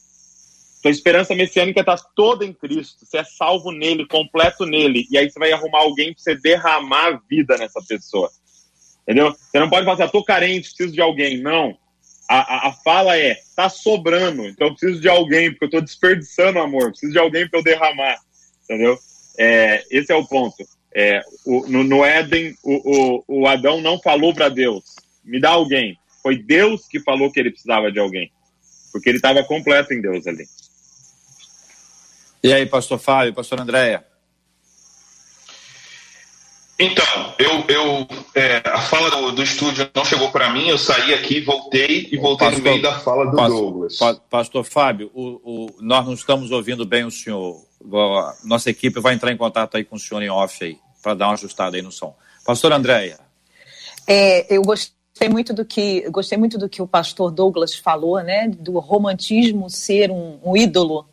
Sua 0.82 0.89
esperança 0.89 1.36
messiânica 1.36 1.82
está 1.82 1.95
toda 2.15 2.43
em 2.43 2.54
Cristo. 2.54 3.06
Você 3.06 3.19
é 3.19 3.23
salvo 3.23 3.71
nele, 3.71 4.08
completo 4.08 4.65
nele. 4.65 5.06
E 5.12 5.17
aí 5.17 5.30
você 5.30 5.38
vai 5.38 5.51
arrumar 5.51 5.80
alguém 5.80 6.13
para 6.13 6.23
você 6.23 6.36
derramar 6.36 7.08
a 7.08 7.21
vida 7.30 7.56
nessa 7.58 7.82
pessoa. 7.88 8.32
Entendeu? 9.04 9.32
Você 9.32 9.60
não 9.60 9.69
pode 9.69 9.86
falar 9.86 9.93
assim, 9.95 10.04
ah, 10.04 10.10
tô 10.10 10.23
carente, 10.23 10.69
preciso 10.69 10.93
de 10.93 11.01
alguém. 11.01 11.39
Não. 11.39 11.77
A, 12.27 12.39
a, 12.39 12.69
a, 12.69 12.73
fala 12.73 13.17
é, 13.17 13.38
tá 13.56 13.67
sobrando, 13.67 14.47
então 14.47 14.67
eu 14.67 14.73
preciso 14.73 15.01
de 15.01 15.10
alguém, 15.10 15.51
porque 15.51 15.65
eu 15.65 15.69
tô 15.69 15.82
desperdiçando 15.82 16.60
amor, 16.60 16.91
preciso 16.91 17.12
de 17.12 17.19
alguém 17.19 17.47
para 17.47 17.60
eu 17.60 17.63
derramar. 17.63 18.17
Entendeu? 18.63 18.97
É, 19.38 19.84
esse 19.91 20.12
é 20.12 20.15
o 20.15 20.25
ponto. 20.25 20.65
É, 20.93 21.21
o, 21.45 21.67
no, 21.67 21.84
no, 21.84 22.04
Éden, 22.04 22.56
o, 22.63 23.23
o, 23.27 23.41
o 23.41 23.47
Adão 23.47 23.80
não 23.82 23.99
falou 23.99 24.34
para 24.34 24.49
Deus, 24.49 24.84
me 25.23 25.39
dá 25.39 25.51
alguém. 25.51 25.97
Foi 26.21 26.38
Deus 26.38 26.88
que 26.88 26.99
falou 26.99 27.32
que 27.32 27.39
ele 27.39 27.51
precisava 27.51 27.91
de 27.91 27.99
alguém. 27.99 28.32
Porque 28.91 29.10
ele 29.10 29.17
estava 29.17 29.43
completo 29.43 29.93
em 29.93 30.01
Deus 30.01 30.27
ali. 30.27 30.45
E 32.43 32.54
aí, 32.54 32.65
pastor 32.65 32.99
Fábio, 32.99 33.34
pastor 33.34 33.62
Andréia? 33.62 34.06
Então, 36.82 37.36
eu, 37.38 37.63
eu 37.67 38.08
é, 38.34 38.58
a 38.65 38.82
fala 38.82 39.12
do, 39.12 39.32
do, 39.34 39.43
estúdio 39.43 39.88
não 39.93 40.04
chegou 40.04 40.32
para 40.32 40.49
mim, 40.51 40.67
eu 40.67 40.80
saí 40.80 41.13
aqui, 41.13 41.39
voltei 41.39 42.10
e 42.12 42.17
voltei 42.17 42.47
pastor, 42.47 42.63
no 42.63 42.71
meio 42.71 42.82
da 42.82 42.99
fala 42.99 43.25
do 43.30 43.38
pastor, 43.38 43.60
Douglas. 43.60 43.99
Pastor 44.27 44.63
Fábio, 44.63 45.12
o, 45.13 45.27
o, 45.43 45.69
nós 45.80 46.04
não 46.04 46.13
estamos 46.13 46.49
ouvindo 46.49 46.84
bem 46.84 47.06
o 47.06 47.12
senhor. 47.12 47.63
Nossa 48.44 48.70
equipe 48.70 49.00
vai 49.00 49.13
entrar 49.13 49.32
em 49.32 49.38
contato 49.38 49.78
aí 49.78 49.84
com 49.84 49.96
o 49.96 50.00
senhor 50.00 50.22
em 50.22 50.30
off 50.30 50.63
aí, 50.63 50.78
para 51.02 51.13
dar 51.13 51.28
uma 51.28 51.34
ajustada 51.34 51.76
aí 51.76 51.82
no 51.82 51.91
som. 51.91 52.15
Pastor 52.46 52.72
Andréia. 52.72 53.20
É, 54.08 54.54
eu 54.54 54.62
gostei 54.62 55.30
muito 55.30 55.54
do 55.54 55.63
que 55.63 56.10
gostei 56.10 56.38
muito 56.38 56.58
do 56.58 56.67
que 56.67 56.82
o 56.82 56.88
pastor 56.88 57.32
Douglas 57.32 57.76
falou, 57.76 58.22
né, 58.22 58.48
do 58.48 58.80
romantismo 58.80 59.70
ser 59.70 60.10
um, 60.10 60.39
um 60.44 60.58
ídolo, 60.58 61.08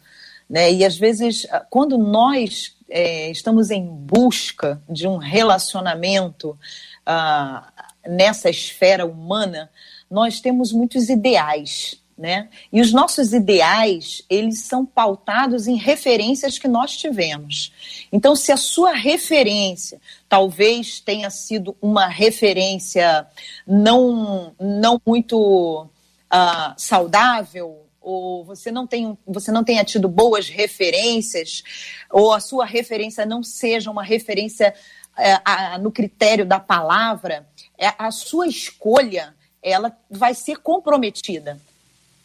né, 0.48 0.72
e 0.72 0.84
às 0.84 0.96
vezes 0.96 1.46
quando 1.68 1.98
nós 1.98 2.76
é, 2.88 3.30
estamos 3.30 3.70
em 3.70 3.84
busca 3.86 4.82
de 4.88 5.06
um 5.06 5.18
relacionamento 5.18 6.58
ah, 7.04 7.70
nessa 8.06 8.48
esfera 8.48 9.04
humana, 9.04 9.70
nós 10.10 10.40
temos 10.40 10.72
muitos 10.72 11.08
ideais. 11.08 12.00
Né? 12.18 12.48
E 12.72 12.80
os 12.80 12.92
nossos 12.92 13.32
ideais, 13.32 14.24
eles 14.28 14.62
são 14.62 14.84
pautados 14.84 15.68
em 15.68 15.76
referências 15.76 16.58
que 16.58 16.66
nós 16.66 16.96
tivemos. 16.96 17.72
Então, 18.10 18.34
se 18.34 18.50
a 18.50 18.56
sua 18.56 18.92
referência 18.92 20.00
talvez 20.28 20.98
tenha 20.98 21.30
sido 21.30 21.76
uma 21.80 22.08
referência 22.08 23.24
não, 23.64 24.52
não 24.58 25.00
muito 25.06 25.84
uh, 25.84 26.74
saudável, 26.76 27.86
ou 28.00 28.44
você 28.44 28.72
não, 28.72 28.84
tem, 28.84 29.16
você 29.24 29.52
não 29.52 29.62
tenha 29.62 29.84
tido 29.84 30.08
boas 30.08 30.48
referências, 30.48 31.62
ou 32.10 32.32
a 32.32 32.40
sua 32.40 32.66
referência 32.66 33.24
não 33.24 33.44
seja 33.44 33.92
uma 33.92 34.02
referência 34.02 34.74
a, 35.44 35.78
no 35.78 35.90
critério 35.90 36.46
da 36.46 36.58
palavra, 36.58 37.46
é, 37.76 37.92
a 37.98 38.10
sua 38.10 38.46
escolha 38.46 39.34
ela 39.62 39.96
vai 40.10 40.34
ser 40.34 40.56
comprometida 40.58 41.60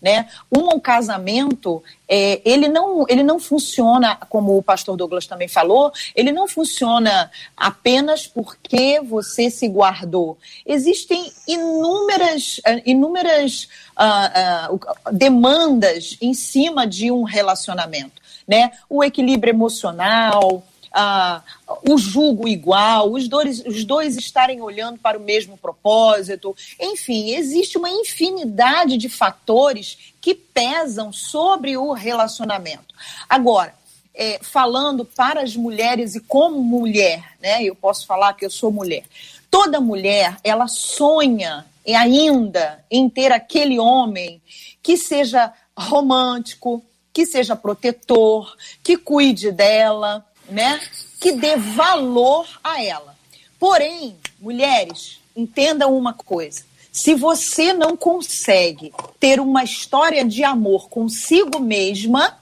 né? 0.04 0.28
Um, 0.52 0.78
casamento, 0.78 1.82
é, 2.10 2.42
ele, 2.44 2.68
não, 2.68 3.06
ele 3.08 3.24
não 3.24 3.40
funciona, 3.40 4.18
como 4.30 4.58
o 4.58 4.62
pastor 4.62 4.98
Douglas 4.98 5.26
também 5.26 5.48
falou, 5.48 5.94
ele 6.14 6.34
não 6.34 6.46
funciona 6.46 7.32
apenas 7.56 8.28
porque 8.28 9.00
você 9.00 9.50
se 9.50 9.66
guardou. 9.70 10.38
Existem 10.66 11.32
inúmeras, 11.48 12.60
eh, 12.66 12.82
inúmeras 12.86 13.70
uh, 13.98 14.76
uh, 14.76 15.14
demandas 15.14 16.18
em 16.22 16.34
cima 16.34 16.86
de 16.86 17.10
um 17.10 17.24
relacionamento. 17.24 18.22
Né? 18.46 18.72
O 18.90 19.02
equilíbrio 19.02 19.52
emocional, 19.52 20.62
ah, 20.94 21.42
o 21.90 21.98
julgo 21.98 22.48
igual, 22.48 23.12
os 23.12 23.28
dois, 23.28 23.66
os 23.66 23.84
dois 23.84 24.16
estarem 24.16 24.62
olhando 24.62 25.00
para 25.00 25.18
o 25.18 25.22
mesmo 25.22 25.58
propósito. 25.58 26.56
Enfim, 26.80 27.32
existe 27.32 27.78
uma 27.78 27.90
infinidade 27.90 28.98
de 28.98 29.10
fatores 29.10 30.14
que 30.22 30.36
pesam 30.36 31.12
sobre 31.12 31.76
o 31.76 31.92
relacionamento. 31.94 32.94
Agora, 33.28 33.74
é, 34.14 34.40
falando 34.42 35.04
para 35.04 35.42
as 35.42 35.56
mulheres 35.56 36.14
e 36.14 36.20
como 36.20 36.62
mulher, 36.62 37.34
né? 37.42 37.64
Eu 37.64 37.76
posso 37.76 38.06
falar 38.06 38.34
que 38.34 38.46
eu 38.46 38.50
sou 38.50 38.72
mulher. 38.72 39.04
Toda 39.50 39.82
mulher, 39.82 40.38
ela 40.44 40.68
sonha 40.68 41.66
ainda 41.88 42.84
em 42.90 43.10
ter 43.10 43.32
aquele 43.32 43.80
homem 43.80 44.42
que 44.82 44.96
seja 44.96 45.52
romântico, 45.76 46.84
que 47.12 47.26
seja 47.26 47.56
protetor, 47.56 48.56
que 48.84 48.98
cuide 48.98 49.52
dela, 49.52 50.26
né, 50.50 50.80
que 51.20 51.32
dê 51.34 51.56
valor 51.56 52.48
a 52.64 52.84
ela. 52.84 53.16
Porém, 53.60 54.18
mulheres, 54.40 55.20
entendam 55.36 55.96
uma 55.98 56.14
coisa. 56.14 56.64
Se 56.92 57.16
você 57.16 57.74
não 57.74 57.98
consegue 57.98 58.94
ter 59.20 59.40
uma 59.40 59.64
história 59.64 60.24
de 60.24 60.44
amor 60.44 60.90
consigo 60.90 61.60
mesma, 61.60 62.38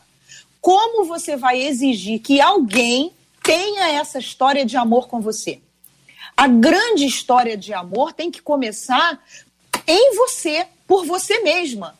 como 0.60 1.06
você 1.06 1.38
vai 1.38 1.62
exigir 1.62 2.20
que 2.20 2.42
alguém 2.42 3.14
tenha 3.42 3.90
essa 3.94 4.20
história 4.20 4.66
de 4.66 4.76
amor 4.76 5.08
com 5.08 5.22
você? 5.22 5.60
A 6.36 6.48
grande 6.48 7.06
história 7.06 7.56
de 7.56 7.74
amor 7.74 8.14
tem 8.14 8.30
que 8.30 8.42
começar 8.42 9.24
em 9.88 10.16
você, 10.16 10.68
por 10.88 11.06
você 11.06 11.40
mesma. 11.40 11.98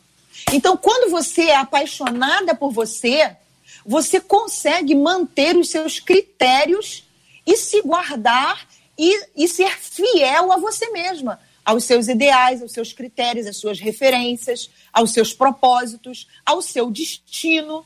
Então, 0.52 0.76
quando 0.76 1.10
você 1.10 1.44
é 1.44 1.56
apaixonada 1.56 2.54
por 2.54 2.72
você, 2.72 3.36
você 3.84 4.20
consegue 4.20 4.94
manter 4.94 5.56
os 5.56 5.70
seus 5.70 5.98
critérios 5.98 7.04
e 7.46 7.56
se 7.56 7.82
guardar 7.82 8.66
e, 8.98 9.26
e 9.36 9.48
ser 9.48 9.76
fiel 9.78 10.52
a 10.52 10.56
você 10.56 10.90
mesma, 10.90 11.40
aos 11.64 11.84
seus 11.84 12.08
ideais, 12.08 12.62
aos 12.62 12.72
seus 12.72 12.92
critérios, 12.92 13.46
às 13.46 13.56
suas 13.56 13.80
referências, 13.80 14.70
aos 14.92 15.12
seus 15.12 15.32
propósitos, 15.32 16.28
ao 16.44 16.62
seu 16.62 16.90
destino. 16.90 17.84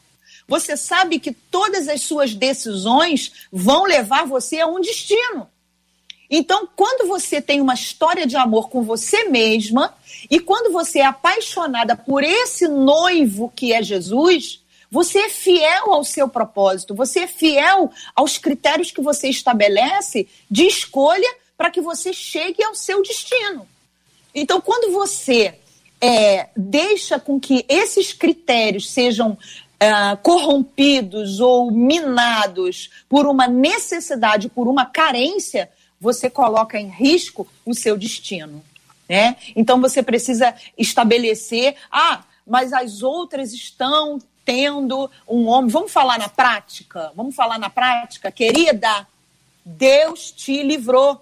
Você 0.48 0.76
sabe 0.76 1.18
que 1.18 1.32
todas 1.32 1.88
as 1.88 2.02
suas 2.02 2.34
decisões 2.34 3.32
vão 3.52 3.84
levar 3.84 4.26
você 4.26 4.60
a 4.60 4.66
um 4.66 4.80
destino. 4.80 5.48
Então, 6.28 6.68
quando 6.74 7.06
você 7.06 7.40
tem 7.40 7.60
uma 7.60 7.74
história 7.74 8.26
de 8.26 8.36
amor 8.36 8.68
com 8.68 8.82
você 8.82 9.24
mesma 9.24 9.94
e 10.28 10.40
quando 10.40 10.72
você 10.72 10.98
é 10.98 11.06
apaixonada 11.06 11.96
por 11.96 12.24
esse 12.24 12.66
noivo 12.66 13.52
que 13.54 13.72
é 13.72 13.82
Jesus, 13.82 14.60
você 14.90 15.18
é 15.20 15.28
fiel 15.28 15.92
ao 15.92 16.04
seu 16.04 16.28
propósito, 16.28 16.94
você 16.94 17.20
é 17.20 17.26
fiel 17.26 17.90
aos 18.14 18.38
critérios 18.38 18.90
que 18.90 19.00
você 19.00 19.28
estabelece 19.28 20.28
de 20.50 20.66
escolha 20.66 21.28
para 21.56 21.70
que 21.70 21.80
você 21.80 22.12
chegue 22.12 22.62
ao 22.62 22.74
seu 22.74 23.02
destino. 23.02 23.66
Então, 24.34 24.60
quando 24.60 24.92
você 24.92 25.58
é, 26.00 26.48
deixa 26.56 27.18
com 27.18 27.40
que 27.40 27.64
esses 27.68 28.12
critérios 28.12 28.90
sejam 28.90 29.36
Uh, 29.76 30.16
corrompidos 30.22 31.38
ou 31.38 31.70
minados 31.70 32.88
por 33.10 33.26
uma 33.26 33.46
necessidade, 33.46 34.48
por 34.48 34.68
uma 34.68 34.86
carência, 34.86 35.70
você 36.00 36.30
coloca 36.30 36.80
em 36.80 36.88
risco 36.88 37.46
o 37.62 37.74
seu 37.74 37.94
destino. 37.94 38.64
Né? 39.06 39.36
Então 39.54 39.78
você 39.78 40.02
precisa 40.02 40.54
estabelecer, 40.78 41.76
ah, 41.92 42.24
mas 42.46 42.72
as 42.72 43.02
outras 43.02 43.52
estão 43.52 44.18
tendo 44.46 45.10
um 45.28 45.48
homem. 45.48 45.68
Vamos 45.68 45.92
falar 45.92 46.18
na 46.18 46.28
prática? 46.28 47.12
Vamos 47.14 47.34
falar 47.34 47.58
na 47.58 47.68
prática, 47.68 48.30
querida? 48.30 49.06
Deus 49.64 50.30
te 50.30 50.62
livrou, 50.62 51.20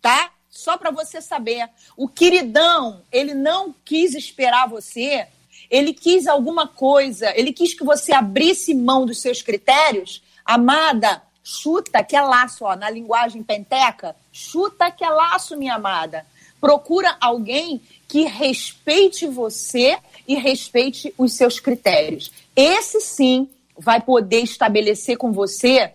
tá? 0.00 0.32
Só 0.48 0.78
para 0.78 0.90
você 0.90 1.20
saber. 1.20 1.68
O 1.94 2.08
queridão, 2.08 3.02
ele 3.12 3.34
não 3.34 3.74
quis 3.84 4.14
esperar 4.14 4.66
você, 4.66 5.28
ele 5.70 5.92
quis 5.92 6.26
alguma 6.26 6.66
coisa, 6.66 7.30
ele 7.38 7.52
quis 7.52 7.74
que 7.74 7.84
você 7.84 8.12
abrisse 8.14 8.74
mão 8.74 9.04
dos 9.04 9.20
seus 9.20 9.42
critérios. 9.42 10.22
Amada, 10.42 11.22
chuta 11.44 12.02
que 12.02 12.16
é 12.16 12.22
laço, 12.22 12.64
ó, 12.64 12.74
na 12.74 12.88
linguagem 12.88 13.42
penteca, 13.42 14.16
chuta 14.32 14.90
que 14.90 15.04
é 15.04 15.10
laço, 15.10 15.58
minha 15.58 15.74
amada. 15.74 16.26
Procura 16.60 17.16
alguém 17.20 17.80
que 18.06 18.24
respeite 18.24 19.26
você 19.26 19.98
e 20.26 20.34
respeite 20.34 21.14
os 21.16 21.32
seus 21.34 21.60
critérios. 21.60 22.30
Esse 22.56 23.00
sim 23.00 23.48
vai 23.76 24.00
poder 24.00 24.40
estabelecer 24.40 25.16
com 25.16 25.32
você 25.32 25.92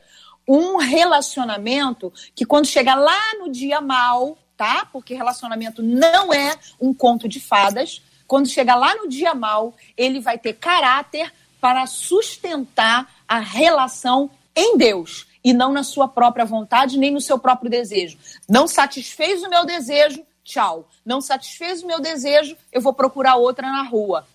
um 0.47 0.77
relacionamento 0.77 2.11
que 2.35 2.45
quando 2.45 2.65
chegar 2.65 2.95
lá 2.95 3.35
no 3.39 3.51
dia 3.51 3.81
mal, 3.81 4.37
tá? 4.57 4.87
Porque 4.91 5.13
relacionamento 5.13 5.81
não 5.81 6.33
é 6.33 6.55
um 6.79 6.93
conto 6.93 7.27
de 7.27 7.39
fadas. 7.39 8.01
Quando 8.27 8.47
chegar 8.47 8.75
lá 8.75 8.95
no 8.95 9.07
dia 9.07 9.33
mal, 9.33 9.73
ele 9.97 10.19
vai 10.19 10.37
ter 10.37 10.53
caráter 10.53 11.31
para 11.59 11.85
sustentar 11.85 13.09
a 13.27 13.39
relação 13.39 14.29
em 14.55 14.77
Deus 14.77 15.25
e 15.43 15.53
não 15.53 15.71
na 15.71 15.83
sua 15.83 16.07
própria 16.07 16.45
vontade 16.45 16.97
nem 16.97 17.11
no 17.11 17.21
seu 17.21 17.37
próprio 17.37 17.69
desejo. 17.69 18.17
Não 18.47 18.67
satisfez 18.67 19.43
o 19.43 19.49
meu 19.49 19.65
desejo, 19.65 20.23
tchau. 20.43 20.89
Não 21.05 21.21
satisfez 21.21 21.83
o 21.83 21.87
meu 21.87 21.99
desejo, 21.99 22.55
eu 22.71 22.81
vou 22.81 22.93
procurar 22.93 23.35
outra 23.35 23.71
na 23.71 23.83
rua. 23.83 24.27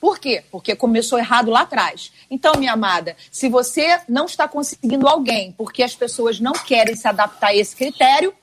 Por 0.00 0.18
quê? 0.18 0.42
Porque 0.50 0.74
começou 0.74 1.16
errado 1.16 1.50
lá 1.50 1.60
atrás. 1.60 2.12
Então, 2.28 2.54
minha 2.58 2.72
amada, 2.72 3.16
se 3.30 3.48
você 3.48 4.00
não 4.08 4.26
está 4.26 4.48
conseguindo 4.48 5.06
alguém 5.06 5.52
porque 5.52 5.80
as 5.82 5.94
pessoas 5.94 6.40
não 6.40 6.52
querem 6.52 6.96
se 6.96 7.06
adaptar 7.06 7.48
a 7.48 7.54
esse 7.54 7.76
critério, 7.76 8.34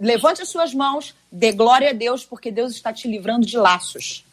levante 0.00 0.40
as 0.40 0.48
suas 0.48 0.72
mãos, 0.72 1.14
dê 1.30 1.52
glória 1.52 1.90
a 1.90 1.92
Deus, 1.92 2.24
porque 2.24 2.50
Deus 2.50 2.72
está 2.72 2.94
te 2.94 3.06
livrando 3.08 3.44
de 3.44 3.58
laços. 3.58 4.24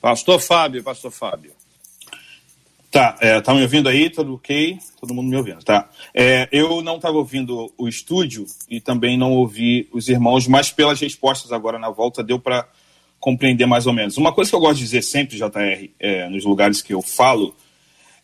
Pastor 0.00 0.40
Fábio, 0.40 0.82
Pastor 0.82 1.10
Fábio. 1.10 1.57
Tá, 2.90 3.16
é, 3.20 3.38
tá 3.40 3.52
me 3.52 3.62
ouvindo 3.62 3.88
aí? 3.88 4.08
Tudo 4.08 4.34
ok? 4.34 4.78
Todo 4.98 5.12
mundo 5.12 5.28
me 5.28 5.36
ouvindo, 5.36 5.62
tá? 5.62 5.90
É, 6.14 6.48
eu 6.50 6.80
não 6.82 6.96
estava 6.96 7.18
ouvindo 7.18 7.72
o 7.76 7.86
estúdio 7.86 8.46
e 8.68 8.80
também 8.80 9.16
não 9.18 9.32
ouvi 9.32 9.86
os 9.92 10.08
irmãos, 10.08 10.48
mas 10.48 10.70
pelas 10.70 10.98
respostas 10.98 11.52
agora 11.52 11.78
na 11.78 11.90
volta 11.90 12.24
deu 12.24 12.38
para 12.38 12.66
compreender 13.20 13.66
mais 13.66 13.86
ou 13.86 13.92
menos. 13.92 14.16
Uma 14.16 14.32
coisa 14.32 14.50
que 14.50 14.56
eu 14.56 14.60
gosto 14.60 14.78
de 14.78 14.84
dizer 14.84 15.02
sempre, 15.02 15.36
JR, 15.36 15.90
é, 15.98 16.28
nos 16.30 16.44
lugares 16.44 16.80
que 16.80 16.94
eu 16.94 17.02
falo, 17.02 17.54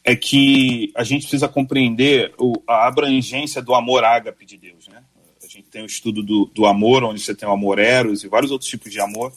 é 0.02 0.16
que 0.16 0.92
a 0.94 1.04
gente 1.04 1.22
precisa 1.22 1.48
compreender 1.48 2.32
o, 2.38 2.54
a 2.66 2.86
abrangência 2.86 3.60
do 3.60 3.74
amor 3.74 4.04
ágape 4.04 4.46
de 4.46 4.56
Deus. 4.56 4.88
Né? 4.88 5.02
A 5.42 5.46
gente 5.46 5.64
tem 5.64 5.82
o 5.82 5.86
estudo 5.86 6.22
do, 6.22 6.46
do 6.46 6.66
amor, 6.66 7.04
onde 7.04 7.20
você 7.20 7.34
tem 7.34 7.48
o 7.48 7.52
amor 7.52 7.78
eros 7.78 8.24
e 8.24 8.28
vários 8.28 8.50
outros 8.50 8.70
tipos 8.70 8.90
de 8.90 9.00
amor, 9.00 9.32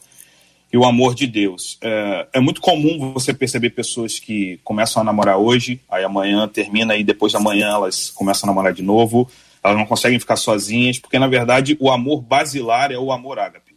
e 0.72 0.78
o 0.78 0.86
amor 0.86 1.16
de 1.16 1.28
Deus. 1.28 1.78
É, 1.82 2.28
é, 2.34 2.40
muito 2.40 2.62
comum 2.62 3.14
você 3.14 3.34
perceber 3.34 3.70
pessoas 3.70 4.20
que 4.20 4.60
começam 4.64 5.02
a 5.02 5.06
namorar 5.06 5.38
hoje, 5.38 5.80
aí 5.90 6.04
amanhã 6.04 6.48
termina 6.48 6.96
e 6.96 7.04
depois 7.04 7.32
de 7.32 7.38
amanhã 7.38 7.70
elas 7.70 8.10
começam 8.10 8.48
a 8.48 8.52
namorar 8.52 8.74
de 8.74 8.84
novo, 8.84 9.30
elas 9.64 9.78
não 9.78 9.86
conseguem 9.86 10.20
ficar 10.20 10.36
sozinhas, 10.36 11.00
porque 11.00 11.18
na 11.18 11.28
verdade 11.28 11.78
o 11.80 11.90
amor 11.90 12.22
basilar 12.22 12.92
é 12.92 12.98
o 12.98 13.12
amor 13.12 13.40
ágape. 13.40 13.68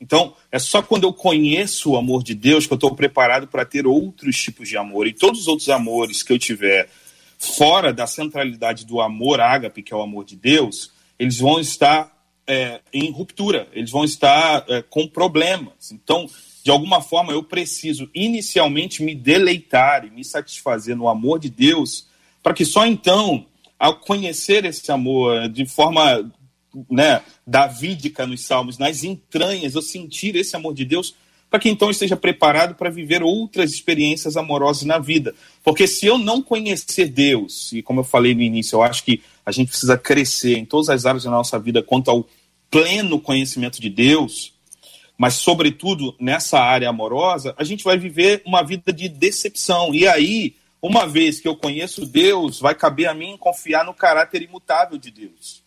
Então, 0.00 0.34
é 0.50 0.58
só 0.58 0.82
quando 0.82 1.04
eu 1.04 1.12
conheço 1.12 1.92
o 1.92 1.96
amor 1.96 2.24
de 2.24 2.34
Deus 2.34 2.66
que 2.66 2.72
eu 2.72 2.76
estou 2.76 2.92
preparado 2.92 3.46
para 3.46 3.64
ter 3.64 3.86
outros 3.86 4.36
tipos 4.36 4.68
de 4.68 4.76
amor. 4.76 5.06
E 5.06 5.12
todos 5.12 5.42
os 5.42 5.46
outros 5.46 5.68
amores 5.68 6.24
que 6.24 6.32
eu 6.32 6.38
tiver 6.40 6.88
fora 7.38 7.92
da 7.92 8.04
centralidade 8.04 8.84
do 8.84 9.00
amor 9.00 9.40
ágape, 9.40 9.80
que 9.80 9.92
é 9.92 9.96
o 9.96 10.02
amor 10.02 10.24
de 10.24 10.34
Deus, 10.34 10.90
eles 11.16 11.38
vão 11.38 11.60
estar 11.60 12.11
é, 12.52 12.80
em 12.92 13.10
ruptura, 13.10 13.66
eles 13.72 13.90
vão 13.90 14.04
estar 14.04 14.66
é, 14.68 14.82
com 14.82 15.06
problemas. 15.06 15.90
Então, 15.90 16.28
de 16.62 16.70
alguma 16.70 17.00
forma, 17.00 17.32
eu 17.32 17.42
preciso 17.42 18.10
inicialmente 18.14 19.02
me 19.02 19.14
deleitar 19.14 20.04
e 20.04 20.10
me 20.10 20.22
satisfazer 20.22 20.94
no 20.94 21.08
amor 21.08 21.38
de 21.38 21.48
Deus, 21.48 22.06
para 22.42 22.52
que 22.52 22.66
só 22.66 22.84
então, 22.84 23.46
ao 23.78 23.98
conhecer 24.00 24.66
esse 24.66 24.92
amor 24.92 25.48
de 25.48 25.64
forma 25.64 26.30
né, 26.90 27.22
davídica 27.46 28.26
nos 28.26 28.42
salmos, 28.42 28.76
nas 28.76 29.02
entranhas, 29.02 29.74
eu 29.74 29.82
sentir 29.82 30.36
esse 30.36 30.54
amor 30.54 30.74
de 30.74 30.84
Deus, 30.84 31.14
para 31.48 31.58
que 31.58 31.70
então 31.70 31.90
esteja 31.90 32.16
preparado 32.16 32.74
para 32.74 32.90
viver 32.90 33.22
outras 33.22 33.72
experiências 33.72 34.36
amorosas 34.36 34.84
na 34.84 34.98
vida. 34.98 35.34
Porque 35.64 35.86
se 35.86 36.06
eu 36.06 36.18
não 36.18 36.42
conhecer 36.42 37.08
Deus, 37.08 37.72
e 37.72 37.82
como 37.82 38.00
eu 38.00 38.04
falei 38.04 38.34
no 38.34 38.42
início, 38.42 38.76
eu 38.76 38.82
acho 38.82 39.04
que 39.04 39.22
a 39.44 39.50
gente 39.50 39.68
precisa 39.68 39.98
crescer 39.98 40.56
em 40.58 40.64
todas 40.64 40.88
as 40.88 41.04
áreas 41.06 41.24
da 41.24 41.30
nossa 41.30 41.58
vida 41.58 41.82
quanto 41.82 42.10
ao 42.10 42.26
pleno 42.72 43.20
conhecimento 43.20 43.82
de 43.82 43.90
Deus, 43.90 44.54
mas 45.18 45.34
sobretudo 45.34 46.16
nessa 46.18 46.58
área 46.58 46.88
amorosa, 46.88 47.54
a 47.58 47.64
gente 47.64 47.84
vai 47.84 47.98
viver 47.98 48.42
uma 48.46 48.62
vida 48.62 48.90
de 48.90 49.10
decepção. 49.10 49.94
E 49.94 50.08
aí, 50.08 50.56
uma 50.80 51.06
vez 51.06 51.38
que 51.38 51.46
eu 51.46 51.54
conheço 51.54 52.06
Deus, 52.06 52.58
vai 52.58 52.74
caber 52.74 53.08
a 53.08 53.14
mim 53.14 53.36
confiar 53.36 53.84
no 53.84 53.92
caráter 53.92 54.40
imutável 54.40 54.96
de 54.96 55.10
Deus. 55.10 55.62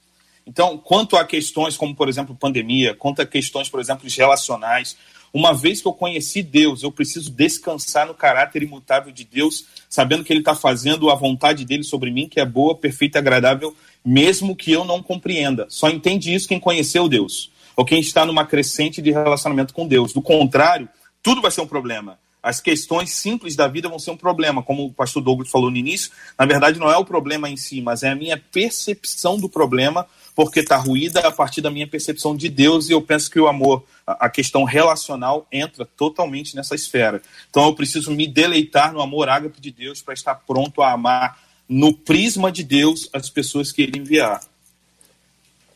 Então, 0.47 0.79
quanto 0.79 1.15
a 1.15 1.23
questões 1.23 1.77
como, 1.77 1.95
por 1.95 2.09
exemplo, 2.09 2.35
pandemia, 2.35 2.95
quanto 2.95 3.21
a 3.21 3.25
questões, 3.25 3.69
por 3.69 3.79
exemplo, 3.79 4.09
relacionais, 4.09 4.97
uma 5.31 5.53
vez 5.53 5.81
que 5.81 5.87
eu 5.87 5.93
conheci 5.93 6.41
Deus, 6.41 6.81
eu 6.81 6.91
preciso 6.91 7.29
descansar 7.29 8.07
no 8.07 8.13
caráter 8.13 8.63
imutável 8.63 9.11
de 9.11 9.23
Deus, 9.23 9.65
sabendo 9.89 10.23
que 10.23 10.33
Ele 10.33 10.39
está 10.39 10.55
fazendo 10.55 11.09
a 11.11 11.15
vontade 11.15 11.65
dele 11.65 11.83
sobre 11.83 12.09
mim, 12.09 12.27
que 12.27 12.39
é 12.39 12.45
boa, 12.45 12.75
perfeita 12.75 13.19
agradável, 13.19 13.75
mesmo 14.05 14.55
que 14.55 14.71
eu 14.71 14.85
não 14.85 15.01
compreenda. 15.01 15.65
Só 15.69 15.89
entende 15.89 16.33
isso 16.33 16.47
quem 16.47 16.59
conheceu 16.59 17.09
Deus, 17.09 17.51
ou 17.75 17.83
quem 17.83 17.99
está 17.99 18.25
numa 18.25 18.45
crescente 18.45 19.01
de 19.01 19.11
relacionamento 19.11 19.73
com 19.73 19.87
Deus. 19.87 20.13
Do 20.13 20.21
contrário, 20.21 20.87
tudo 21.23 21.41
vai 21.41 21.51
ser 21.51 21.61
um 21.61 21.67
problema 21.67 22.19
as 22.45 22.61
questões 22.61 23.09
simples 23.09 23.55
da 23.55 23.67
vida 23.67 23.89
vão 23.89 23.97
ser 23.97 24.11
um 24.11 24.17
problema, 24.17 24.61
como 24.61 24.85
o 24.85 24.93
pastor 24.93 25.23
Douglas 25.23 25.49
falou 25.49 25.71
no 25.71 25.77
início. 25.77 26.11
Na 26.37 26.45
verdade, 26.45 26.79
não 26.79 26.91
é 26.91 26.95
o 26.95 27.03
problema 27.03 27.49
em 27.49 27.57
si, 27.57 27.81
mas 27.81 28.03
é 28.03 28.09
a 28.11 28.15
minha 28.15 28.37
percepção 28.37 29.35
do 29.35 29.49
problema, 29.49 30.05
porque 30.35 30.59
está 30.59 30.77
ruída 30.77 31.27
a 31.27 31.31
partir 31.31 31.61
da 31.61 31.71
minha 31.71 31.87
percepção 31.87 32.37
de 32.37 32.47
Deus, 32.47 32.87
e 32.87 32.91
eu 32.91 33.01
penso 33.01 33.31
que 33.31 33.39
o 33.39 33.47
amor, 33.47 33.83
a 34.05 34.29
questão 34.29 34.63
relacional, 34.63 35.47
entra 35.51 35.87
totalmente 35.97 36.55
nessa 36.55 36.75
esfera. 36.75 37.19
Então, 37.49 37.65
eu 37.65 37.73
preciso 37.73 38.11
me 38.11 38.27
deleitar 38.27 38.93
no 38.93 39.01
amor 39.01 39.27
ágape 39.27 39.59
de 39.59 39.71
Deus 39.71 40.03
para 40.03 40.13
estar 40.13 40.35
pronto 40.35 40.83
a 40.83 40.91
amar 40.91 41.39
no 41.67 41.93
prisma 41.93 42.51
de 42.51 42.63
Deus 42.63 43.09
as 43.13 43.29
pessoas 43.29 43.71
que 43.71 43.81
ele 43.81 43.99
enviar. 43.99 44.41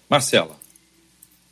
Marcela. 0.10 0.58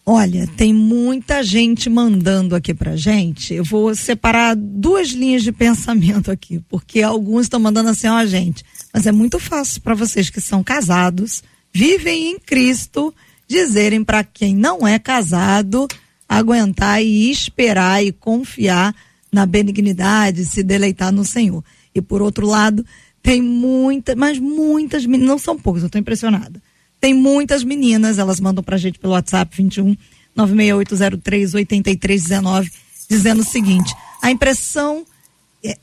Olha, 0.05 0.47
tem 0.55 0.73
muita 0.73 1.43
gente 1.43 1.89
mandando 1.89 2.55
aqui 2.55 2.73
pra 2.73 2.95
gente. 2.95 3.53
Eu 3.53 3.63
vou 3.63 3.93
separar 3.93 4.55
duas 4.55 5.09
linhas 5.09 5.43
de 5.43 5.51
pensamento 5.51 6.31
aqui, 6.31 6.61
porque 6.69 7.01
alguns 7.01 7.43
estão 7.43 7.59
mandando 7.59 7.89
assim, 7.89 8.07
ó, 8.07 8.25
gente, 8.25 8.63
mas 8.93 9.05
é 9.05 9.11
muito 9.11 9.37
fácil 9.37 9.81
para 9.81 9.95
vocês 9.95 10.29
que 10.29 10.39
são 10.39 10.63
casados, 10.63 11.43
vivem 11.73 12.31
em 12.31 12.39
Cristo, 12.39 13.13
dizerem 13.47 14.03
para 14.03 14.23
quem 14.23 14.55
não 14.55 14.87
é 14.87 14.97
casado 14.97 15.87
aguentar 16.27 17.01
e 17.01 17.31
esperar 17.31 18.03
e 18.03 18.11
confiar 18.11 18.93
na 19.31 19.45
benignidade, 19.45 20.45
se 20.45 20.61
deleitar 20.61 21.11
no 21.11 21.23
Senhor. 21.23 21.63
E 21.93 22.01
por 22.01 22.21
outro 22.21 22.45
lado, 22.45 22.85
tem 23.21 23.41
muitas, 23.41 24.15
mas 24.15 24.39
muitas 24.39 25.05
meninas, 25.05 25.27
não 25.27 25.37
são 25.37 25.57
poucas, 25.57 25.83
eu 25.83 25.87
estou 25.87 25.99
impressionada 25.99 26.61
tem 26.99 27.13
muitas 27.13 27.63
meninas, 27.63 28.17
elas 28.17 28.39
mandam 28.39 28.63
pra 28.63 28.77
gente 28.77 28.99
pelo 28.99 29.13
WhatsApp 29.13 29.55
21 29.55 29.95
96803 30.35 31.53
8319, 31.53 32.71
dizendo 33.09 33.41
o 33.41 33.45
seguinte: 33.45 33.93
a 34.21 34.31
impressão, 34.31 35.05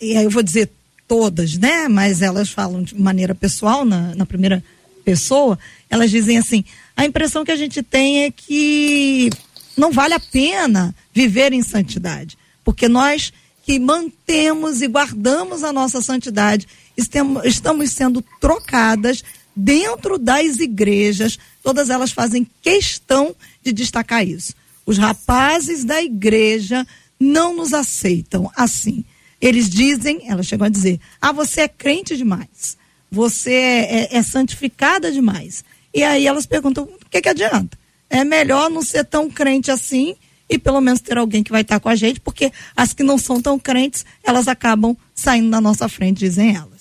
e 0.00 0.16
aí 0.16 0.24
eu 0.24 0.30
vou 0.30 0.42
dizer 0.42 0.70
todas, 1.06 1.56
né? 1.56 1.88
Mas 1.88 2.22
elas 2.22 2.50
falam 2.50 2.82
de 2.82 2.98
maneira 3.00 3.34
pessoal, 3.34 3.84
na, 3.84 4.14
na 4.14 4.26
primeira 4.26 4.62
pessoa, 5.04 5.58
elas 5.88 6.10
dizem 6.10 6.38
assim: 6.38 6.64
a 6.96 7.04
impressão 7.04 7.44
que 7.44 7.52
a 7.52 7.56
gente 7.56 7.82
tem 7.82 8.24
é 8.24 8.30
que 8.30 9.30
não 9.76 9.92
vale 9.92 10.14
a 10.14 10.20
pena 10.20 10.94
viver 11.12 11.52
em 11.52 11.62
santidade, 11.62 12.36
porque 12.64 12.88
nós 12.88 13.32
que 13.64 13.78
mantemos 13.78 14.82
e 14.82 14.86
guardamos 14.86 15.64
a 15.64 15.72
nossa 15.72 16.02
santidade 16.02 16.68
estamos 16.96 17.90
sendo 17.92 18.22
trocadas 18.40 19.22
dentro 19.54 20.18
das 20.18 20.58
igrejas, 20.58 21.38
todas 21.62 21.90
elas 21.90 22.10
fazem 22.10 22.46
questão 22.60 23.34
de 23.62 23.72
destacar 23.72 24.26
isso. 24.26 24.54
Os 24.84 24.98
rapazes 24.98 25.84
da 25.84 26.02
igreja 26.02 26.86
não 27.18 27.54
nos 27.54 27.72
aceitam 27.72 28.50
assim. 28.56 29.04
Eles 29.40 29.68
dizem, 29.68 30.22
ela 30.26 30.42
chegou 30.42 30.66
a 30.66 30.70
dizer, 30.70 31.00
ah, 31.20 31.32
você 31.32 31.62
é 31.62 31.68
crente 31.68 32.16
demais. 32.16 32.76
Você 33.10 33.52
é, 33.52 33.94
é, 33.94 34.16
é 34.16 34.22
santificada 34.22 35.12
demais. 35.12 35.64
E 35.92 36.02
aí 36.02 36.26
elas 36.26 36.46
perguntam, 36.46 36.84
o 36.84 37.08
que, 37.10 37.20
que 37.20 37.28
adianta? 37.28 37.78
É 38.10 38.24
melhor 38.24 38.68
não 38.68 38.82
ser 38.82 39.04
tão 39.04 39.30
crente 39.30 39.70
assim 39.70 40.16
e 40.48 40.58
pelo 40.58 40.80
menos 40.80 41.00
ter 41.00 41.16
alguém 41.16 41.42
que 41.42 41.50
vai 41.50 41.62
estar 41.62 41.80
com 41.80 41.88
a 41.88 41.96
gente, 41.96 42.20
porque 42.20 42.52
as 42.76 42.92
que 42.92 43.02
não 43.02 43.16
são 43.16 43.40
tão 43.40 43.58
crentes, 43.58 44.04
elas 44.22 44.48
acabam 44.48 44.96
saindo 45.14 45.48
na 45.48 45.60
nossa 45.60 45.88
frente, 45.88 46.18
dizem 46.18 46.54
elas. 46.54 46.73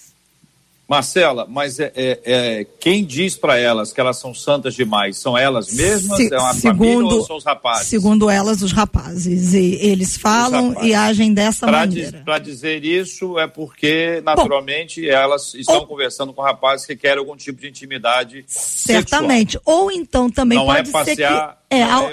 Marcela, 0.87 1.47
mas 1.49 1.79
é, 1.79 1.91
é, 1.95 2.19
é 2.25 2.67
quem 2.79 3.05
diz 3.05 3.37
para 3.37 3.57
elas 3.57 3.93
que 3.93 4.01
elas 4.01 4.17
são 4.17 4.33
santas 4.33 4.75
demais? 4.75 5.17
São 5.17 5.37
elas 5.37 5.73
mesmas? 5.73 6.17
Se, 6.17 6.33
é 6.33 6.37
uma 6.37 6.53
segundo, 6.53 6.77
família 6.77 7.15
ou 7.15 7.25
são 7.25 7.37
os 7.37 7.45
rapazes? 7.45 7.87
Segundo 7.87 8.29
elas, 8.29 8.61
os 8.61 8.73
rapazes. 8.73 9.53
E 9.53 9.75
eles 9.81 10.17
falam 10.17 10.75
e 10.83 10.93
agem 10.93 11.33
dessa 11.33 11.65
pra 11.65 11.79
maneira. 11.79 12.21
Para 12.25 12.37
dizer 12.37 12.83
isso 12.83 13.39
é 13.39 13.47
porque, 13.47 14.21
naturalmente, 14.25 15.01
Bom, 15.01 15.07
elas 15.07 15.53
estão 15.53 15.79
ou, 15.79 15.87
conversando 15.87 16.33
com 16.33 16.41
rapazes 16.41 16.85
que 16.85 16.97
querem 16.97 17.19
algum 17.19 17.37
tipo 17.37 17.61
de 17.61 17.69
intimidade 17.69 18.43
Certamente. 18.45 19.53
Sexual. 19.53 19.83
Ou 19.83 19.91
então 19.91 20.29
também 20.29 20.57
não 20.57 20.65
pode 20.65 20.89
é 20.89 20.91
passear, 20.91 21.15
ser 21.15 21.55
que... 21.57 21.63
É, 21.69 21.81
al, 21.81 22.07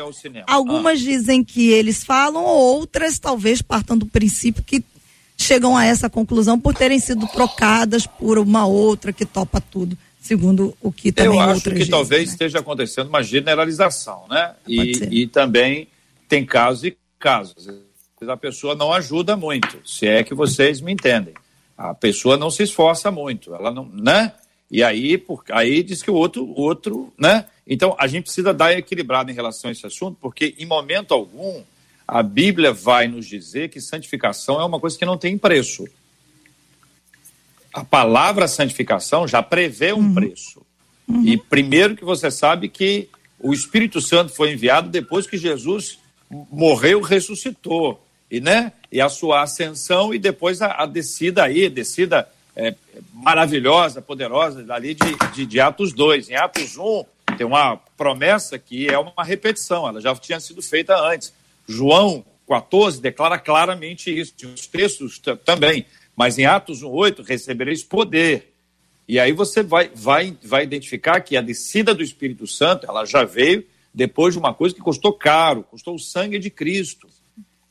algumas 0.46 0.98
ah. 1.00 1.04
dizem 1.04 1.44
que 1.44 1.70
eles 1.70 2.02
falam, 2.02 2.44
outras 2.44 3.18
talvez 3.18 3.60
partam 3.60 3.98
do 3.98 4.06
princípio 4.06 4.62
que 4.62 4.82
chegam 5.40 5.76
a 5.76 5.86
essa 5.86 6.10
conclusão 6.10 6.60
por 6.60 6.74
terem 6.74 6.98
sido 6.98 7.26
trocadas 7.28 8.06
por 8.06 8.38
uma 8.38 8.66
outra 8.66 9.12
que 9.12 9.24
topa 9.24 9.60
tudo, 9.60 9.96
segundo 10.20 10.76
o 10.80 10.92
que 10.92 11.10
também 11.10 11.32
Eu 11.32 11.40
acho 11.40 11.62
que 11.62 11.70
dizem, 11.70 11.90
talvez 11.90 12.26
né? 12.26 12.32
esteja 12.32 12.58
acontecendo 12.58 13.08
uma 13.08 13.22
generalização, 13.22 14.24
né? 14.28 14.54
E, 14.68 15.22
e, 15.22 15.26
também 15.26 15.88
tem 16.28 16.44
casos 16.44 16.84
e 16.84 16.96
casos. 17.18 17.68
A 18.28 18.36
pessoa 18.36 18.74
não 18.74 18.92
ajuda 18.92 19.34
muito, 19.36 19.78
se 19.84 20.06
é 20.06 20.22
que 20.22 20.34
vocês 20.34 20.80
me 20.80 20.92
entendem. 20.92 21.32
A 21.76 21.94
pessoa 21.94 22.36
não 22.36 22.50
se 22.50 22.62
esforça 22.62 23.10
muito, 23.10 23.54
ela 23.54 23.70
não, 23.70 23.88
né? 23.88 24.32
E 24.70 24.84
aí, 24.84 25.16
por, 25.16 25.42
aí 25.50 25.82
diz 25.82 26.02
que 26.02 26.10
o 26.10 26.14
outro, 26.14 26.52
outro, 26.54 27.12
né? 27.18 27.46
Então 27.66 27.96
a 27.98 28.06
gente 28.06 28.24
precisa 28.24 28.52
dar 28.52 28.76
equilibrado 28.76 29.30
em 29.30 29.34
relação 29.34 29.70
a 29.70 29.72
esse 29.72 29.86
assunto, 29.86 30.18
porque 30.20 30.54
em 30.58 30.66
momento 30.66 31.14
algum 31.14 31.62
a 32.12 32.24
Bíblia 32.24 32.72
vai 32.72 33.06
nos 33.06 33.24
dizer 33.24 33.68
que 33.68 33.80
santificação 33.80 34.60
é 34.60 34.64
uma 34.64 34.80
coisa 34.80 34.98
que 34.98 35.04
não 35.04 35.16
tem 35.16 35.38
preço. 35.38 35.86
A 37.72 37.84
palavra 37.84 38.48
santificação 38.48 39.28
já 39.28 39.40
prevê 39.40 39.92
um 39.92 39.98
uhum. 39.98 40.14
preço. 40.14 40.60
Uhum. 41.06 41.24
E 41.24 41.36
primeiro 41.36 41.94
que 41.94 42.04
você 42.04 42.28
sabe 42.28 42.68
que 42.68 43.08
o 43.38 43.54
Espírito 43.54 44.00
Santo 44.00 44.32
foi 44.32 44.52
enviado 44.52 44.88
depois 44.88 45.24
que 45.24 45.38
Jesus 45.38 46.00
morreu, 46.50 47.00
ressuscitou, 47.00 48.04
e 48.28 48.40
né? 48.40 48.72
E 48.90 49.00
a 49.00 49.08
sua 49.08 49.42
ascensão 49.42 50.12
e 50.12 50.18
depois 50.18 50.60
a, 50.60 50.82
a 50.82 50.86
descida 50.86 51.44
aí, 51.44 51.68
descida 51.68 52.28
é, 52.56 52.74
maravilhosa, 53.12 54.02
poderosa 54.02 54.66
ali 54.74 54.94
de, 54.94 55.32
de, 55.32 55.46
de 55.46 55.60
Atos 55.60 55.92
2. 55.92 56.30
Em 56.30 56.34
Atos 56.34 56.76
1 56.76 57.04
tem 57.38 57.46
uma 57.46 57.76
promessa 57.96 58.58
que 58.58 58.88
é 58.88 58.98
uma 58.98 59.22
repetição, 59.22 59.86
ela 59.86 60.00
já 60.00 60.12
tinha 60.16 60.40
sido 60.40 60.60
feita 60.60 61.00
antes 61.00 61.38
João 61.66 62.24
14 62.48 63.00
declara 63.00 63.38
claramente 63.38 64.10
isso, 64.10 64.34
os 64.52 64.66
textos 64.66 65.20
também, 65.44 65.86
mas 66.16 66.38
em 66.38 66.46
Atos 66.46 66.82
1,8 66.82 67.24
recebereis 67.24 67.84
poder. 67.84 68.52
E 69.06 69.18
aí 69.18 69.32
você 69.32 69.62
vai, 69.62 69.90
vai, 69.94 70.36
vai 70.42 70.64
identificar 70.64 71.20
que 71.20 71.36
a 71.36 71.40
descida 71.40 71.94
do 71.94 72.02
Espírito 72.02 72.46
Santo, 72.46 72.86
ela 72.88 73.04
já 73.04 73.24
veio 73.24 73.64
depois 73.92 74.34
de 74.34 74.38
uma 74.38 74.54
coisa 74.54 74.74
que 74.74 74.80
custou 74.80 75.12
caro, 75.12 75.64
custou 75.64 75.94
o 75.94 75.98
sangue 75.98 76.38
de 76.38 76.50
Cristo. 76.50 77.08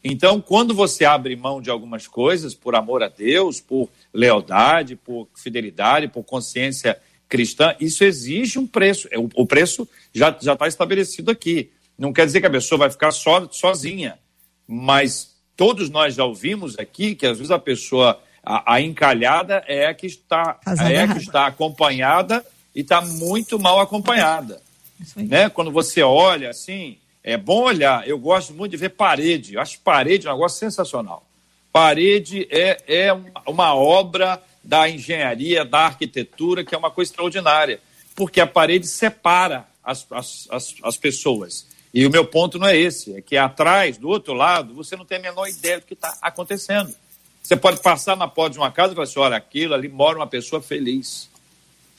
Então, 0.04 0.40
quando 0.40 0.74
você 0.74 1.04
abre 1.04 1.36
mão 1.36 1.62
de 1.62 1.70
algumas 1.70 2.08
coisas 2.08 2.56
por 2.56 2.76
amor 2.76 3.04
a 3.04 3.10
Deus, 3.10 3.60
por 3.60 3.90
lealdade, 4.14 4.96
por 4.96 5.28
fidelidade, 5.36 6.08
por 6.08 6.24
consciência 6.24 7.00
cristã, 7.28 7.76
isso 7.80 8.04
exige 8.04 8.58
um 8.58 8.66
preço. 8.66 9.10
O 9.36 9.46
preço 9.46 9.88
já 10.14 10.30
está 10.30 10.68
estabelecido 10.68 11.32
aqui. 11.32 11.70
Não 12.00 12.14
quer 12.14 12.26
dizer 12.26 12.40
que 12.40 12.48
a 12.48 12.50
pessoa 12.50 12.80
vai 12.80 12.90
ficar 12.90 13.12
só, 13.12 13.46
sozinha, 13.52 14.18
mas 14.66 15.36
todos 15.58 15.90
nós 15.90 16.16
já 16.16 16.24
ouvimos 16.24 16.80
aqui 16.80 17.14
que 17.14 17.28
às 17.28 17.38
vezes 17.38 17.52
a 17.52 17.60
pessoa, 17.60 18.18
a, 18.42 18.76
a 18.76 18.82
encalhada 18.82 19.62
é 19.68 19.86
a 19.86 19.94
que 19.94 20.08
está, 20.08 20.58
é 20.90 21.02
a 21.02 21.08
que 21.10 21.20
está 21.20 21.48
acompanhada 21.48 22.46
e 22.74 22.80
está 22.80 23.02
muito 23.02 23.60
mal 23.60 23.82
acompanhada. 23.82 24.62
Né? 25.14 25.50
Quando 25.50 25.72
você 25.72 26.02
olha 26.02 26.50
assim, 26.50 26.98
é 27.22 27.36
bom 27.36 27.64
olhar. 27.64 28.08
Eu 28.08 28.18
gosto 28.18 28.54
muito 28.54 28.72
de 28.72 28.78
ver 28.78 28.90
parede. 28.90 29.56
Eu 29.56 29.62
acho 29.62 29.82
parede 29.82 30.26
um 30.26 30.32
negócio 30.32 30.58
sensacional. 30.58 31.28
Parede 31.70 32.48
é, 32.50 32.82
é 32.88 33.14
uma 33.46 33.76
obra 33.76 34.42
da 34.64 34.90
engenharia, 34.90 35.66
da 35.66 35.80
arquitetura, 35.80 36.64
que 36.64 36.74
é 36.74 36.78
uma 36.78 36.92
coisa 36.92 37.12
extraordinária, 37.12 37.82
porque 38.16 38.40
a 38.40 38.48
parede 38.48 38.88
separa 38.88 39.68
as, 39.84 40.06
as, 40.12 40.48
as, 40.50 40.76
as 40.84 40.98
pessoas. 40.98 41.68
E 41.94 42.06
o 42.06 42.10
meu 42.10 42.26
ponto 42.26 42.60
não 42.60 42.68
é 42.68 42.78
esse, 42.78 43.16
é 43.16 43.22
que 43.22 43.36
atrás, 43.36 43.98
do 43.98 44.10
outro 44.10 44.34
lado, 44.34 44.74
você 44.74 44.96
não 44.96 45.06
tem 45.06 45.18
a 45.18 45.22
menor 45.22 45.48
ideia 45.48 45.80
do 45.80 45.86
que 45.86 45.94
está 45.94 46.18
acontecendo. 46.22 46.94
Você 47.42 47.56
pode 47.56 47.82
passar 47.82 48.16
na 48.16 48.28
porta 48.28 48.52
de 48.52 48.60
uma 48.60 48.72
casa 48.72 48.92
e 48.92 48.96
falar 48.96 49.06
assim: 49.06 49.20
olha, 49.20 49.38
aquilo 49.38 49.74
ali 49.74 49.88
mora 49.88 50.18
uma 50.18 50.28
pessoa 50.28 50.62
feliz. 50.62 51.28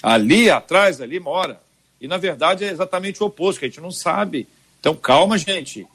Ali 0.02 0.48
atrás, 0.48 1.00
ali 1.00 1.18
mora. 1.18 1.60
E 2.00 2.06
na 2.06 2.16
verdade 2.16 2.64
é 2.64 2.70
exatamente 2.70 3.22
o 3.22 3.26
oposto, 3.26 3.58
que 3.58 3.66
a 3.66 3.68
gente 3.68 3.80
não 3.80 3.90
sabe. 3.90 4.46
Então 4.78 4.94
calma, 4.94 5.36
gente. 5.36 5.86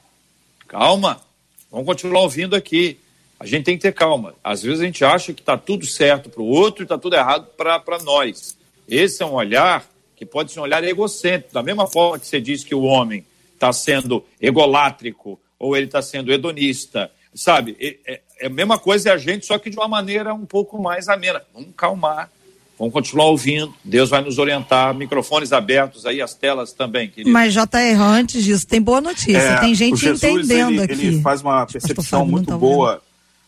Calma. 0.68 1.22
Vamos 1.70 1.86
continuar 1.86 2.20
ouvindo 2.20 2.54
aqui. 2.54 2.98
A 3.40 3.46
gente 3.46 3.64
tem 3.64 3.76
que 3.76 3.82
ter 3.82 3.92
calma. 3.92 4.34
Às 4.44 4.62
vezes 4.62 4.80
a 4.80 4.84
gente 4.84 5.04
acha 5.04 5.32
que 5.32 5.40
está 5.40 5.56
tudo 5.56 5.86
certo 5.86 6.28
para 6.28 6.42
o 6.42 6.46
outro 6.46 6.82
e 6.82 6.84
está 6.84 6.96
tudo 6.98 7.16
errado 7.16 7.48
para 7.56 7.98
nós. 8.02 8.56
Esse 8.88 9.22
é 9.22 9.26
um 9.26 9.32
olhar 9.32 9.86
que 10.14 10.24
pode 10.24 10.52
ser 10.52 10.60
um 10.60 10.62
olhar 10.62 10.84
egocêntrico. 10.84 11.52
Da 11.52 11.62
mesma 11.62 11.86
forma 11.86 12.18
que 12.18 12.26
você 12.26 12.40
diz 12.40 12.62
que 12.62 12.74
o 12.74 12.82
homem 12.82 13.24
está 13.56 13.72
sendo 13.72 14.24
egolátrico 14.40 15.40
ou 15.58 15.76
ele 15.76 15.86
está 15.86 16.02
sendo 16.02 16.32
hedonista, 16.32 17.10
sabe? 17.34 17.76
É, 17.80 18.20
é, 18.40 18.46
a 18.46 18.50
mesma 18.50 18.78
coisa 18.78 19.08
é 19.08 19.12
a 19.12 19.16
gente, 19.16 19.46
só 19.46 19.58
que 19.58 19.70
de 19.70 19.76
uma 19.76 19.88
maneira 19.88 20.32
um 20.34 20.46
pouco 20.46 20.80
mais 20.80 21.08
amena. 21.08 21.42
Vamos 21.52 21.70
calmar, 21.76 22.30
vamos 22.78 22.92
continuar 22.92 23.26
ouvindo, 23.26 23.74
Deus 23.82 24.10
vai 24.10 24.20
nos 24.20 24.38
orientar, 24.38 24.94
microfones 24.94 25.52
abertos 25.52 26.04
aí, 26.04 26.20
as 26.20 26.34
telas 26.34 26.72
também, 26.72 27.08
querido. 27.08 27.30
Mas 27.30 27.54
já 27.54 27.64
está 27.64 27.78
antes 27.78 28.44
disso, 28.44 28.66
tem 28.66 28.80
boa 28.80 29.00
notícia, 29.00 29.38
é, 29.38 29.60
tem 29.60 29.74
gente 29.74 29.96
Jesus, 29.96 30.22
entendendo 30.22 30.82
ele, 30.82 30.92
aqui. 30.92 31.06
Ele 31.06 31.22
faz 31.22 31.40
uma 31.40 31.66
percepção 31.66 32.26
muito 32.26 32.48
tá 32.48 32.58
boa, 32.58 33.02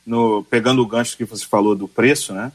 no, 0.06 0.42
pegando 0.44 0.82
o 0.82 0.86
gancho 0.86 1.16
que 1.16 1.24
você 1.24 1.44
falou 1.44 1.76
do 1.76 1.86
preço, 1.86 2.32
né? 2.32 2.50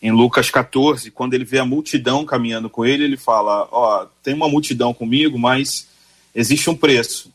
Em 0.00 0.12
Lucas 0.12 0.48
14, 0.48 1.10
quando 1.10 1.34
ele 1.34 1.44
vê 1.44 1.58
a 1.58 1.64
multidão 1.64 2.24
caminhando 2.24 2.70
com 2.70 2.86
ele, 2.86 3.02
ele 3.02 3.16
fala: 3.16 3.66
Ó, 3.72 4.06
tem 4.22 4.32
uma 4.32 4.48
multidão 4.48 4.94
comigo, 4.94 5.36
mas 5.36 5.88
existe 6.34 6.68
um 6.70 6.76
preço. 6.76 7.32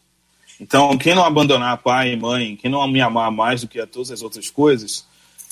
Então, 0.59 0.97
quem 0.97 1.15
não 1.15 1.25
abandonar 1.25 1.77
pai 1.79 2.13
e 2.13 2.15
mãe, 2.15 2.55
quem 2.55 2.69
não 2.69 2.87
me 2.87 3.01
amar 3.01 3.31
mais 3.31 3.61
do 3.61 3.67
que 3.67 3.79
a 3.79 3.87
todas 3.87 4.11
as 4.11 4.21
outras 4.21 4.49
coisas, 4.49 5.05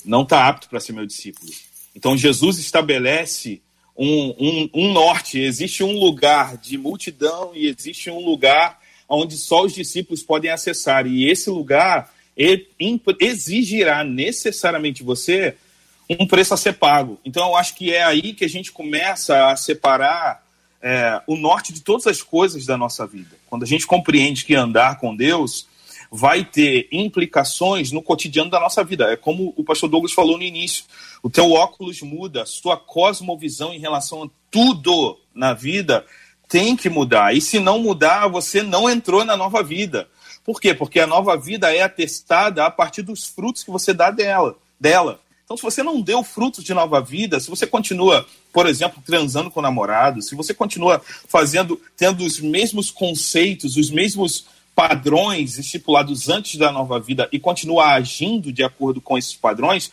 não 0.04 0.22
está 0.22 0.48
apto 0.48 0.68
para 0.68 0.80
ser 0.80 0.92
meu 0.92 1.06
discípulo. 1.06 1.52
Então, 1.94 2.16
Jesus 2.16 2.58
estabelece 2.58 3.60
um, 3.96 4.34
um, 4.38 4.70
um, 4.72 4.92
norte, 4.92 5.38
existe 5.38 5.84
um 5.84 5.98
lugar 5.98 6.56
de 6.56 6.78
multidão 6.78 7.52
e 7.54 7.66
existe 7.66 8.10
um 8.10 8.24
lugar 8.24 8.80
onde 9.08 9.36
só 9.36 9.64
os 9.64 9.74
discípulos 9.74 10.22
podem 10.22 10.50
acessar. 10.50 11.06
E 11.06 11.28
esse 11.28 11.50
lugar 11.50 12.12
exigirá 13.20 14.02
necessariamente 14.02 15.02
você 15.02 15.54
um 16.08 16.26
preço 16.26 16.54
a 16.54 16.56
ser 16.56 16.74
pago. 16.74 17.18
Então, 17.24 17.48
eu 17.48 17.56
acho 17.56 17.74
que 17.74 17.92
é 17.92 18.02
aí 18.02 18.32
que 18.32 18.44
a 18.44 18.48
gente 18.48 18.72
começa 18.72 19.50
a 19.50 19.56
separar 19.56 20.42
é, 20.82 21.22
o 21.26 21.36
norte 21.36 21.72
de 21.72 21.80
todas 21.80 22.06
as 22.06 22.22
coisas 22.22 22.66
da 22.66 22.76
nossa 22.76 23.06
vida. 23.06 23.36
Quando 23.46 23.62
a 23.62 23.66
gente 23.66 23.86
compreende 23.86 24.44
que 24.44 24.54
andar 24.54 24.98
com 24.98 25.14
Deus 25.14 25.66
vai 26.14 26.44
ter 26.44 26.88
implicações 26.92 27.90
no 27.90 28.02
cotidiano 28.02 28.50
da 28.50 28.60
nossa 28.60 28.84
vida. 28.84 29.10
É 29.10 29.16
como 29.16 29.54
o 29.56 29.64
pastor 29.64 29.88
Douglas 29.88 30.12
falou 30.12 30.36
no 30.36 30.44
início: 30.44 30.84
o 31.22 31.30
teu 31.30 31.52
óculos 31.52 32.02
muda, 32.02 32.42
a 32.42 32.46
sua 32.46 32.76
cosmovisão 32.76 33.72
em 33.72 33.78
relação 33.78 34.24
a 34.24 34.28
tudo 34.50 35.18
na 35.34 35.54
vida 35.54 36.04
tem 36.48 36.76
que 36.76 36.90
mudar. 36.90 37.34
E 37.34 37.40
se 37.40 37.58
não 37.58 37.78
mudar, 37.78 38.28
você 38.28 38.62
não 38.62 38.90
entrou 38.90 39.24
na 39.24 39.38
nova 39.38 39.62
vida. 39.62 40.06
Por 40.44 40.60
quê? 40.60 40.74
Porque 40.74 41.00
a 41.00 41.06
nova 41.06 41.34
vida 41.34 41.74
é 41.74 41.80
atestada 41.80 42.66
a 42.66 42.70
partir 42.70 43.00
dos 43.00 43.24
frutos 43.24 43.62
que 43.62 43.70
você 43.70 43.94
dá 43.94 44.10
dela. 44.10 44.58
dela. 44.78 45.18
Então, 45.44 45.56
se 45.56 45.62
você 45.62 45.82
não 45.82 46.00
deu 46.00 46.22
frutos 46.22 46.64
de 46.64 46.72
nova 46.72 47.00
vida, 47.00 47.38
se 47.40 47.50
você 47.50 47.66
continua, 47.66 48.26
por 48.52 48.66
exemplo, 48.66 49.02
transando 49.04 49.50
com 49.50 49.60
o 49.60 49.62
namorado, 49.62 50.22
se 50.22 50.34
você 50.34 50.54
continua 50.54 51.02
fazendo, 51.28 51.80
tendo 51.96 52.24
os 52.24 52.40
mesmos 52.40 52.90
conceitos, 52.90 53.76
os 53.76 53.90
mesmos 53.90 54.46
padrões 54.74 55.58
estipulados 55.58 56.28
antes 56.28 56.56
da 56.56 56.72
nova 56.72 56.98
vida 56.98 57.28
e 57.30 57.38
continua 57.38 57.92
agindo 57.92 58.52
de 58.52 58.64
acordo 58.64 59.00
com 59.00 59.18
esses 59.18 59.34
padrões, 59.34 59.92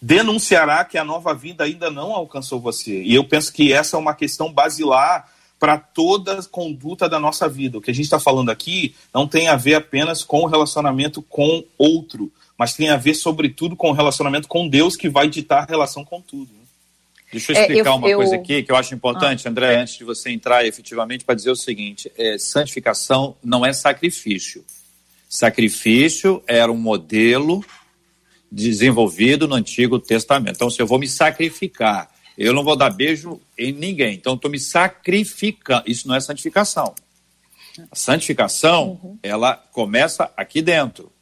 denunciará 0.00 0.84
que 0.84 0.98
a 0.98 1.04
nova 1.04 1.34
vida 1.34 1.64
ainda 1.64 1.90
não 1.90 2.12
alcançou 2.12 2.60
você. 2.60 3.02
E 3.02 3.14
eu 3.14 3.24
penso 3.24 3.52
que 3.52 3.72
essa 3.72 3.96
é 3.96 3.98
uma 4.00 4.14
questão 4.14 4.52
basilar 4.52 5.28
para 5.60 5.78
toda 5.78 6.40
a 6.40 6.42
conduta 6.42 7.08
da 7.08 7.20
nossa 7.20 7.48
vida. 7.48 7.78
O 7.78 7.80
que 7.80 7.92
a 7.92 7.94
gente 7.94 8.06
está 8.06 8.18
falando 8.18 8.50
aqui 8.50 8.96
não 9.14 9.28
tem 9.28 9.46
a 9.46 9.54
ver 9.54 9.76
apenas 9.76 10.24
com 10.24 10.40
o 10.40 10.46
relacionamento 10.46 11.22
com 11.22 11.62
outro, 11.78 12.32
mas 12.62 12.74
tem 12.74 12.90
a 12.90 12.96
ver, 12.96 13.14
sobretudo, 13.14 13.74
com 13.74 13.90
o 13.90 13.92
relacionamento 13.92 14.46
com 14.46 14.68
Deus, 14.68 14.94
que 14.94 15.08
vai 15.08 15.28
ditar 15.28 15.64
a 15.64 15.66
relação 15.66 16.04
com 16.04 16.20
tudo. 16.20 16.48
Deixa 17.32 17.50
eu 17.50 17.60
explicar 17.60 17.90
é, 17.90 17.92
eu, 17.92 17.96
uma 17.96 18.08
eu... 18.08 18.18
coisa 18.18 18.36
aqui 18.36 18.62
que 18.62 18.70
eu 18.70 18.76
acho 18.76 18.94
importante, 18.94 19.48
ah. 19.48 19.50
André, 19.50 19.74
antes 19.80 19.98
de 19.98 20.04
você 20.04 20.30
entrar 20.30 20.64
efetivamente, 20.64 21.24
para 21.24 21.34
dizer 21.34 21.50
o 21.50 21.56
seguinte: 21.56 22.12
é, 22.16 22.38
santificação 22.38 23.36
não 23.42 23.66
é 23.66 23.72
sacrifício. 23.72 24.64
Sacrifício 25.28 26.40
era 26.46 26.70
um 26.70 26.76
modelo 26.76 27.64
desenvolvido 28.50 29.48
no 29.48 29.56
Antigo 29.56 29.98
Testamento. 29.98 30.54
Então, 30.54 30.70
se 30.70 30.80
eu 30.80 30.86
vou 30.86 31.00
me 31.00 31.08
sacrificar 31.08 32.12
eu 32.38 32.52
não 32.52 32.64
vou 32.64 32.76
dar 32.76 32.90
beijo 32.90 33.40
em 33.58 33.72
ninguém. 33.72 34.14
Então, 34.14 34.34
estou 34.34 34.50
me 34.50 34.58
sacrificando. 34.58 35.82
Isso 35.86 36.08
não 36.08 36.14
é 36.14 36.20
santificação. 36.20 36.94
A 37.90 37.96
santificação, 37.96 39.00
uhum. 39.02 39.18
ela 39.22 39.56
começa 39.56 40.30
aqui 40.36 40.62
dentro. 40.62 41.12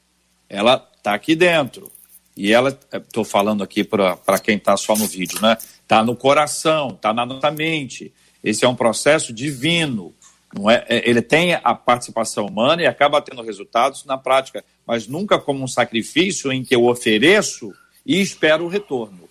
Ela 0.49 0.90
está 1.01 1.15
aqui 1.15 1.35
dentro. 1.35 1.91
E 2.37 2.53
ela, 2.53 2.79
estou 2.93 3.25
falando 3.25 3.63
aqui 3.63 3.83
para 3.83 4.39
quem 4.39 4.57
está 4.57 4.77
só 4.77 4.95
no 4.95 5.07
vídeo, 5.07 5.41
né? 5.43 5.59
Está 5.83 6.05
no 6.05 6.15
coração, 6.15 6.91
está 6.91 7.13
na 7.13 7.27
nossa 7.27 7.51
mente. 7.51 8.13
Esse 8.43 8.65
é 8.65 8.69
um 8.69 8.75
processo 8.75 9.33
divino. 9.33 10.15
Não 10.55 10.71
é, 10.71 10.85
é, 10.89 11.09
ele 11.09 11.23
tem 11.23 11.55
a 11.55 11.75
participação 11.75 12.47
humana 12.47 12.83
e 12.83 12.87
acaba 12.87 13.21
tendo 13.21 13.43
resultados 13.43 14.05
na 14.05 14.17
prática, 14.17 14.65
mas 14.87 15.07
nunca 15.07 15.39
como 15.39 15.63
um 15.63 15.69
sacrifício 15.69 16.53
em 16.53 16.65
que 16.65 16.75
eu 16.75 16.87
ofereço 16.87 17.73
e 18.07 18.21
espero 18.21 18.65
o 18.65 18.69
retorno. 18.69 19.29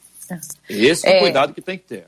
Esse 0.70 1.08
é 1.08 1.12
o 1.12 1.14
é, 1.16 1.20
cuidado 1.20 1.54
que 1.54 1.62
tem 1.62 1.78
que 1.78 1.86
ter. 1.86 2.08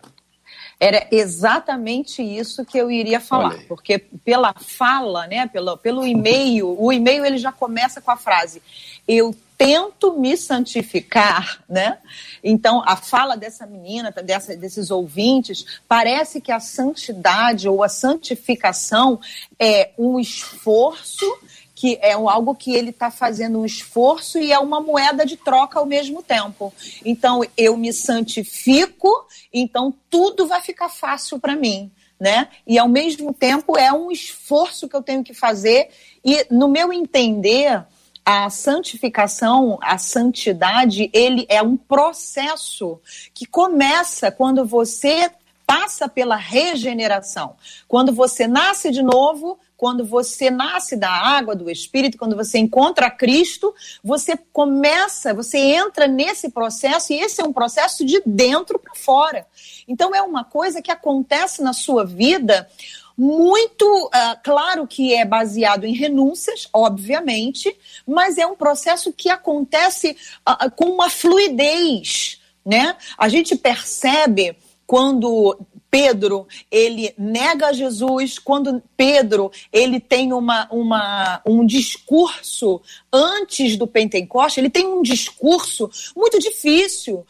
Era 0.80 1.08
exatamente 1.12 2.24
isso 2.24 2.66
que 2.66 2.78
eu 2.78 2.90
iria 2.90 3.20
falar, 3.20 3.56
porque 3.68 4.00
pela 4.00 4.54
fala, 4.54 5.28
né, 5.28 5.48
pelo, 5.48 5.78
pelo 5.78 6.06
e-mail, 6.06 6.76
o 6.80 6.92
e-mail 6.92 7.24
ele 7.24 7.38
já 7.38 7.52
começa 7.52 8.02
com 8.02 8.10
a 8.10 8.18
frase: 8.18 8.62
eu 9.08 9.36
tento 9.62 10.18
me 10.18 10.36
santificar, 10.36 11.64
né? 11.70 12.00
Então, 12.44 12.82
a 12.84 12.96
fala 12.96 13.38
dessa 13.38 13.64
menina, 13.68 14.10
dessa, 14.10 14.58
desses 14.58 14.90
ouvintes, 14.90 15.80
parece 15.88 16.42
que 16.42 16.52
a 16.52 16.60
santidade 16.60 17.70
ou 17.70 17.84
a 17.84 17.88
santificação 17.88 19.20
é 19.60 19.92
um 20.00 20.20
esforço 20.20 21.28
que 21.76 22.00
é 22.02 22.14
algo 22.14 22.56
que 22.56 22.74
ele 22.74 22.90
está 22.90 23.12
fazendo 23.12 23.60
um 23.60 23.66
esforço 23.66 24.40
e 24.40 24.52
é 24.52 24.58
uma 24.58 24.82
moeda 24.82 25.24
de 25.28 25.38
troca 25.38 25.78
ao 25.78 25.86
mesmo 25.86 26.24
tempo. 26.24 26.74
Então, 27.06 27.44
eu 27.56 27.78
me 27.78 27.94
santifico, 27.94 29.28
então 29.54 29.94
tudo 30.10 30.48
vai 30.48 30.62
ficar 30.62 30.90
fácil 30.90 31.40
para 31.40 31.56
mim. 31.56 31.92
Né? 32.20 32.48
E 32.66 32.80
ao 32.80 32.88
mesmo 32.88 33.32
tempo 33.32 33.78
é 33.78 33.94
um 33.94 34.12
esforço 34.12 34.88
que 34.88 34.96
eu 34.96 35.04
tenho 35.04 35.24
que 35.24 35.34
fazer, 35.34 35.90
e 36.24 36.46
no 36.52 36.68
meu 36.68 36.94
entender, 36.94 37.84
a 38.34 38.50
santificação, 38.50 39.78
a 39.82 39.98
santidade, 39.98 41.10
ele 41.12 41.46
é 41.50 41.62
um 41.62 41.76
processo 41.76 42.98
que 43.34 43.46
começa 43.46 44.32
quando 44.32 44.64
você 44.64 45.30
passa 45.68 46.08
pela 46.08 46.38
regeneração. 46.38 47.58
Quando 47.90 48.14
você 48.14 48.48
nasce 48.48 48.90
de 48.90 49.04
novo, 49.04 49.60
quando 49.76 50.06
você 50.06 50.50
nasce 50.50 50.96
da 50.96 51.10
água, 51.10 51.56
do 51.56 51.70
Espírito, 51.70 52.18
quando 52.18 52.36
você 52.36 52.58
encontra 52.58 53.12
Cristo, 53.12 53.76
você 54.02 54.38
começa, 54.54 55.34
você 55.34 55.58
entra 55.58 56.08
nesse 56.08 56.52
processo 56.52 57.12
e 57.12 57.20
esse 57.20 57.42
é 57.42 57.44
um 57.44 57.52
processo 57.52 58.06
de 58.06 58.22
dentro 58.26 58.80
para 58.80 58.96
fora. 58.96 59.46
Então 59.88 60.16
é 60.16 60.22
uma 60.22 60.46
coisa 60.46 60.82
que 60.82 60.92
acontece 60.92 61.62
na 61.62 61.74
sua 61.74 62.06
vida 62.06 62.70
muito 63.22 63.86
uh, 63.86 64.36
claro 64.42 64.88
que 64.88 65.14
é 65.14 65.24
baseado 65.24 65.84
em 65.84 65.94
renúncias, 65.94 66.68
obviamente, 66.74 67.72
mas 68.08 68.40
é 68.40 68.48
um 68.48 68.56
processo 68.56 69.14
que 69.14 69.30
acontece 69.30 70.18
uh, 70.50 70.72
com 70.76 70.86
uma 70.86 71.08
fluidez, 71.08 72.42
né? 72.66 72.98
A 73.16 73.30
gente 73.30 73.56
percebe 73.56 74.58
quando 74.88 75.56
Pedro, 75.92 76.48
ele 76.72 77.14
nega 77.16 77.72
Jesus, 77.72 78.40
quando 78.40 78.82
Pedro, 78.98 79.52
ele 79.72 80.00
tem 80.00 80.34
uma, 80.34 80.68
uma, 80.72 81.42
um 81.46 81.64
discurso 81.64 82.82
antes 83.12 83.76
do 83.76 83.86
Pentecoste, 83.86 84.60
ele 84.60 84.70
tem 84.70 84.88
um 84.88 85.02
discurso 85.02 85.90
muito 86.16 86.40
difícil, 86.40 87.26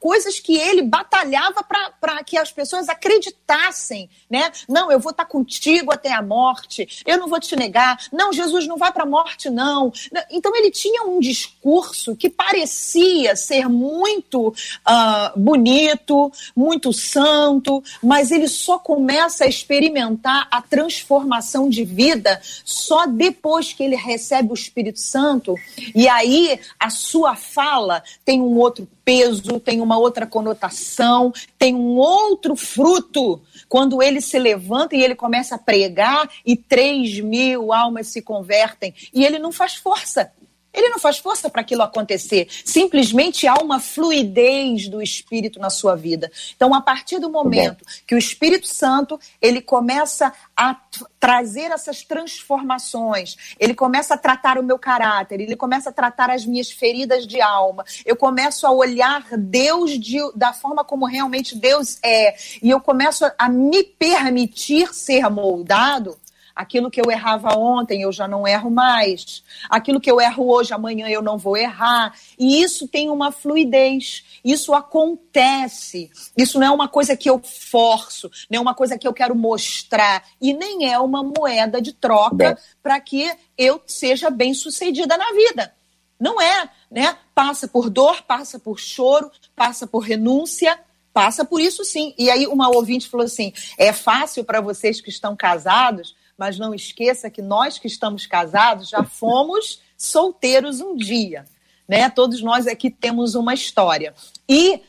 coisas 0.00 0.40
que 0.40 0.56
ele 0.56 0.82
batalhava 0.82 1.62
para 1.62 2.24
que 2.24 2.38
as 2.38 2.50
pessoas 2.50 2.88
acreditassem, 2.88 4.08
né? 4.30 4.50
Não, 4.68 4.90
eu 4.90 4.98
vou 4.98 5.10
estar 5.10 5.26
contigo 5.26 5.92
até 5.92 6.12
a 6.12 6.22
morte, 6.22 7.02
eu 7.04 7.18
não 7.18 7.28
vou 7.28 7.38
te 7.38 7.54
negar, 7.54 7.98
não, 8.10 8.32
Jesus 8.32 8.66
não 8.66 8.78
vai 8.78 8.92
para 8.92 9.02
a 9.02 9.06
morte, 9.06 9.50
não. 9.50 9.92
Então 10.30 10.56
ele 10.56 10.70
tinha 10.70 11.02
um 11.02 11.20
discurso 11.20 12.16
que 12.16 12.30
parecia 12.30 13.36
ser 13.36 13.68
muito 13.68 14.48
uh, 14.48 15.38
bonito, 15.38 16.32
muito 16.54 16.92
santo, 16.92 17.84
mas 18.02 18.30
ele 18.30 18.48
só 18.48 18.78
começa 18.78 19.44
a 19.44 19.48
experimentar 19.48 20.48
a 20.50 20.62
transformação 20.62 21.68
de 21.68 21.84
vida 21.84 22.40
só 22.64 23.06
depois 23.06 23.72
que 23.72 23.82
ele 23.82 23.96
recebe 23.96 24.50
o 24.50 24.54
Espírito 24.54 24.98
Santo 24.98 25.25
Santo, 25.26 25.56
e 25.92 26.08
aí 26.08 26.60
a 26.78 26.88
sua 26.88 27.34
fala 27.34 28.02
tem 28.24 28.40
um 28.40 28.56
outro 28.58 28.86
peso, 29.04 29.58
tem 29.58 29.80
uma 29.80 29.98
outra 29.98 30.24
conotação, 30.24 31.32
tem 31.58 31.74
um 31.74 31.96
outro 31.96 32.54
fruto. 32.54 33.40
Quando 33.68 34.00
ele 34.00 34.20
se 34.20 34.38
levanta 34.38 34.94
e 34.94 35.02
ele 35.02 35.16
começa 35.16 35.56
a 35.56 35.58
pregar, 35.58 36.30
e 36.44 36.56
três 36.56 37.18
mil 37.18 37.72
almas 37.72 38.06
se 38.06 38.22
convertem, 38.22 38.94
e 39.12 39.24
ele 39.24 39.40
não 39.40 39.50
faz 39.50 39.74
força. 39.74 40.30
Ele 40.76 40.90
não 40.90 40.98
faz 40.98 41.16
força 41.16 41.48
para 41.48 41.62
aquilo 41.62 41.82
acontecer. 41.82 42.46
Simplesmente 42.64 43.46
há 43.46 43.54
uma 43.54 43.80
fluidez 43.80 44.88
do 44.88 45.00
Espírito 45.00 45.58
na 45.58 45.70
sua 45.70 45.96
vida. 45.96 46.30
Então, 46.54 46.74
a 46.74 46.82
partir 46.82 47.18
do 47.18 47.30
momento 47.30 47.84
que 48.06 48.14
o 48.14 48.18
Espírito 48.18 48.66
Santo 48.66 49.18
ele 49.40 49.62
começa 49.62 50.32
a 50.54 50.76
trazer 51.18 51.70
essas 51.72 52.04
transformações, 52.04 53.56
ele 53.58 53.74
começa 53.74 54.14
a 54.14 54.18
tratar 54.18 54.58
o 54.58 54.62
meu 54.62 54.78
caráter, 54.78 55.40
ele 55.40 55.56
começa 55.56 55.90
a 55.90 55.92
tratar 55.92 56.30
as 56.30 56.44
minhas 56.44 56.70
feridas 56.70 57.26
de 57.26 57.40
alma, 57.40 57.84
eu 58.04 58.14
começo 58.14 58.66
a 58.66 58.70
olhar 58.70 59.26
Deus 59.36 59.98
de, 59.98 60.18
da 60.34 60.52
forma 60.52 60.84
como 60.84 61.06
realmente 61.06 61.56
Deus 61.56 61.98
é, 62.02 62.36
e 62.62 62.70
eu 62.70 62.80
começo 62.80 63.24
a 63.38 63.48
me 63.48 63.82
permitir 63.82 64.94
ser 64.94 65.28
moldado 65.30 66.18
Aquilo 66.56 66.90
que 66.90 66.98
eu 66.98 67.10
errava 67.10 67.54
ontem, 67.54 68.00
eu 68.00 68.10
já 68.10 68.26
não 68.26 68.48
erro 68.48 68.70
mais. 68.70 69.44
Aquilo 69.68 70.00
que 70.00 70.10
eu 70.10 70.18
erro 70.18 70.48
hoje, 70.50 70.72
amanhã 70.72 71.06
eu 71.06 71.20
não 71.20 71.36
vou 71.36 71.54
errar. 71.54 72.14
E 72.38 72.62
isso 72.62 72.88
tem 72.88 73.10
uma 73.10 73.30
fluidez. 73.30 74.24
Isso 74.42 74.72
acontece. 74.72 76.10
Isso 76.34 76.58
não 76.58 76.66
é 76.66 76.70
uma 76.70 76.88
coisa 76.88 77.14
que 77.14 77.28
eu 77.28 77.38
forço, 77.40 78.30
não 78.48 78.56
é 78.56 78.60
uma 78.62 78.74
coisa 78.74 78.96
que 78.96 79.06
eu 79.06 79.12
quero 79.12 79.34
mostrar. 79.34 80.24
E 80.40 80.54
nem 80.54 80.90
é 80.90 80.98
uma 80.98 81.22
moeda 81.22 81.78
de 81.78 81.92
troca 81.92 82.58
para 82.82 82.98
que 83.00 83.30
eu 83.58 83.82
seja 83.86 84.30
bem 84.30 84.54
sucedida 84.54 85.14
na 85.18 85.30
vida. 85.32 85.74
Não 86.18 86.40
é, 86.40 86.70
né? 86.90 87.18
Passa 87.34 87.68
por 87.68 87.90
dor, 87.90 88.22
passa 88.22 88.58
por 88.58 88.80
choro, 88.80 89.30
passa 89.54 89.86
por 89.86 89.98
renúncia, 89.98 90.80
passa 91.12 91.44
por 91.44 91.60
isso 91.60 91.84
sim. 91.84 92.14
E 92.16 92.30
aí 92.30 92.46
uma 92.46 92.70
ouvinte 92.70 93.10
falou 93.10 93.26
assim: 93.26 93.52
é 93.76 93.92
fácil 93.92 94.42
para 94.42 94.62
vocês 94.62 95.02
que 95.02 95.10
estão 95.10 95.36
casados 95.36 96.15
mas 96.36 96.58
não 96.58 96.74
esqueça 96.74 97.30
que 97.30 97.40
nós 97.42 97.78
que 97.78 97.86
estamos 97.86 98.26
casados 98.26 98.88
já 98.88 99.02
fomos 99.02 99.80
solteiros 99.96 100.80
um 100.80 100.96
dia, 100.96 101.46
né? 101.88 102.08
Todos 102.10 102.42
nós 102.42 102.66
aqui 102.66 102.90
temos 102.90 103.34
uma 103.34 103.54
história. 103.54 104.14
E 104.48 104.82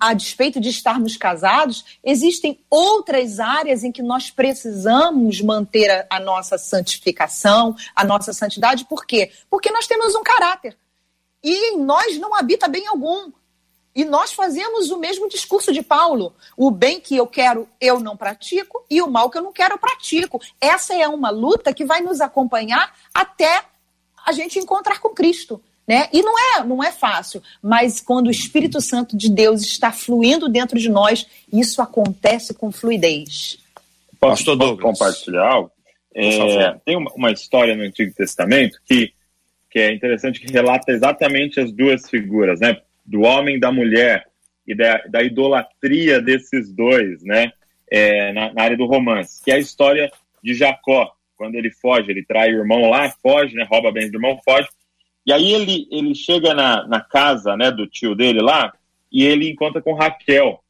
a 0.00 0.14
despeito 0.14 0.58
de 0.58 0.70
estarmos 0.70 1.16
casados, 1.16 1.98
existem 2.02 2.58
outras 2.70 3.38
áreas 3.38 3.84
em 3.84 3.92
que 3.92 4.02
nós 4.02 4.30
precisamos 4.30 5.40
manter 5.40 5.90
a, 5.90 6.06
a, 6.16 6.20
nossa 6.20 6.56
santificação, 6.56 7.76
a 7.94 8.04
nossa 8.04 8.32
santidade. 8.32 8.86
Por 8.86 9.04
quê? 9.04 9.30
Porque 9.50 9.70
nós 9.70 9.86
temos 9.86 10.14
um 10.14 10.22
caráter. 10.22 10.76
E 11.42 11.74
em 11.74 11.78
nós 11.78 12.18
não 12.18 12.34
habita 12.34 12.68
bem 12.68 12.86
algum. 12.86 13.30
E 13.96 14.04
nós 14.04 14.34
fazemos 14.34 14.90
o 14.90 14.98
mesmo 14.98 15.26
discurso 15.26 15.72
de 15.72 15.80
Paulo. 15.80 16.34
O 16.54 16.70
bem 16.70 17.00
que 17.00 17.16
eu 17.16 17.26
quero, 17.26 17.66
eu 17.80 17.98
não 17.98 18.14
pratico, 18.14 18.84
e 18.90 19.00
o 19.00 19.10
mal 19.10 19.30
que 19.30 19.38
eu 19.38 19.42
não 19.42 19.54
quero, 19.54 19.74
eu 19.74 19.78
pratico. 19.78 20.38
Essa 20.60 20.94
é 20.94 21.08
uma 21.08 21.30
luta 21.30 21.72
que 21.72 21.82
vai 21.82 22.02
nos 22.02 22.20
acompanhar 22.20 22.94
até 23.14 23.64
a 24.26 24.32
gente 24.32 24.58
encontrar 24.58 25.00
com 25.00 25.08
Cristo. 25.08 25.62
Né? 25.88 26.08
E 26.12 26.20
não 26.20 26.34
é, 26.36 26.64
não 26.64 26.82
é 26.82 26.90
fácil, 26.90 27.40
mas 27.62 28.00
quando 28.00 28.26
o 28.26 28.30
Espírito 28.30 28.80
Santo 28.80 29.16
de 29.16 29.30
Deus 29.30 29.62
está 29.62 29.92
fluindo 29.92 30.48
dentro 30.48 30.78
de 30.78 30.90
nós, 30.90 31.26
isso 31.50 31.80
acontece 31.80 32.52
com 32.52 32.72
fluidez. 32.72 33.58
Posso, 34.18 34.58
posso 34.58 34.76
compartilhar 34.78 35.46
algo? 35.46 35.70
É, 36.12 36.72
tem 36.84 36.96
uma, 36.96 37.12
uma, 37.14 37.30
história 37.30 37.76
no 37.76 37.84
Antigo 37.84 38.12
Testamento 38.14 38.80
que, 38.84 39.12
que 39.70 39.78
é 39.78 39.94
interessante, 39.94 40.40
que 40.40 40.52
relata 40.52 40.90
exatamente 40.90 41.60
as 41.60 41.70
duas 41.70 42.10
figuras, 42.10 42.58
né? 42.58 42.80
Do 43.06 43.22
homem 43.22 43.56
e 43.56 43.60
da 43.60 43.70
mulher 43.70 44.26
e 44.66 44.74
da, 44.74 44.98
da 45.08 45.22
idolatria 45.22 46.20
desses 46.20 46.72
dois, 46.72 47.22
né? 47.22 47.52
é, 47.90 48.32
na, 48.32 48.52
na, 48.52 48.62
área 48.62 48.76
do 48.76 48.86
romance, 48.86 49.42
que 49.42 49.50
é 49.50 49.54
a 49.54 49.58
história 49.58 50.10
de 50.42 50.54
Jacó, 50.54 51.14
quando 51.36 51.54
ele 51.54 51.70
foge, 51.70 52.10
ele 52.10 52.24
trai 52.24 52.52
o 52.52 52.58
irmão 52.58 52.88
lá, 52.90 53.10
foge, 53.22 53.54
né, 53.54 53.66
rouba 53.68 53.92
bem 53.92 54.10
do 54.10 54.16
irmão, 54.16 54.40
foge, 54.44 54.68
e 55.24 55.32
aí 55.32 55.52
ele, 55.52 55.88
ele 55.90 56.14
chega 56.14 56.54
na, 56.54 56.86
na 56.86 57.00
casa 57.00 57.56
né, 57.56 57.70
do 57.70 57.86
tio 57.86 58.14
dele 58.14 58.40
lá, 58.40 58.72
e 59.10 59.24
ele 59.24 59.50
encontra 59.50 59.80
com 59.80 59.94
Raquel, 59.94 60.62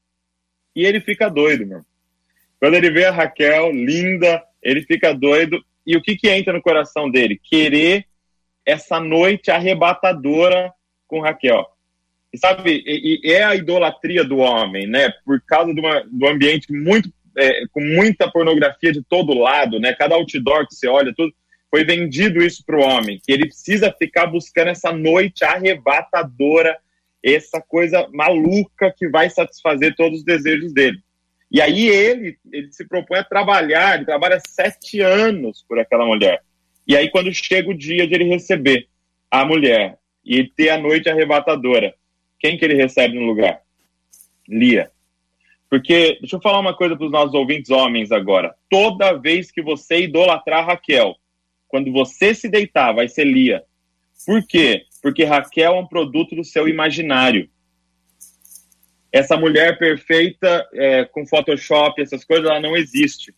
e 0.74 0.84
ele 0.84 1.00
fica 1.00 1.28
doido, 1.28 1.66
meu. 1.66 1.84
Quando 2.60 2.74
ele 2.74 2.90
vê 2.90 3.04
a 3.04 3.10
Raquel, 3.10 3.70
linda, 3.70 4.42
ele 4.62 4.82
fica 4.82 5.14
doido, 5.14 5.62
e 5.86 5.96
o 5.96 6.02
que 6.02 6.16
que 6.16 6.28
entra 6.28 6.52
no 6.52 6.62
coração 6.62 7.10
dele? 7.10 7.40
Querer 7.42 8.06
essa 8.64 8.98
noite 8.98 9.50
arrebatadora 9.50 10.72
com 11.06 11.20
Raquel. 11.20 11.75
E 12.36 12.38
sabe, 12.38 12.82
e, 12.84 13.20
e 13.24 13.32
é 13.32 13.44
a 13.44 13.56
idolatria 13.56 14.22
do 14.22 14.36
homem, 14.36 14.86
né? 14.86 15.10
Por 15.24 15.40
causa 15.40 15.72
de 15.72 15.80
uma, 15.80 16.04
do 16.04 16.28
ambiente 16.28 16.70
muito 16.70 17.10
é, 17.34 17.66
com 17.68 17.80
muita 17.80 18.30
pornografia 18.30 18.92
de 18.92 19.02
todo 19.02 19.32
lado, 19.32 19.80
né? 19.80 19.94
Cada 19.94 20.14
outdoor 20.14 20.68
que 20.68 20.74
você 20.74 20.86
olha, 20.86 21.14
tudo 21.16 21.32
foi 21.70 21.82
vendido 21.82 22.42
isso 22.44 22.62
para 22.64 22.76
o 22.76 22.82
homem, 22.82 23.18
que 23.24 23.32
ele 23.32 23.46
precisa 23.46 23.90
ficar 23.90 24.26
buscando 24.26 24.68
essa 24.68 24.92
noite 24.92 25.44
arrebatadora, 25.44 26.76
essa 27.22 27.58
coisa 27.58 28.06
maluca 28.12 28.92
que 28.94 29.08
vai 29.08 29.30
satisfazer 29.30 29.96
todos 29.96 30.18
os 30.18 30.24
desejos 30.24 30.74
dele. 30.74 30.98
E 31.50 31.62
aí 31.62 31.88
ele, 31.88 32.36
ele 32.52 32.70
se 32.70 32.86
propõe 32.86 33.20
a 33.20 33.24
trabalhar, 33.24 33.96
ele 33.96 34.04
trabalha 34.04 34.38
sete 34.46 35.00
anos 35.00 35.64
por 35.66 35.78
aquela 35.78 36.04
mulher. 36.04 36.42
E 36.86 36.94
aí 36.94 37.10
quando 37.10 37.32
chega 37.32 37.70
o 37.70 37.76
dia 37.76 38.06
de 38.06 38.14
ele 38.14 38.24
receber 38.24 38.88
a 39.30 39.42
mulher 39.42 39.96
e 40.22 40.44
ter 40.44 40.68
a 40.68 40.78
noite 40.78 41.08
arrebatadora, 41.08 41.94
quem 42.38 42.56
que 42.58 42.64
ele 42.64 42.74
recebe 42.74 43.18
no 43.18 43.26
lugar? 43.26 43.60
Lia. 44.48 44.90
Porque, 45.68 46.18
deixa 46.20 46.36
eu 46.36 46.40
falar 46.40 46.60
uma 46.60 46.76
coisa 46.76 46.96
para 46.96 47.06
os 47.06 47.12
nossos 47.12 47.34
ouvintes 47.34 47.70
homens 47.70 48.12
agora. 48.12 48.54
Toda 48.70 49.18
vez 49.18 49.50
que 49.50 49.60
você 49.60 50.02
idolatrar 50.02 50.66
Raquel, 50.66 51.16
quando 51.66 51.92
você 51.92 52.34
se 52.34 52.48
deitar, 52.48 52.92
vai 52.92 53.08
ser 53.08 53.24
Lia. 53.24 53.64
Por 54.24 54.46
quê? 54.46 54.84
Porque 55.02 55.24
Raquel 55.24 55.74
é 55.74 55.78
um 55.78 55.86
produto 55.86 56.36
do 56.36 56.44
seu 56.44 56.68
imaginário. 56.68 57.50
Essa 59.10 59.36
mulher 59.36 59.78
perfeita, 59.78 60.68
é, 60.72 61.04
com 61.04 61.26
Photoshop, 61.26 62.00
essas 62.00 62.24
coisas, 62.24 62.48
ela 62.48 62.60
não 62.60 62.76
existe. 62.76 63.34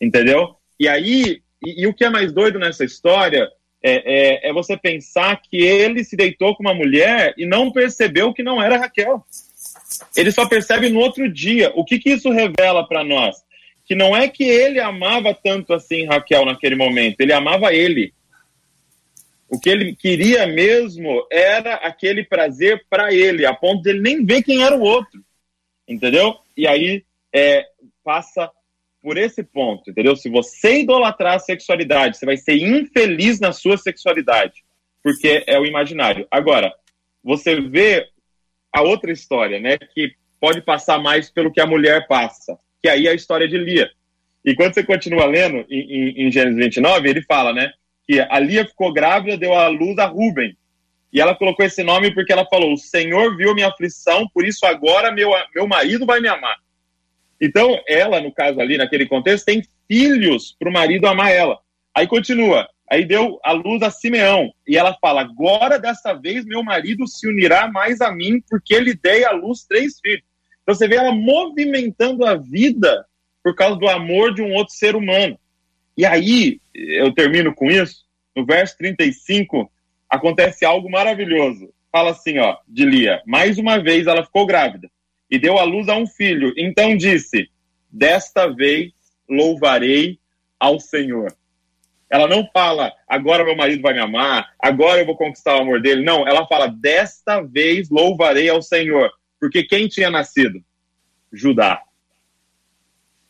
Entendeu? 0.00 0.56
E 0.78 0.86
aí, 0.86 1.42
e, 1.64 1.82
e 1.82 1.86
o 1.86 1.94
que 1.94 2.04
é 2.04 2.10
mais 2.10 2.32
doido 2.32 2.58
nessa 2.58 2.84
história 2.84 3.50
é, 3.82 4.46
é, 4.46 4.48
é, 4.48 4.52
você 4.52 4.76
pensar 4.76 5.40
que 5.40 5.58
ele 5.58 6.02
se 6.02 6.16
deitou 6.16 6.56
com 6.56 6.62
uma 6.62 6.74
mulher 6.74 7.34
e 7.36 7.46
não 7.46 7.70
percebeu 7.70 8.32
que 8.32 8.42
não 8.42 8.60
era 8.60 8.78
Raquel. 8.78 9.24
Ele 10.16 10.32
só 10.32 10.46
percebe 10.46 10.88
no 10.88 11.00
outro 11.00 11.30
dia. 11.32 11.72
O 11.74 11.84
que, 11.84 11.98
que 11.98 12.10
isso 12.10 12.30
revela 12.30 12.86
para 12.86 13.04
nós? 13.04 13.36
Que 13.84 13.94
não 13.94 14.16
é 14.16 14.28
que 14.28 14.44
ele 14.44 14.80
amava 14.80 15.32
tanto 15.34 15.72
assim 15.72 16.06
Raquel 16.06 16.44
naquele 16.44 16.74
momento, 16.74 17.20
ele 17.20 17.32
amava 17.32 17.72
ele. 17.72 18.12
O 19.48 19.60
que 19.60 19.70
ele 19.70 19.94
queria 19.94 20.46
mesmo 20.46 21.24
era 21.30 21.74
aquele 21.74 22.24
prazer 22.24 22.84
para 22.90 23.12
ele, 23.12 23.46
a 23.46 23.54
ponto 23.54 23.82
de 23.82 23.90
ele 23.90 24.00
nem 24.00 24.24
ver 24.24 24.42
quem 24.42 24.64
era 24.64 24.76
o 24.76 24.80
outro. 24.80 25.24
Entendeu? 25.86 26.36
E 26.56 26.66
aí 26.66 27.04
é, 27.32 27.64
passa 28.02 28.50
por 29.06 29.16
esse 29.16 29.40
ponto, 29.44 29.88
entendeu? 29.88 30.16
Se 30.16 30.28
você 30.28 30.80
idolatrar 30.80 31.36
a 31.36 31.38
sexualidade, 31.38 32.18
você 32.18 32.26
vai 32.26 32.36
ser 32.36 32.56
infeliz 32.56 33.38
na 33.38 33.52
sua 33.52 33.78
sexualidade, 33.78 34.64
porque 35.00 35.44
é 35.46 35.56
o 35.60 35.64
imaginário. 35.64 36.26
Agora, 36.28 36.74
você 37.22 37.60
vê 37.60 38.04
a 38.72 38.82
outra 38.82 39.12
história, 39.12 39.60
né, 39.60 39.78
que 39.78 40.10
pode 40.40 40.60
passar 40.60 40.98
mais 40.98 41.30
pelo 41.30 41.52
que 41.52 41.60
a 41.60 41.66
mulher 41.66 42.08
passa, 42.08 42.58
que 42.82 42.88
aí 42.88 43.06
é 43.06 43.10
a 43.12 43.14
história 43.14 43.46
de 43.46 43.56
Lia. 43.56 43.88
E 44.44 44.56
quando 44.56 44.74
você 44.74 44.82
continua 44.82 45.24
lendo 45.26 45.64
em, 45.70 45.82
em, 45.82 46.26
em 46.26 46.32
Gênesis 46.32 46.58
29, 46.58 47.08
ele 47.08 47.22
fala, 47.22 47.52
né, 47.52 47.70
que 48.08 48.18
a 48.18 48.40
Lia 48.40 48.66
ficou 48.66 48.92
grávida, 48.92 49.38
deu 49.38 49.54
à 49.54 49.68
luz 49.68 49.96
a 49.98 50.06
Ruben. 50.06 50.56
E 51.12 51.20
ela 51.20 51.36
colocou 51.36 51.64
esse 51.64 51.84
nome 51.84 52.12
porque 52.12 52.32
ela 52.32 52.44
falou: 52.44 52.72
O 52.72 52.76
Senhor 52.76 53.36
viu 53.36 53.54
minha 53.54 53.68
aflição, 53.68 54.28
por 54.34 54.44
isso 54.44 54.66
agora 54.66 55.12
meu, 55.12 55.30
meu 55.54 55.68
marido 55.68 56.04
vai 56.04 56.18
me 56.18 56.26
amar. 56.26 56.56
Então, 57.40 57.78
ela, 57.86 58.20
no 58.20 58.32
caso 58.32 58.60
ali, 58.60 58.76
naquele 58.76 59.06
contexto, 59.06 59.44
tem 59.44 59.62
filhos 59.88 60.56
para 60.58 60.68
o 60.68 60.72
marido 60.72 61.06
amar 61.06 61.32
ela. 61.32 61.58
Aí 61.94 62.06
continua. 62.06 62.68
Aí 62.90 63.04
deu 63.04 63.38
a 63.44 63.52
luz 63.52 63.82
a 63.82 63.90
Simeão. 63.90 64.52
E 64.66 64.76
ela 64.76 64.96
fala: 65.00 65.20
agora 65.20 65.78
dessa 65.78 66.14
vez 66.14 66.44
meu 66.44 66.62
marido 66.62 67.06
se 67.06 67.28
unirá 67.28 67.68
mais 67.68 68.00
a 68.00 68.12
mim, 68.12 68.42
porque 68.48 68.74
ele 68.74 68.94
dei 68.94 69.24
à 69.24 69.32
luz 69.32 69.64
três 69.64 69.98
filhos. 70.00 70.24
Então 70.62 70.74
você 70.74 70.88
vê 70.88 70.96
ela 70.96 71.12
movimentando 71.12 72.24
a 72.24 72.34
vida 72.34 73.04
por 73.42 73.54
causa 73.54 73.76
do 73.76 73.88
amor 73.88 74.34
de 74.34 74.42
um 74.42 74.54
outro 74.54 74.74
ser 74.74 74.96
humano. 74.96 75.38
E 75.96 76.04
aí, 76.04 76.60
eu 76.74 77.12
termino 77.12 77.54
com 77.54 77.70
isso. 77.70 78.04
No 78.34 78.44
verso 78.44 78.76
35, 78.76 79.70
acontece 80.10 80.64
algo 80.64 80.90
maravilhoso. 80.90 81.72
Fala 81.90 82.10
assim, 82.10 82.38
ó, 82.38 82.56
de 82.68 82.84
Lia: 82.84 83.22
mais 83.26 83.58
uma 83.58 83.78
vez 83.78 84.06
ela 84.06 84.24
ficou 84.24 84.46
grávida 84.46 84.88
e 85.30 85.38
deu 85.38 85.58
à 85.58 85.64
luz 85.64 85.88
a 85.88 85.96
um 85.96 86.06
filho. 86.06 86.52
Então 86.56 86.96
disse: 86.96 87.48
Desta 87.90 88.46
vez 88.48 88.92
louvarei 89.28 90.18
ao 90.58 90.78
Senhor. 90.80 91.34
Ela 92.08 92.28
não 92.28 92.48
fala, 92.52 92.92
agora 93.08 93.44
meu 93.44 93.56
marido 93.56 93.82
vai 93.82 93.92
me 93.92 93.98
amar, 93.98 94.54
agora 94.60 95.00
eu 95.00 95.06
vou 95.06 95.16
conquistar 95.16 95.56
o 95.56 95.62
amor 95.62 95.82
dele. 95.82 96.04
Não, 96.04 96.26
ela 96.26 96.46
fala, 96.46 96.68
desta 96.68 97.40
vez 97.40 97.90
louvarei 97.90 98.48
ao 98.48 98.62
Senhor. 98.62 99.10
Porque 99.40 99.64
quem 99.64 99.88
tinha 99.88 100.08
nascido? 100.08 100.62
Judá. 101.32 101.82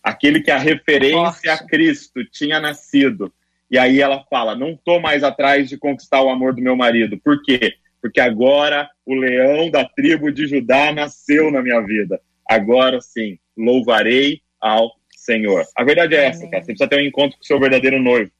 Aquele 0.02 0.40
que 0.40 0.50
a 0.50 0.58
referência 0.58 1.52
a 1.52 1.66
Cristo 1.66 2.24
tinha 2.24 2.60
nascido. 2.60 3.32
E 3.70 3.78
aí 3.78 4.00
ela 4.00 4.24
fala, 4.30 4.54
não 4.54 4.72
estou 4.72 5.00
mais 5.00 5.24
atrás 5.24 5.68
de 5.68 5.78
conquistar 5.78 6.22
o 6.22 6.28
amor 6.28 6.54
do 6.54 6.62
meu 6.62 6.76
marido. 6.76 7.18
Por 7.18 7.42
quê? 7.42 7.76
Porque 8.06 8.20
agora 8.20 8.88
o 9.04 9.14
leão 9.14 9.68
da 9.68 9.84
tribo 9.84 10.30
de 10.30 10.46
Judá 10.46 10.92
nasceu 10.92 11.50
na 11.50 11.60
minha 11.60 11.80
vida. 11.80 12.20
Agora 12.48 13.00
sim, 13.00 13.36
louvarei 13.56 14.40
ao 14.60 14.92
Senhor. 15.10 15.64
A 15.76 15.82
verdade 15.82 16.14
é 16.14 16.26
essa, 16.26 16.46
cara. 16.48 16.62
Você 16.62 16.66
precisa 16.66 16.88
ter 16.88 17.00
um 17.00 17.06
encontro 17.06 17.36
com 17.36 17.42
o 17.42 17.46
seu 17.46 17.58
verdadeiro 17.58 18.00
noivo 18.00 18.30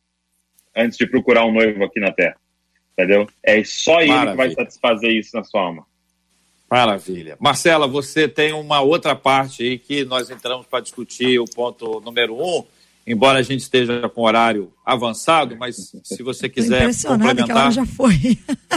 antes 0.75 0.97
de 0.97 1.07
procurar 1.07 1.45
um 1.45 1.53
noivo 1.53 1.83
aqui 1.83 1.99
na 1.99 2.13
terra. 2.13 2.37
Entendeu? 2.93 3.29
É 3.43 3.63
só 3.65 4.01
ele 4.01 4.11
Maravilha. 4.11 4.31
que 4.31 4.37
vai 4.37 4.51
satisfazer 4.51 5.11
isso 5.11 5.37
na 5.37 5.43
sua 5.43 5.63
alma. 5.63 5.87
Maravilha. 6.71 7.37
Marcela, 7.41 7.89
você 7.89 8.29
tem 8.29 8.53
uma 8.53 8.81
outra 8.81 9.17
parte 9.17 9.65
aí 9.65 9.79
que 9.79 10.05
nós 10.05 10.31
entramos 10.31 10.67
para 10.67 10.81
discutir 10.81 11.41
o 11.41 11.45
ponto 11.45 12.01
número 12.01 12.35
um, 12.35 12.65
embora 13.07 13.39
a 13.39 13.43
gente 13.43 13.61
esteja 13.61 14.09
com 14.09 14.23
horário 14.23 14.73
avançado, 14.85 15.57
mas 15.57 15.93
se 16.03 16.23
você 16.23 16.49
quiser 16.49 16.93
complementar. 17.05 17.45
que 17.47 17.53
a 17.53 17.57
hora 17.57 17.71
já 17.71 17.87
foi. 17.87 18.39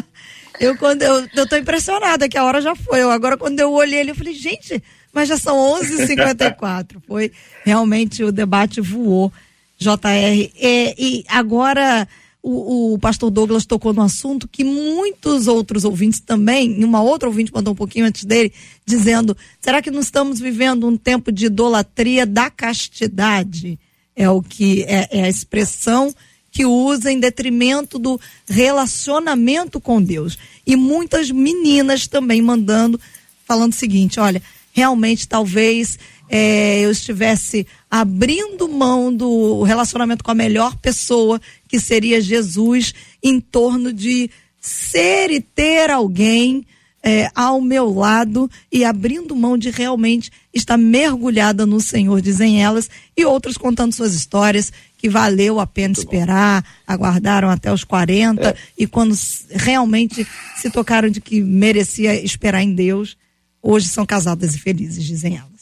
Eu 0.59 0.77
quando 0.77 1.01
eu, 1.03 1.25
eu 1.37 1.47
tô 1.47 1.55
impressionada 1.55 2.27
que 2.27 2.37
a 2.37 2.43
hora 2.43 2.61
já 2.61 2.75
foi. 2.75 3.01
Eu, 3.01 3.09
agora 3.09 3.37
quando 3.37 3.61
eu 3.61 3.71
olhei 3.71 4.01
ele, 4.01 4.11
eu 4.11 4.15
falei, 4.15 4.33
gente, 4.33 4.83
mas 5.13 5.29
já 5.29 5.37
são 5.37 5.55
11h54. 5.79 6.97
foi 7.07 7.31
realmente 7.63 8.25
o 8.25 8.31
debate 8.31 8.81
voou, 8.81 9.31
JR. 9.77 10.51
É, 10.59 10.93
e 11.01 11.23
agora 11.29 12.05
o, 12.43 12.93
o, 12.93 12.99
pastor 12.99 13.29
Douglas 13.29 13.65
tocou 13.65 13.93
no 13.93 14.01
assunto 14.01 14.49
que 14.49 14.65
muitos 14.65 15.47
outros 15.47 15.85
ouvintes 15.85 16.19
também, 16.19 16.83
uma 16.83 17.01
outra 17.01 17.29
ouvinte 17.29 17.53
mandou 17.53 17.71
um 17.71 17.77
pouquinho 17.77 18.05
antes 18.05 18.25
dele, 18.25 18.51
dizendo: 18.85 19.37
será 19.61 19.81
que 19.81 19.89
não 19.89 20.01
estamos 20.01 20.41
vivendo 20.41 20.85
um 20.87 20.97
tempo 20.97 21.31
de 21.31 21.45
idolatria 21.45 22.25
da 22.25 22.49
castidade? 22.49 23.79
É 24.19 24.29
o 24.29 24.41
que 24.41 24.83
é, 24.83 25.07
é 25.09 25.23
a 25.23 25.29
expressão 25.29 26.13
que 26.51 26.65
usa 26.65 27.09
em 27.09 27.21
detrimento 27.21 27.97
do 27.97 28.19
relacionamento 28.45 29.79
com 29.79 30.01
Deus. 30.01 30.37
E 30.67 30.75
muitas 30.75 31.31
meninas 31.31 32.05
também 32.05 32.41
mandando, 32.41 32.99
falando 33.47 33.71
o 33.71 33.75
seguinte: 33.77 34.19
olha, 34.19 34.41
realmente 34.73 35.25
talvez 35.25 35.97
é, 36.27 36.81
eu 36.81 36.91
estivesse 36.91 37.65
abrindo 37.89 38.67
mão 38.67 39.13
do 39.13 39.63
relacionamento 39.63 40.21
com 40.21 40.31
a 40.31 40.35
melhor 40.35 40.75
pessoa, 40.75 41.39
que 41.65 41.79
seria 41.79 42.19
Jesus, 42.19 42.93
em 43.23 43.39
torno 43.39 43.93
de 43.93 44.29
ser 44.59 45.31
e 45.31 45.39
ter 45.39 45.89
alguém 45.89 46.65
é, 47.01 47.31
ao 47.33 47.61
meu 47.61 47.89
lado 47.93 48.51
e 48.69 48.83
abrindo 48.83 49.33
mão 49.33 49.57
de 49.57 49.69
realmente 49.69 50.29
estar 50.53 50.77
mergulhada 50.77 51.65
no 51.65 51.79
Senhor, 51.79 52.21
dizem 52.21 52.63
elas, 52.63 52.89
e 53.15 53.23
outras 53.25 53.57
contando 53.57 53.93
suas 53.93 54.13
histórias 54.13 54.71
que 54.97 55.09
valeu 55.09 55.59
a 55.59 55.67
pena 55.67 55.89
Muito 55.89 55.99
esperar, 55.99 56.61
bom. 56.61 56.67
aguardaram 56.87 57.49
até 57.49 57.71
os 57.71 57.83
40 57.83 58.49
é. 58.49 58.55
e 58.77 58.85
quando 58.85 59.15
realmente 59.51 60.27
se 60.57 60.69
tocaram 60.69 61.09
de 61.09 61.21
que 61.21 61.41
merecia 61.41 62.13
esperar 62.21 62.61
em 62.61 62.73
Deus, 62.73 63.17
hoje 63.61 63.87
são 63.87 64.05
casadas 64.05 64.55
e 64.55 64.59
felizes, 64.59 65.05
dizem 65.05 65.37
elas. 65.37 65.59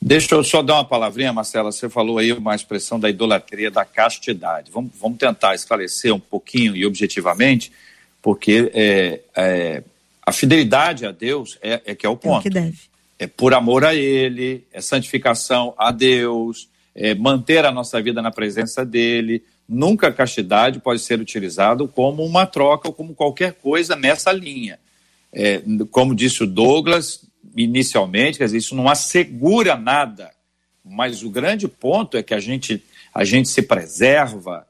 Deixa 0.00 0.34
eu 0.34 0.44
só 0.44 0.62
dar 0.62 0.74
uma 0.74 0.84
palavrinha, 0.84 1.32
Marcela. 1.32 1.72
Você 1.72 1.88
falou 1.88 2.18
aí 2.18 2.32
uma 2.32 2.54
expressão 2.54 3.00
da 3.00 3.08
idolatria 3.08 3.70
da 3.70 3.84
castidade. 3.84 4.70
Vamos, 4.70 4.92
vamos 5.00 5.18
tentar 5.18 5.54
esclarecer 5.54 6.14
um 6.14 6.20
pouquinho 6.20 6.76
e 6.76 6.84
objetivamente, 6.84 7.72
porque 8.20 8.70
é, 8.74 9.20
é, 9.34 9.82
a 10.24 10.32
fidelidade 10.32 11.06
a 11.06 11.12
Deus 11.12 11.58
é, 11.62 11.80
é 11.86 11.94
que 11.94 12.04
é 12.04 12.08
o 12.08 12.16
ponto. 12.16 12.36
É 12.36 12.38
o 12.40 12.42
que 12.42 12.50
deve. 12.50 12.78
É 13.18 13.26
por 13.26 13.54
amor 13.54 13.84
a 13.84 13.94
Ele, 13.94 14.64
é 14.72 14.80
santificação 14.80 15.74
a 15.78 15.90
Deus, 15.90 16.68
é 16.94 17.14
manter 17.14 17.64
a 17.64 17.72
nossa 17.72 18.00
vida 18.00 18.20
na 18.20 18.30
presença 18.30 18.84
dEle. 18.84 19.42
Nunca 19.68 20.08
a 20.08 20.12
castidade 20.12 20.80
pode 20.80 21.00
ser 21.00 21.20
utilizado 21.20 21.88
como 21.88 22.24
uma 22.24 22.46
troca 22.46 22.88
ou 22.88 22.94
como 22.94 23.14
qualquer 23.14 23.54
coisa 23.54 23.96
nessa 23.96 24.32
linha. 24.32 24.78
É, 25.32 25.62
como 25.90 26.14
disse 26.14 26.42
o 26.42 26.46
Douglas 26.46 27.26
inicialmente, 27.56 28.38
quer 28.38 28.44
dizer, 28.44 28.58
isso 28.58 28.74
não 28.74 28.88
assegura 28.88 29.76
nada, 29.76 30.30
mas 30.84 31.22
o 31.22 31.30
grande 31.30 31.66
ponto 31.66 32.16
é 32.16 32.22
que 32.22 32.34
a 32.34 32.40
gente, 32.40 32.82
a 33.14 33.24
gente 33.24 33.48
se 33.48 33.62
preserva 33.62 34.66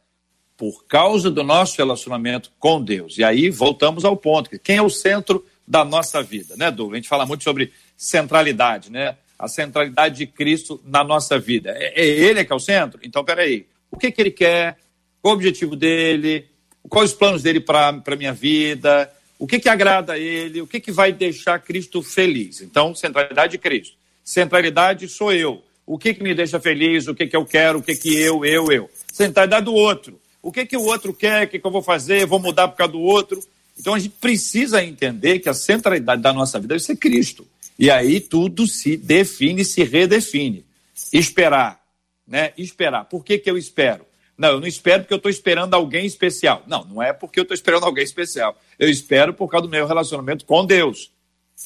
por 0.57 0.86
causa 0.86 1.30
do 1.30 1.42
nosso 1.42 1.76
relacionamento 1.76 2.51
com 2.59 2.82
Deus. 2.82 3.18
E 3.18 3.24
aí 3.24 3.51
voltamos 3.51 4.05
ao 4.05 4.16
ponto, 4.16 4.51
quem 4.61 4.76
é 4.76 4.82
o 4.82 4.88
centro 4.88 5.44
da 5.66 5.84
nossa 5.84 6.22
vida, 6.22 6.57
né, 6.57 6.70
Douglas? 6.70 6.94
A 6.94 7.01
gente 7.01 7.09
fala 7.09 7.26
muito 7.26 7.44
sobre 7.44 7.72
centralidade, 7.97 8.90
né? 8.90 9.16
A 9.38 9.49
centralidade 9.49 10.16
de 10.16 10.26
Cristo 10.26 10.80
na 10.84 11.05
nossa 11.05 11.38
vida. 11.38 11.70
É, 11.76 12.03
é 12.03 12.07
Ele 12.07 12.44
que 12.44 12.53
é 12.53 12.57
o 12.57 12.61
centro? 12.61 13.01
Então, 13.03 13.24
peraí. 13.24 13.66
O 13.90 13.97
que, 13.97 14.11
que 14.11 14.20
Ele 14.20 14.30
quer? 14.30 14.78
Qual 15.22 15.34
o 15.34 15.36
objetivo 15.36 15.76
dele? 15.76 16.47
Quais 16.88 17.11
os 17.11 17.16
planos 17.16 17.42
dele 17.42 17.61
para 17.61 17.88
a 17.88 18.16
minha 18.16 18.32
vida? 18.32 19.11
O 19.38 19.47
que, 19.47 19.59
que 19.59 19.68
agrada 19.68 20.14
a 20.14 20.18
Ele? 20.18 20.61
O 20.61 20.66
que, 20.66 20.80
que 20.80 20.92
vai 20.92 21.12
deixar 21.12 21.59
Cristo 21.59 22.03
feliz? 22.03 22.61
Então, 22.61 22.94
centralidade 22.94 23.53
de 23.53 23.59
Cristo. 23.59 23.97
Centralidade 24.24 25.09
sou 25.09 25.32
eu. 25.32 25.62
O 25.86 25.99
que, 25.99 26.14
que 26.14 26.22
me 26.22 26.34
deixa 26.34 26.59
feliz? 26.59 27.07
O 27.07 27.14
que, 27.14 27.26
que 27.26 27.36
eu 27.36 27.44
quero? 27.44 27.78
O 27.78 27.82
que, 27.82 27.94
que 27.94 28.16
eu, 28.16 28.44
eu, 28.44 28.72
eu? 28.72 28.90
Centralidade 29.12 29.66
do 29.66 29.74
outro. 29.74 30.20
O 30.42 30.51
que, 30.51 30.64
que 30.66 30.76
o 30.76 30.82
outro 30.82 31.12
quer? 31.12 31.47
O 31.47 31.49
que, 31.49 31.59
que 31.59 31.66
eu 31.66 31.70
vou 31.70 31.82
fazer? 31.82 32.26
Vou 32.26 32.38
mudar 32.38 32.68
por 32.68 32.76
causa 32.76 32.92
do 32.92 33.01
outro? 33.01 33.40
Então 33.78 33.94
a 33.94 33.99
gente 33.99 34.14
precisa 34.20 34.82
entender 34.82 35.38
que 35.38 35.49
a 35.49 35.55
centralidade 35.55 36.22
da 36.22 36.32
nossa 36.32 36.59
vida 36.59 36.74
deve 36.74 36.84
ser 36.84 36.97
Cristo. 36.97 37.47
E 37.79 37.91
aí 37.91 38.20
tudo 38.20 38.66
se 38.66 38.97
define, 38.97 39.64
se 39.64 39.85
redefine. 39.85 40.64
Esperar, 41.12 41.81
né? 42.27 42.53
Esperar. 42.57 43.05
Por 43.05 43.24
que, 43.24 43.39
que 43.39 43.51
eu 43.51 43.59
espero? 43.59 44.07
Não, 44.37 44.51
eu 44.51 44.61
não 44.61 44.66
espero 44.66 45.03
porque 45.03 45.14
eu 45.14 45.18
estou 45.18 45.31
esperando 45.31 45.74
alguém 45.74 46.05
especial. 46.05 46.62
Não, 46.66 46.85
não 46.85 47.03
é 47.03 47.12
porque 47.12 47.41
eu 47.41 47.43
estou 47.43 47.55
esperando 47.55 47.85
alguém 47.85 48.05
especial. 48.05 48.57
Eu 48.79 48.89
espero 48.89 49.33
por 49.33 49.49
causa 49.49 49.66
do 49.66 49.70
meu 49.70 49.87
relacionamento 49.87 50.45
com 50.45 50.64
Deus. 50.64 51.11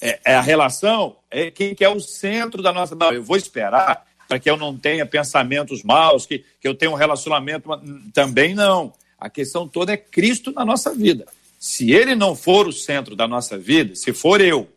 É, 0.01 0.21
é 0.25 0.35
a 0.37 0.41
relação, 0.41 1.17
é 1.31 1.51
quem 1.51 1.75
que 1.75 1.85
é 1.85 1.89
o 1.89 1.99
centro 1.99 2.63
da 2.63 2.73
nossa. 2.73 2.95
Não, 2.95 3.13
eu 3.13 3.23
vou 3.23 3.37
esperar 3.37 4.07
para 4.29 4.39
que 4.39 4.49
eu 4.49 4.57
não 4.57 4.77
tenha 4.77 5.05
pensamentos 5.05 5.83
maus, 5.83 6.27
que, 6.27 6.45
que 6.61 6.69
eu 6.69 6.75
tenha 6.75 6.91
um 6.91 6.95
relacionamento. 6.95 7.69
Também 8.15 8.55
não. 8.55 8.93
A 9.19 9.29
questão 9.29 9.67
toda 9.67 9.93
é 9.93 9.97
Cristo 9.97 10.53
na 10.53 10.65
nossa 10.65 10.95
vida. 10.95 11.27
Se 11.59 11.93
ele 11.93 12.15
não 12.15 12.37
for 12.37 12.69
o 12.69 12.73
centro 12.73 13.17
da 13.17 13.27
nossa 13.27 13.59
vida, 13.59 13.97
se 13.97 14.13
for 14.13 14.41
eu, 14.41 14.69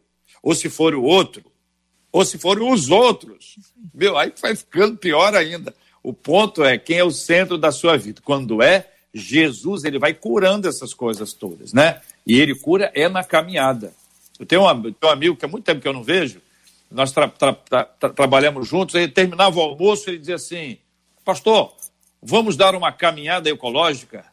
ou 0.44 0.54
se 0.54 0.70
for 0.70 0.94
o 0.94 1.02
outro, 1.02 1.44
ou 2.12 2.24
se 2.26 2.38
forem 2.38 2.72
os 2.72 2.90
outros, 2.90 3.56
meu, 3.94 4.18
aí 4.18 4.32
vai 4.40 4.56
ficando 4.56 4.98
pior 4.98 5.34
ainda. 5.34 5.74
O 6.04 6.14
ponto 6.14 6.64
é 6.64 6.78
quem 6.78 6.98
é 6.98 7.04
o 7.04 7.10
centro 7.10 7.58
da 7.58 7.72
sua 7.72 7.98
vida. 7.98 8.22
Quando 8.24 8.62
é 8.62 8.90
Jesus, 9.14 9.86
ele 9.86 9.98
vai 9.98 10.14
curando 10.14 10.68
essas 10.68 10.94
coisas 10.94 11.32
todas, 11.32 11.72
né? 11.72 12.02
E 12.28 12.40
ele 12.40 12.54
cura 12.54 12.92
é 12.94 13.08
na 13.08 13.24
caminhada. 13.24 13.94
Eu 14.38 14.46
tenho 14.46 14.70
um, 14.70 14.82
tenho 14.82 14.96
um 15.04 15.08
amigo 15.08 15.36
que 15.36 15.46
há 15.46 15.48
muito 15.48 15.64
tempo 15.64 15.80
que 15.80 15.88
eu 15.88 15.94
não 15.94 16.04
vejo, 16.04 16.42
nós 16.92 17.12
tra, 17.12 17.28
tra, 17.28 17.54
tra, 17.54 17.86
trabalhamos 18.10 18.68
juntos, 18.68 18.96
ele 18.96 19.08
terminava 19.08 19.58
o 19.58 19.62
almoço, 19.62 20.10
ele 20.10 20.20
dizia 20.20 20.36
assim, 20.36 20.78
pastor, 21.24 21.74
vamos 22.22 22.56
dar 22.56 22.76
uma 22.76 22.92
caminhada 22.92 23.50
ecológica? 23.50 24.26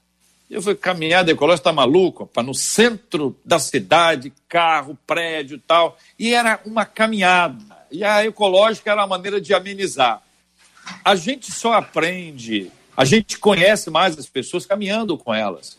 Eu 0.51 0.61
falei, 0.61 0.77
caminhada 0.77 1.31
ecológica 1.31 1.61
está 1.61 1.73
maluco, 1.73 2.27
para 2.27 2.43
no 2.43 2.55
centro 2.55 3.37
da 3.45 3.61
cidade, 3.61 4.33
carro, 4.49 4.99
prédio 5.07 5.57
e 5.57 5.61
tal. 5.61 5.97
E 6.19 6.35
era 6.35 6.61
uma 6.67 6.85
caminhada. 6.85 7.65
E 7.91 8.03
a 8.03 8.25
ecológica 8.25 8.91
era 8.91 9.03
uma 9.03 9.07
maneira 9.07 9.41
de 9.41 9.55
amenizar. 9.55 10.21
A 11.05 11.15
gente 11.15 11.53
só 11.53 11.75
aprende, 11.75 12.71
a 12.97 13.05
gente 13.05 13.39
conhece 13.39 13.91
mais 13.91 14.19
as 14.19 14.27
pessoas 14.27 14.67
caminhando 14.67 15.17
com 15.17 15.33
elas. 15.33 15.79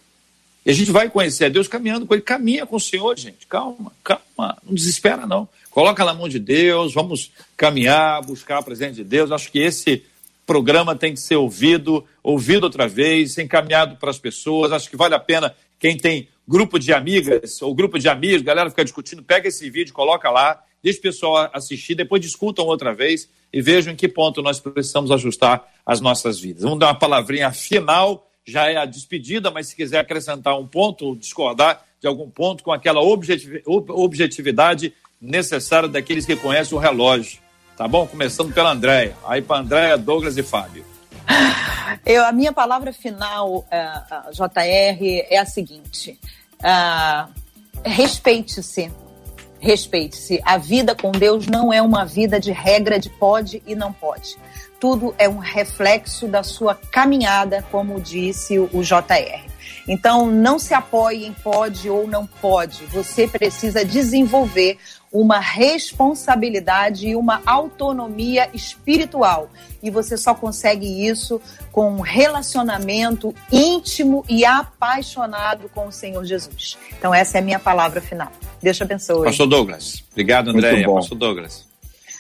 E 0.65 0.69
a 0.69 0.73
gente 0.73 0.91
vai 0.91 1.09
conhecer 1.09 1.45
a 1.45 1.49
Deus 1.49 1.67
caminhando 1.67 2.05
com 2.05 2.13
Ele. 2.13 2.21
Caminha 2.21 2.65
com 2.65 2.75
o 2.75 2.79
Senhor, 2.79 3.17
gente. 3.17 3.47
Calma, 3.47 3.91
calma. 4.03 4.57
Não 4.63 4.73
desespera, 4.73 5.25
não. 5.25 5.49
Coloca 5.71 6.05
na 6.05 6.13
mão 6.13 6.29
de 6.29 6.37
Deus, 6.37 6.93
vamos 6.93 7.31
caminhar, 7.57 8.21
buscar 8.21 8.59
a 8.59 8.63
presença 8.63 8.93
de 8.93 9.03
Deus. 9.03 9.31
Acho 9.31 9.51
que 9.51 9.59
esse 9.59 10.05
programa 10.45 10.95
tem 10.95 11.13
que 11.13 11.19
ser 11.19 11.35
ouvido, 11.35 12.05
ouvido 12.23 12.63
outra 12.63 12.87
vez, 12.87 13.37
encaminhado 13.37 13.95
para 13.97 14.09
as 14.09 14.19
pessoas. 14.19 14.71
Acho 14.71 14.89
que 14.89 14.97
vale 14.97 15.15
a 15.15 15.19
pena 15.19 15.55
quem 15.79 15.97
tem 15.97 16.27
grupo 16.47 16.77
de 16.77 16.93
amigas 16.93 17.61
ou 17.61 17.73
grupo 17.73 17.97
de 17.97 18.09
amigos, 18.09 18.41
galera 18.41 18.69
fica 18.69 18.83
discutindo, 18.83 19.23
pega 19.23 19.47
esse 19.47 19.69
vídeo, 19.69 19.93
coloca 19.93 20.29
lá, 20.29 20.61
deixa 20.83 20.99
o 20.99 21.01
pessoal 21.01 21.49
assistir, 21.53 21.95
depois 21.95 22.21
discutam 22.21 22.65
outra 22.65 22.93
vez 22.93 23.29
e 23.51 23.61
vejam 23.61 23.93
em 23.93 23.95
que 23.95 24.07
ponto 24.07 24.41
nós 24.41 24.59
precisamos 24.59 25.11
ajustar 25.11 25.65
as 25.85 26.01
nossas 26.01 26.39
vidas. 26.39 26.63
Vamos 26.63 26.79
dar 26.79 26.87
uma 26.87 26.99
palavrinha 26.99 27.51
final, 27.51 28.29
já 28.45 28.69
é 28.69 28.77
a 28.77 28.85
despedida, 28.85 29.49
mas 29.49 29.67
se 29.67 29.75
quiser 29.75 29.99
acrescentar 29.99 30.59
um 30.59 30.67
ponto 30.67 31.05
ou 31.05 31.15
discordar 31.15 31.85
de 31.99 32.07
algum 32.07 32.29
ponto 32.29 32.63
com 32.63 32.71
aquela 32.71 33.01
objetividade 33.01 34.93
necessária 35.19 35.87
daqueles 35.87 36.25
que 36.25 36.35
conhecem 36.35 36.77
o 36.77 36.81
relógio 36.81 37.40
Tá 37.81 37.87
bom? 37.87 38.05
Começando 38.05 38.53
pela 38.53 38.73
Andréia. 38.73 39.17
Aí 39.25 39.41
para 39.41 39.59
Andréia, 39.59 39.97
Douglas 39.97 40.37
e 40.37 40.43
Fábio. 40.43 40.85
Eu, 42.05 42.23
a 42.23 42.31
minha 42.31 42.53
palavra 42.53 42.93
final, 42.93 43.55
uh, 43.55 43.61
uh, 43.63 44.31
JR, 44.31 45.25
é 45.27 45.39
a 45.39 45.47
seguinte: 45.47 46.19
uh, 46.59 47.27
respeite-se. 47.83 48.91
Respeite-se. 49.59 50.39
A 50.45 50.59
vida 50.59 50.93
com 50.93 51.11
Deus 51.11 51.47
não 51.47 51.73
é 51.73 51.81
uma 51.81 52.05
vida 52.05 52.39
de 52.39 52.51
regra 52.51 52.99
de 52.99 53.09
pode 53.09 53.63
e 53.65 53.73
não 53.73 53.91
pode. 53.91 54.37
Tudo 54.79 55.15
é 55.17 55.27
um 55.27 55.39
reflexo 55.39 56.27
da 56.27 56.43
sua 56.43 56.75
caminhada, 56.75 57.65
como 57.71 57.99
disse 57.99 58.59
o 58.59 58.83
JR. 58.83 59.49
Então, 59.87 60.27
não 60.27 60.59
se 60.59 60.75
apoie 60.75 61.25
em 61.25 61.33
pode 61.33 61.89
ou 61.89 62.07
não 62.07 62.27
pode. 62.27 62.85
Você 62.85 63.27
precisa 63.27 63.83
desenvolver 63.83 64.77
uma 65.11 65.39
responsabilidade 65.39 67.09
e 67.09 67.15
uma 67.15 67.41
autonomia 67.45 68.49
espiritual. 68.53 69.49
E 69.83 69.89
você 69.89 70.15
só 70.15 70.33
consegue 70.33 71.05
isso 71.05 71.41
com 71.71 71.91
um 71.91 72.01
relacionamento 72.01 73.35
íntimo 73.51 74.23
e 74.29 74.45
apaixonado 74.45 75.69
com 75.69 75.87
o 75.87 75.91
Senhor 75.91 76.23
Jesus. 76.23 76.77
Então, 76.97 77.13
essa 77.13 77.37
é 77.37 77.41
a 77.41 77.43
minha 77.43 77.59
palavra 77.59 77.99
final. 77.99 78.31
Deus 78.61 78.77
te 78.77 78.83
abençoe. 78.83 79.25
Pastor 79.25 79.47
Douglas. 79.47 80.03
Obrigado, 80.11 80.51
André. 80.51 80.83
Pastor 80.83 81.17
Douglas. 81.17 81.67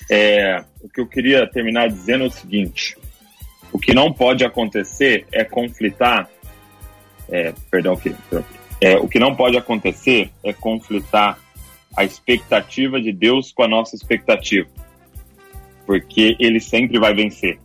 É, 0.09 0.63
o 0.81 0.89
que 0.89 0.99
eu 0.99 1.07
queria 1.07 1.47
terminar 1.47 1.87
dizendo 1.87 2.25
é 2.25 2.27
o 2.27 2.31
seguinte: 2.31 2.97
o 3.71 3.79
que 3.79 3.93
não 3.93 4.11
pode 4.11 4.43
acontecer 4.43 5.25
é 5.31 5.45
conflitar. 5.45 6.27
É, 7.29 7.53
perdão, 7.69 7.95
filho, 7.95 8.17
é, 8.81 8.97
o 8.97 9.07
que 9.07 9.19
não 9.19 9.33
pode 9.33 9.55
acontecer 9.57 10.29
é 10.43 10.51
conflitar 10.51 11.39
a 11.95 12.03
expectativa 12.03 13.01
de 13.01 13.11
Deus 13.11 13.51
com 13.51 13.63
a 13.63 13.67
nossa 13.67 13.95
expectativa. 13.95 14.67
Porque 15.85 16.35
ele 16.39 16.59
sempre 16.59 16.99
vai 16.99 17.13
vencer. 17.13 17.59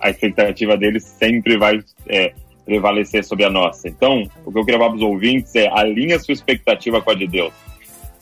A 0.00 0.10
expectativa 0.10 0.76
dele 0.76 1.00
sempre 1.00 1.56
vai 1.56 1.80
é, 2.08 2.34
prevalecer 2.64 3.24
sobre 3.24 3.44
a 3.44 3.50
nossa. 3.50 3.88
Então, 3.88 4.28
o 4.44 4.52
que 4.52 4.58
eu 4.58 4.64
queria 4.64 4.78
falar 4.78 4.90
para 4.90 4.98
os 4.98 5.02
ouvintes 5.02 5.54
é 5.54 5.68
alinha 5.68 6.18
sua 6.18 6.32
expectativa 6.32 7.00
com 7.00 7.10
a 7.10 7.14
de 7.14 7.26
Deus. 7.26 7.52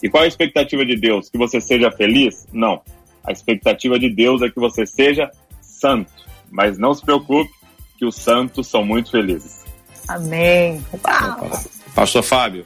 E 0.03 0.09
qual 0.09 0.23
é 0.23 0.27
a 0.27 0.29
expectativa 0.29 0.85
de 0.85 0.97
Deus? 0.97 1.29
Que 1.29 1.37
você 1.37 1.61
seja 1.61 1.91
feliz? 1.91 2.47
Não. 2.53 2.81
A 3.23 3.33
expectativa 3.33 3.99
de 3.99 4.09
Deus 4.09 4.41
é 4.43 4.49
que 4.49 4.59
você 4.59 4.87
seja 4.87 5.31
santo. 5.61 6.11
Mas 6.51 6.79
não 6.79 6.95
se 6.95 7.05
preocupe, 7.05 7.51
que 7.99 8.07
os 8.07 8.17
santos 8.17 8.67
são 8.67 8.83
muito 8.83 9.11
felizes. 9.11 9.65
Amém. 10.09 10.83
Uau. 11.05 11.51
Pastor 11.95 12.23
Fábio. 12.23 12.65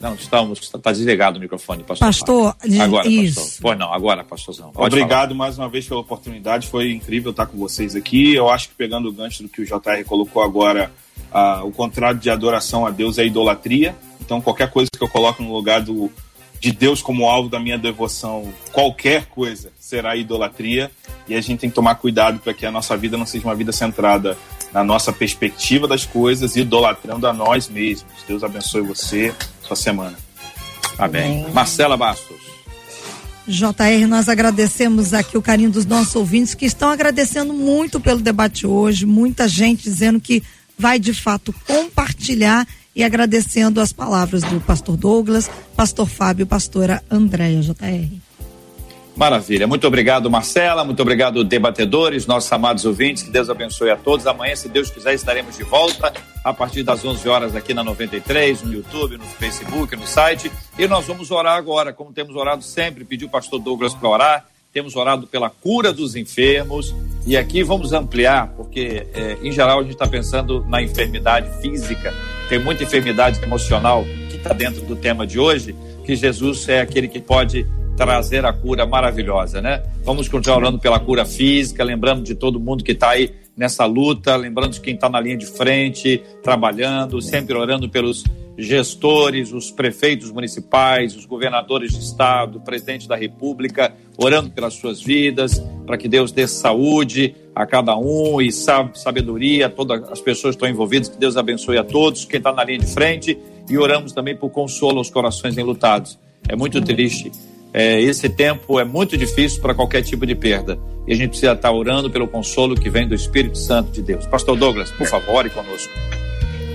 Não, 0.00 0.14
estamos. 0.14 0.60
Está 0.60 0.90
desligado 0.90 1.36
o 1.36 1.40
microfone, 1.40 1.84
pastor. 1.84 2.08
Pastor, 2.08 2.56
agora, 2.80 3.06
isso. 3.06 3.40
pastor. 3.40 3.58
Pois 3.60 3.78
não, 3.78 3.92
agora, 3.92 4.24
pastorzão. 4.24 4.72
Pode 4.72 4.94
Obrigado 4.94 5.28
falar. 5.28 5.34
mais 5.34 5.58
uma 5.58 5.68
vez 5.68 5.86
pela 5.86 6.00
oportunidade. 6.00 6.68
Foi 6.68 6.90
incrível 6.90 7.32
estar 7.32 7.44
com 7.44 7.58
vocês 7.58 7.94
aqui. 7.94 8.34
Eu 8.34 8.48
acho 8.48 8.70
que 8.70 8.74
pegando 8.74 9.10
o 9.10 9.12
gancho 9.12 9.42
do 9.42 9.48
que 9.48 9.60
o 9.60 9.64
JR 9.64 10.02
colocou 10.06 10.42
agora, 10.42 10.90
uh, 11.30 11.66
o 11.66 11.70
contrário 11.70 12.18
de 12.18 12.30
adoração 12.30 12.86
a 12.86 12.90
Deus 12.90 13.18
é 13.18 13.26
idolatria. 13.26 13.94
Então, 14.22 14.40
qualquer 14.40 14.70
coisa 14.70 14.88
que 14.90 15.04
eu 15.04 15.08
coloco 15.08 15.42
no 15.42 15.52
lugar 15.52 15.82
do, 15.82 16.10
de 16.58 16.72
Deus 16.72 17.02
como 17.02 17.28
alvo 17.28 17.50
da 17.50 17.60
minha 17.60 17.76
devoção, 17.76 18.50
qualquer 18.72 19.26
coisa 19.26 19.70
será 19.78 20.16
idolatria. 20.16 20.90
E 21.28 21.34
a 21.34 21.40
gente 21.42 21.60
tem 21.60 21.68
que 21.68 21.76
tomar 21.76 21.96
cuidado 21.96 22.38
para 22.38 22.54
que 22.54 22.64
a 22.64 22.70
nossa 22.70 22.96
vida 22.96 23.18
não 23.18 23.26
seja 23.26 23.44
uma 23.46 23.54
vida 23.54 23.70
centrada 23.70 24.36
na 24.72 24.82
nossa 24.82 25.12
perspectiva 25.12 25.86
das 25.86 26.06
coisas, 26.06 26.56
idolatrando 26.56 27.26
a 27.26 27.32
nós 27.32 27.68
mesmos. 27.68 28.12
Deus 28.26 28.42
abençoe 28.42 28.82
você, 28.82 29.34
sua 29.70 29.76
semana. 29.76 30.16
Amém. 30.98 31.42
Amém. 31.42 31.52
Marcela 31.52 31.96
Bastos. 31.96 32.38
JR, 33.46 34.06
nós 34.08 34.28
agradecemos 34.28 35.12
aqui 35.12 35.36
o 35.36 35.42
carinho 35.42 35.70
dos 35.70 35.86
nossos 35.86 36.14
ouvintes 36.14 36.54
que 36.54 36.66
estão 36.66 36.88
agradecendo 36.90 37.52
muito 37.52 37.98
pelo 37.98 38.20
debate 38.20 38.66
hoje, 38.66 39.06
muita 39.06 39.48
gente 39.48 39.82
dizendo 39.82 40.20
que 40.20 40.42
vai 40.78 40.98
de 40.98 41.12
fato 41.12 41.52
compartilhar 41.66 42.66
e 42.94 43.02
agradecendo 43.02 43.80
as 43.80 43.92
palavras 43.92 44.42
do 44.42 44.60
pastor 44.60 44.96
Douglas, 44.96 45.50
pastor 45.74 46.08
Fábio, 46.08 46.46
pastora 46.46 47.02
Andréia 47.10 47.60
JR. 47.60 48.29
Maravilha. 49.20 49.66
Muito 49.66 49.86
obrigado, 49.86 50.30
Marcela. 50.30 50.82
Muito 50.82 51.02
obrigado, 51.02 51.44
debatedores, 51.44 52.26
nossos 52.26 52.50
amados 52.50 52.86
ouvintes. 52.86 53.22
Que 53.22 53.30
Deus 53.30 53.50
abençoe 53.50 53.90
a 53.90 53.96
todos. 53.96 54.26
Amanhã, 54.26 54.56
se 54.56 54.66
Deus 54.66 54.88
quiser, 54.88 55.12
estaremos 55.12 55.58
de 55.58 55.62
volta 55.62 56.10
a 56.42 56.54
partir 56.54 56.82
das 56.82 57.04
11 57.04 57.28
horas 57.28 57.54
aqui 57.54 57.74
na 57.74 57.84
93, 57.84 58.62
no 58.62 58.72
YouTube, 58.72 59.18
no 59.18 59.24
Facebook, 59.26 59.94
no 59.94 60.06
site. 60.06 60.50
E 60.78 60.88
nós 60.88 61.06
vamos 61.06 61.30
orar 61.30 61.58
agora, 61.58 61.92
como 61.92 62.14
temos 62.14 62.34
orado 62.34 62.64
sempre. 62.64 63.04
Pediu 63.04 63.28
o 63.28 63.30
pastor 63.30 63.60
Douglas 63.60 63.92
para 63.92 64.08
orar. 64.08 64.46
Temos 64.72 64.96
orado 64.96 65.26
pela 65.26 65.50
cura 65.50 65.92
dos 65.92 66.16
enfermos. 66.16 66.94
E 67.26 67.36
aqui 67.36 67.62
vamos 67.62 67.92
ampliar, 67.92 68.48
porque 68.56 69.06
é, 69.12 69.36
em 69.42 69.52
geral 69.52 69.80
a 69.80 69.82
gente 69.82 69.92
está 69.92 70.06
pensando 70.06 70.64
na 70.66 70.80
enfermidade 70.80 71.60
física. 71.60 72.14
Tem 72.48 72.58
muita 72.58 72.84
enfermidade 72.84 73.38
emocional 73.42 74.02
que 74.30 74.36
está 74.36 74.54
dentro 74.54 74.80
do 74.80 74.96
tema 74.96 75.26
de 75.26 75.38
hoje. 75.38 75.76
Que 76.06 76.16
Jesus 76.16 76.66
é 76.70 76.80
aquele 76.80 77.06
que 77.06 77.20
pode 77.20 77.66
trazer 78.00 78.46
a 78.46 78.52
cura 78.52 78.86
maravilhosa, 78.86 79.60
né? 79.60 79.82
Vamos 80.02 80.26
continuar 80.26 80.56
orando 80.56 80.78
pela 80.78 80.98
cura 80.98 81.26
física, 81.26 81.84
lembrando 81.84 82.22
de 82.22 82.34
todo 82.34 82.58
mundo 82.58 82.82
que 82.82 82.92
está 82.92 83.10
aí 83.10 83.30
nessa 83.54 83.84
luta, 83.84 84.34
lembrando 84.36 84.72
de 84.72 84.80
quem 84.80 84.94
está 84.94 85.10
na 85.10 85.20
linha 85.20 85.36
de 85.36 85.44
frente, 85.44 86.22
trabalhando, 86.42 87.20
sempre 87.20 87.54
orando 87.54 87.90
pelos 87.90 88.24
gestores, 88.56 89.52
os 89.52 89.70
prefeitos 89.70 90.32
municipais, 90.32 91.14
os 91.14 91.26
governadores 91.26 91.92
de 91.92 92.02
estado, 92.02 92.56
o 92.56 92.60
presidente 92.62 93.06
da 93.06 93.16
república, 93.16 93.92
orando 94.16 94.50
pelas 94.50 94.72
suas 94.72 95.02
vidas, 95.02 95.62
para 95.84 95.98
que 95.98 96.08
Deus 96.08 96.32
dê 96.32 96.48
saúde 96.48 97.34
a 97.54 97.66
cada 97.66 97.98
um 97.98 98.40
e 98.40 98.50
sabedoria 98.50 99.66
a 99.66 99.70
todas 99.70 100.10
as 100.10 100.22
pessoas 100.22 100.56
que 100.56 100.64
estão 100.64 100.68
envolvidas, 100.70 101.10
que 101.10 101.18
Deus 101.18 101.36
abençoe 101.36 101.76
a 101.76 101.84
todos, 101.84 102.24
quem 102.24 102.38
está 102.38 102.50
na 102.50 102.64
linha 102.64 102.78
de 102.78 102.86
frente, 102.86 103.36
e 103.68 103.76
oramos 103.76 104.12
também 104.14 104.34
por 104.34 104.48
consolo 104.48 104.96
aos 104.96 105.10
corações 105.10 105.58
enlutados. 105.58 106.18
É 106.48 106.56
muito 106.56 106.80
triste 106.80 107.30
é, 107.72 108.00
esse 108.00 108.28
tempo 108.28 108.80
é 108.80 108.84
muito 108.84 109.16
difícil 109.16 109.60
para 109.62 109.74
qualquer 109.74 110.02
tipo 110.02 110.26
de 110.26 110.34
perda. 110.34 110.78
E 111.06 111.12
a 111.12 111.16
gente 111.16 111.30
precisa 111.30 111.52
estar 111.52 111.72
orando 111.72 112.10
pelo 112.10 112.26
consolo 112.28 112.74
que 112.74 112.90
vem 112.90 113.08
do 113.08 113.14
Espírito 113.14 113.58
Santo 113.58 113.90
de 113.90 114.02
Deus. 114.02 114.26
Pastor 114.26 114.56
Douglas, 114.56 114.90
por 114.90 115.06
favor, 115.06 115.36
ore 115.36 115.50
conosco. 115.50 115.92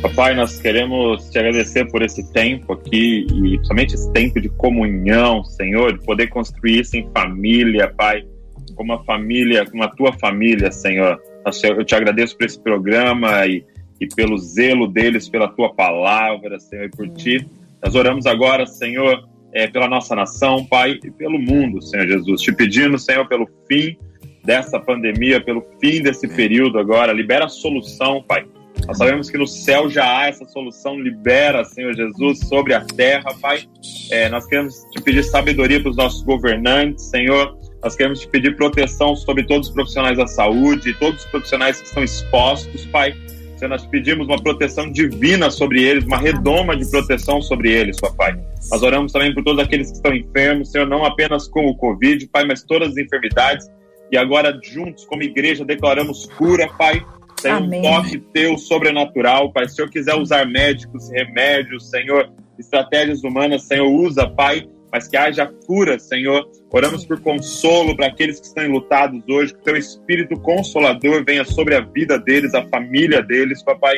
Papai, 0.01 0.35
nós 0.35 0.59
queremos 0.59 1.29
te 1.29 1.39
agradecer 1.39 1.89
por 1.89 2.01
esse 2.01 2.31
tempo 2.31 2.73
aqui 2.73 3.25
e 3.27 3.55
principalmente 3.55 3.95
esse 3.95 4.11
tempo 4.11 4.39
de 4.39 4.49
comunhão, 4.49 5.43
Senhor, 5.43 5.97
de 5.97 6.05
poder 6.05 6.27
construir 6.27 6.81
isso 6.81 6.95
em 6.95 7.09
família, 7.11 7.87
Pai, 7.87 8.23
como 8.75 8.93
uma 8.93 9.03
família, 9.03 9.65
como 9.65 9.83
a 9.83 9.87
tua 9.87 10.13
família, 10.13 10.71
Senhor. 10.71 11.19
Eu 11.63 11.83
te 11.83 11.95
agradeço 11.95 12.37
por 12.37 12.45
esse 12.45 12.59
programa 12.59 13.45
e, 13.47 13.63
e 13.99 14.07
pelo 14.07 14.37
zelo 14.37 14.87
deles, 14.87 15.27
pela 15.27 15.47
tua 15.47 15.73
palavra, 15.73 16.59
Senhor, 16.59 16.85
e 16.85 16.89
por 16.89 17.09
ti. 17.09 17.45
Nós 17.83 17.95
oramos 17.95 18.25
agora, 18.25 18.65
Senhor, 18.65 19.27
é, 19.55 19.67
pela 19.67 19.87
nossa 19.87 20.13
nação, 20.13 20.65
Pai, 20.65 20.99
e 21.01 21.09
pelo 21.09 21.39
mundo, 21.39 21.81
Senhor 21.81 22.05
Jesus. 22.05 22.41
Te 22.41 22.51
pedindo, 22.51 22.99
Senhor, 22.99 23.25
pelo 23.25 23.49
fim 23.67 23.97
dessa 24.43 24.77
pandemia, 24.77 25.39
pelo 25.39 25.65
fim 25.79 26.03
desse 26.03 26.27
período 26.27 26.77
agora. 26.77 27.13
Libera 27.13 27.45
a 27.45 27.49
solução, 27.49 28.21
Pai. 28.21 28.45
Nós 28.85 28.97
sabemos 28.97 29.29
que 29.29 29.37
no 29.37 29.47
céu 29.47 29.89
já 29.89 30.19
há 30.19 30.27
essa 30.27 30.43
solução. 30.45 30.99
Libera, 30.99 31.63
Senhor 31.63 31.95
Jesus, 31.95 32.39
sobre 32.49 32.73
a 32.73 32.81
terra, 32.81 33.33
Pai. 33.41 33.63
É, 34.11 34.27
nós 34.27 34.45
queremos 34.45 34.75
te 34.91 35.01
pedir 35.01 35.23
sabedoria 35.23 35.79
para 35.79 35.89
os 35.89 35.95
nossos 35.95 36.21
governantes, 36.23 37.05
Senhor. 37.05 37.57
Nós 37.81 37.95
queremos 37.95 38.19
te 38.19 38.27
pedir 38.27 38.57
proteção 38.57 39.15
sobre 39.15 39.45
todos 39.45 39.69
os 39.69 39.73
profissionais 39.73 40.17
da 40.17 40.27
saúde, 40.27 40.93
todos 40.99 41.23
os 41.23 41.31
profissionais 41.31 41.79
que 41.79 41.87
estão 41.87 42.03
expostos, 42.03 42.85
Pai. 42.87 43.15
Senhor, 43.55 43.69
nós 43.69 43.85
pedimos 43.85 44.27
uma 44.27 44.41
proteção 44.41 44.91
divina 44.91 45.49
sobre 45.49 45.81
eles, 45.83 46.05
uma 46.05 46.17
redoma 46.17 46.75
de 46.75 46.89
proteção 46.89 47.41
sobre 47.41 47.71
eles, 47.71 47.99
papai. 47.99 48.37
Nós 48.69 48.83
oramos 48.83 49.11
também 49.11 49.33
por 49.33 49.43
todos 49.43 49.63
aqueles 49.63 49.91
que 49.91 49.97
estão 49.97 50.13
enfermos, 50.13 50.71
Senhor, 50.71 50.87
não 50.87 51.05
apenas 51.05 51.47
com 51.47 51.65
o 51.65 51.75
Covid, 51.75 52.27
Pai, 52.27 52.45
mas 52.45 52.63
todas 52.63 52.89
as 52.89 52.97
enfermidades. 52.97 53.67
E 54.11 54.17
agora, 54.17 54.57
juntos, 54.61 55.05
como 55.05 55.23
igreja, 55.23 55.63
declaramos 55.63 56.25
cura, 56.37 56.67
Pai. 56.77 57.03
Senhor, 57.39 57.61
um 57.61 57.81
toque 57.81 58.17
teu 58.33 58.57
sobrenatural, 58.57 59.51
Pai. 59.51 59.67
Se 59.67 59.73
o 59.73 59.75
Senhor 59.75 59.89
quiser 59.89 60.15
usar 60.15 60.45
médicos, 60.45 61.09
remédios, 61.09 61.89
Senhor, 61.89 62.29
estratégias 62.59 63.23
humanas, 63.23 63.63
Senhor, 63.63 63.87
usa, 63.87 64.27
Pai 64.27 64.67
mas 64.95 65.09
que 65.09 65.17
haja 65.17 65.45
cura, 65.67 65.99
Senhor. 65.99 66.49
Oramos 66.71 67.03
por 67.03 67.19
consolo 67.19 67.97
para 67.97 68.07
aqueles 68.07 68.39
que 68.39 68.45
estão 68.45 68.63
enlutados 68.63 69.21
hoje, 69.27 69.53
que 69.53 69.59
o 69.59 69.63
teu 69.63 69.75
espírito 69.75 70.39
consolador 70.39 71.21
venha 71.25 71.43
sobre 71.43 71.75
a 71.75 71.81
vida 71.81 72.17
deles, 72.17 72.53
a 72.53 72.65
família 72.69 73.21
deles, 73.21 73.61
papai. 73.61 73.97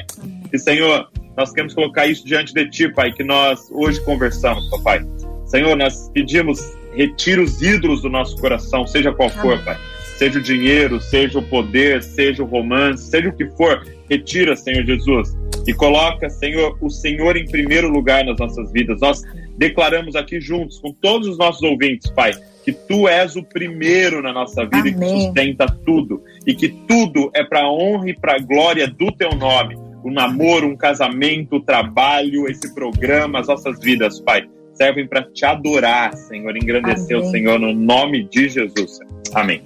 E, 0.51 0.57
Senhor, 0.57 1.07
nós 1.37 1.51
queremos 1.51 1.75
colocar 1.75 2.07
isso 2.07 2.25
diante 2.25 2.51
de 2.51 2.67
ti, 2.71 2.89
Pai, 2.91 3.11
que 3.11 3.23
nós 3.23 3.69
hoje 3.69 4.03
conversamos, 4.03 4.67
papai. 4.71 5.05
Senhor, 5.45 5.75
nós 5.77 6.09
pedimos, 6.15 6.59
retira 6.95 7.43
os 7.43 7.61
ídolos 7.61 8.01
do 8.01 8.09
nosso 8.09 8.35
coração, 8.37 8.87
seja 8.87 9.13
qual 9.13 9.29
for, 9.29 9.63
Pai. 9.63 9.77
Seja 10.17 10.39
o 10.39 10.41
dinheiro, 10.41 10.99
seja 10.99 11.37
o 11.37 11.43
poder, 11.43 12.01
seja 12.01 12.41
o 12.41 12.47
romance, 12.47 13.07
seja 13.07 13.29
o 13.29 13.37
que 13.37 13.45
for, 13.51 13.85
retira, 14.09 14.55
Senhor 14.55 14.83
Jesus. 14.83 15.37
E 15.67 15.75
coloca, 15.75 16.27
Senhor, 16.27 16.75
o 16.81 16.89
Senhor 16.89 17.37
em 17.37 17.45
primeiro 17.45 17.87
lugar 17.87 18.25
nas 18.25 18.39
nossas 18.39 18.71
vidas. 18.71 18.99
Nós 18.99 19.21
declaramos 19.57 20.15
aqui 20.15 20.39
juntos, 20.39 20.79
com 20.79 20.93
todos 20.93 21.27
os 21.27 21.37
nossos 21.37 21.63
ouvintes, 21.63 22.09
Pai, 22.11 22.31
que 22.63 22.71
Tu 22.71 23.07
és 23.07 23.35
o 23.35 23.43
primeiro 23.43 24.21
na 24.21 24.31
nossa 24.33 24.63
vida 24.65 24.89
Amém. 24.89 24.91
e 24.91 24.95
que 24.95 25.05
sustenta 25.07 25.65
tudo. 25.85 26.21
E 26.45 26.53
que 26.53 26.69
tudo 26.69 27.31
é 27.33 27.43
para 27.43 27.61
a 27.61 27.71
honra 27.71 28.09
e 28.09 28.13
para 28.13 28.35
a 28.35 28.39
glória 28.39 28.87
do 28.87 29.11
Teu 29.11 29.31
nome. 29.31 29.75
O 30.03 30.11
namoro, 30.11 30.67
um 30.67 30.75
casamento, 30.75 31.55
o 31.55 31.61
trabalho, 31.61 32.47
esse 32.49 32.73
programa, 32.73 33.39
as 33.39 33.47
nossas 33.47 33.79
vidas, 33.79 34.19
Pai, 34.19 34.43
servem 34.73 35.07
para 35.07 35.23
te 35.23 35.43
adorar, 35.45 36.13
Senhor, 36.15 36.55
engrandecer 36.55 37.17
Amém. 37.17 37.27
o 37.27 37.31
Senhor 37.31 37.59
no 37.59 37.73
nome 37.73 38.27
de 38.29 38.47
Jesus. 38.47 38.99
Amém. 39.33 39.63